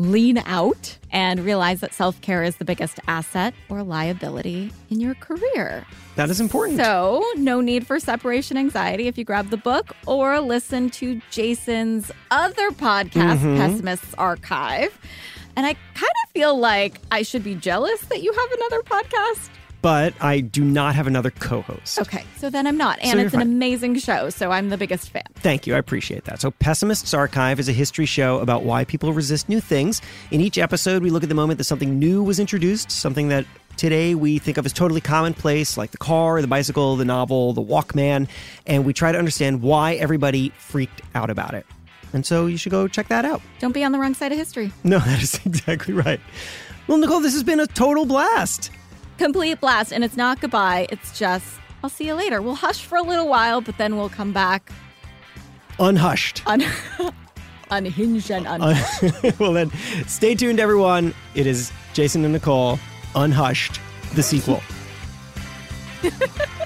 lean 0.00 0.38
out 0.46 0.96
and 1.12 1.40
realize 1.40 1.80
that 1.80 1.92
self 1.92 2.18
care 2.22 2.42
is 2.42 2.56
the 2.56 2.64
biggest 2.64 2.98
asset 3.06 3.52
or 3.68 3.82
liability 3.82 4.72
in 4.90 4.98
your 4.98 5.14
career. 5.16 5.86
That 6.16 6.30
is 6.30 6.40
important. 6.40 6.78
So, 6.78 7.22
no 7.36 7.60
need 7.60 7.86
for 7.86 8.00
separation 8.00 8.56
anxiety 8.56 9.06
if 9.08 9.18
you 9.18 9.24
grab 9.24 9.50
the 9.50 9.56
book 9.58 9.94
or 10.06 10.40
listen 10.40 10.88
to 10.90 11.20
Jason's 11.30 12.10
other 12.30 12.70
podcast, 12.70 13.38
Mm-hmm. 13.40 13.56
Pessimist's 13.58 14.14
Archive. 14.14 14.98
And 15.56 15.66
I 15.66 15.74
kind 15.94 16.12
of 16.24 16.30
feel 16.32 16.56
like 16.58 16.98
I 17.10 17.22
should 17.22 17.44
be 17.44 17.54
jealous 17.54 18.00
that 18.06 18.22
you 18.22 18.32
have 18.32 18.52
another 18.52 18.82
podcast. 18.82 19.50
But 19.82 20.14
I 20.20 20.40
do 20.40 20.64
not 20.64 20.94
have 20.94 21.06
another 21.06 21.30
co 21.30 21.62
host. 21.62 21.98
Okay, 22.00 22.24
so 22.36 22.50
then 22.50 22.66
I'm 22.66 22.76
not. 22.76 22.98
And 23.00 23.18
you're 23.18 23.26
it's 23.26 23.34
an 23.34 23.40
amazing 23.40 23.96
show, 23.98 24.30
so 24.30 24.50
I'm 24.50 24.68
the 24.68 24.76
biggest 24.76 25.10
fan. 25.10 25.22
Thank 25.36 25.66
you. 25.66 25.74
I 25.74 25.78
appreciate 25.78 26.24
that. 26.24 26.40
So, 26.40 26.50
Pessimist's 26.50 27.14
Archive 27.14 27.58
is 27.58 27.68
a 27.68 27.72
history 27.72 28.06
show 28.06 28.38
about 28.40 28.62
why 28.62 28.84
people 28.84 29.12
resist 29.12 29.48
new 29.48 29.60
things. 29.60 30.00
In 30.30 30.40
each 30.40 30.58
episode, 30.58 31.02
we 31.02 31.10
look 31.10 31.22
at 31.22 31.28
the 31.28 31.34
moment 31.34 31.58
that 31.58 31.64
something 31.64 31.98
new 31.98 32.22
was 32.22 32.38
introduced, 32.38 32.90
something 32.90 33.28
that 33.28 33.46
today 33.76 34.14
we 34.14 34.38
think 34.38 34.58
of 34.58 34.66
as 34.66 34.72
totally 34.72 35.00
commonplace, 35.00 35.76
like 35.76 35.90
the 35.90 35.98
car, 35.98 36.40
the 36.42 36.48
bicycle, 36.48 36.96
the 36.96 37.04
novel, 37.04 37.52
the 37.52 37.62
Walkman, 37.62 38.28
and 38.66 38.84
we 38.84 38.92
try 38.92 39.12
to 39.12 39.18
understand 39.18 39.62
why 39.62 39.94
everybody 39.94 40.50
freaked 40.58 41.00
out 41.14 41.30
about 41.30 41.54
it. 41.54 41.66
And 42.12 42.26
so, 42.26 42.46
you 42.46 42.56
should 42.56 42.72
go 42.72 42.88
check 42.88 43.08
that 43.08 43.24
out. 43.24 43.40
Don't 43.60 43.72
be 43.72 43.84
on 43.84 43.92
the 43.92 43.98
wrong 43.98 44.14
side 44.14 44.32
of 44.32 44.38
history. 44.38 44.72
No, 44.84 44.98
that 45.06 45.22
is 45.22 45.40
exactly 45.46 45.94
right. 45.94 46.20
Well, 46.86 46.98
Nicole, 46.98 47.20
this 47.20 47.34
has 47.34 47.44
been 47.44 47.60
a 47.60 47.68
total 47.68 48.04
blast. 48.04 48.70
Complete 49.20 49.60
blast. 49.60 49.92
And 49.92 50.02
it's 50.02 50.16
not 50.16 50.40
goodbye, 50.40 50.86
it's 50.90 51.18
just, 51.18 51.46
I'll 51.84 51.90
see 51.90 52.06
you 52.06 52.14
later. 52.14 52.40
We'll 52.40 52.54
hush 52.54 52.86
for 52.86 52.96
a 52.96 53.02
little 53.02 53.28
while, 53.28 53.60
but 53.60 53.76
then 53.76 53.96
we'll 53.98 54.08
come 54.08 54.32
back 54.32 54.72
Unhushed. 55.78 56.42
un- 56.46 56.64
unhinged 57.70 58.30
and 58.30 58.46
un- 58.46 58.60
well, 59.38 59.52
then, 59.52 59.70
stay 60.06 60.34
tuned, 60.34 60.58
everyone. 60.58 61.12
It 61.34 61.46
is 61.46 61.70
Jason 61.92 62.24
and 62.24 62.32
Nicole, 62.32 62.78
Unhushed, 63.14 63.78
the 64.14 64.22
sequel. 64.22 64.62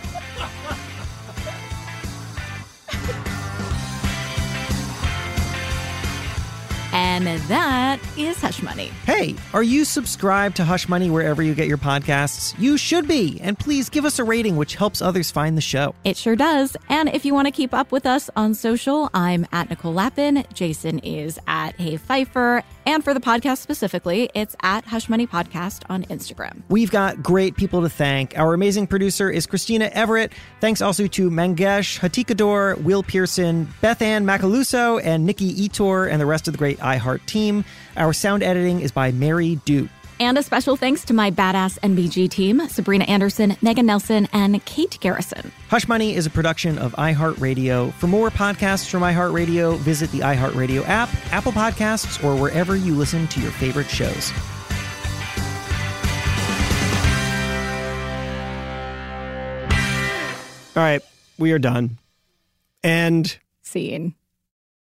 And 7.05 7.27
that 7.27 8.01
is 8.17 8.41
Hush 8.41 8.63
Money. 8.63 8.87
Hey, 9.05 9.35
are 9.53 9.63
you 9.63 9.85
subscribed 9.85 10.57
to 10.57 10.65
Hush 10.65 10.89
Money 10.89 11.11
wherever 11.11 11.43
you 11.43 11.55
get 11.55 11.69
your 11.69 11.77
podcasts? 11.77 12.59
You 12.59 12.79
should 12.79 13.07
be. 13.07 13.39
And 13.43 13.59
please 13.59 13.91
give 13.91 14.07
us 14.07 14.19
a 14.19 14.25
rating, 14.25 14.57
which 14.57 14.75
helps 14.75 15.03
others 15.03 15.31
find 15.31 15.55
the 15.55 15.61
show. 15.61 15.95
It 16.05 16.17
sure 16.17 16.35
does. 16.35 16.79
And 16.89 17.11
if 17.11 17.27
you 17.27 17.35
want 17.35 17.47
to 17.47 17.53
keep 17.53 17.75
up 17.75 17.93
with 17.93 18.07
us 18.07 18.31
on 18.37 18.55
social, 18.55 19.11
I'm 19.13 19.47
at 19.53 19.69
Nicole 19.69 19.93
Lapin. 19.93 20.45
Jason 20.55 20.99
is 21.01 21.39
at 21.47 21.79
Hey 21.79 21.99
Feifer. 21.99 22.63
And 22.87 23.05
for 23.05 23.15
the 23.15 23.21
podcast 23.21 23.59
specifically, 23.59 24.31
it's 24.35 24.57
at 24.63 24.85
Hush 24.87 25.09
Money 25.09 25.27
Podcast 25.27 25.83
on 25.91 26.05
Instagram. 26.05 26.63
We've 26.69 26.91
got 26.91 27.23
great 27.23 27.57
people 27.57 27.83
to 27.83 27.89
thank. 27.89 28.39
Our 28.39 28.55
amazing 28.55 28.87
producer 28.87 29.31
is 29.31 29.47
Christina 29.47 29.87
Everett. 29.93 30.33
Thanks 30.61 30.81
also 30.81 31.07
to 31.07 31.31
Mangesh 31.31 31.99
Hattikudur, 31.99 32.83
Will 32.83 33.03
Pearson, 33.03 33.69
Beth 33.81 34.01
Ann 34.03 34.25
Macaluso, 34.25 35.01
and 35.03 35.27
Nikki 35.27 35.67
Ettore, 35.67 36.11
and 36.11 36.21
the 36.21 36.27
rest 36.27 36.47
of 36.49 36.53
the 36.53 36.59
great 36.59 36.79
iHeart 36.99 37.25
team. 37.27 37.65
Our 37.97 38.13
sound 38.13 38.43
editing 38.43 38.81
is 38.81 38.93
by 38.93 39.13
Mary 39.13 39.61
Dute. 39.65 39.89
And 40.21 40.39
a 40.39 40.43
special 40.45 40.77
thanks 40.77 41.05
to 41.07 41.15
my 41.15 41.33
badass 41.33 41.79
NBG 41.81 42.31
team, 42.31 42.69
Sabrina 42.69 43.05
Anderson, 43.05 43.57
Megan 43.63 43.87
Nelson, 43.87 44.29
and 44.33 44.65
Kate 44.65 44.97
Garrison. 45.01 45.51
Hush 45.69 45.89
Money 45.89 46.15
is 46.15 46.25
a 46.25 46.31
production 46.31 46.79
of 46.79 46.93
iHeartRadio. 46.93 47.93
For 47.95 48.07
more 48.07 48.31
podcasts 48.31 48.89
from 48.89 49.03
iHeartRadio, 49.03 49.77
visit 49.79 50.13
the 50.13 50.21
iHeartRadio 50.21 50.87
app, 50.87 51.09
Apple 51.33 51.51
Podcasts, 51.51 52.23
or 52.23 52.41
wherever 52.41 52.77
you 52.77 52.95
listen 52.95 53.27
to 53.29 53.41
your 53.41 53.51
favorite 53.53 53.89
shows. 53.89 54.33
All 60.77 60.83
right, 60.83 61.03
we 61.39 61.53
are 61.53 61.59
done. 61.59 61.99
And 62.83 63.37
Scene. 63.63 64.15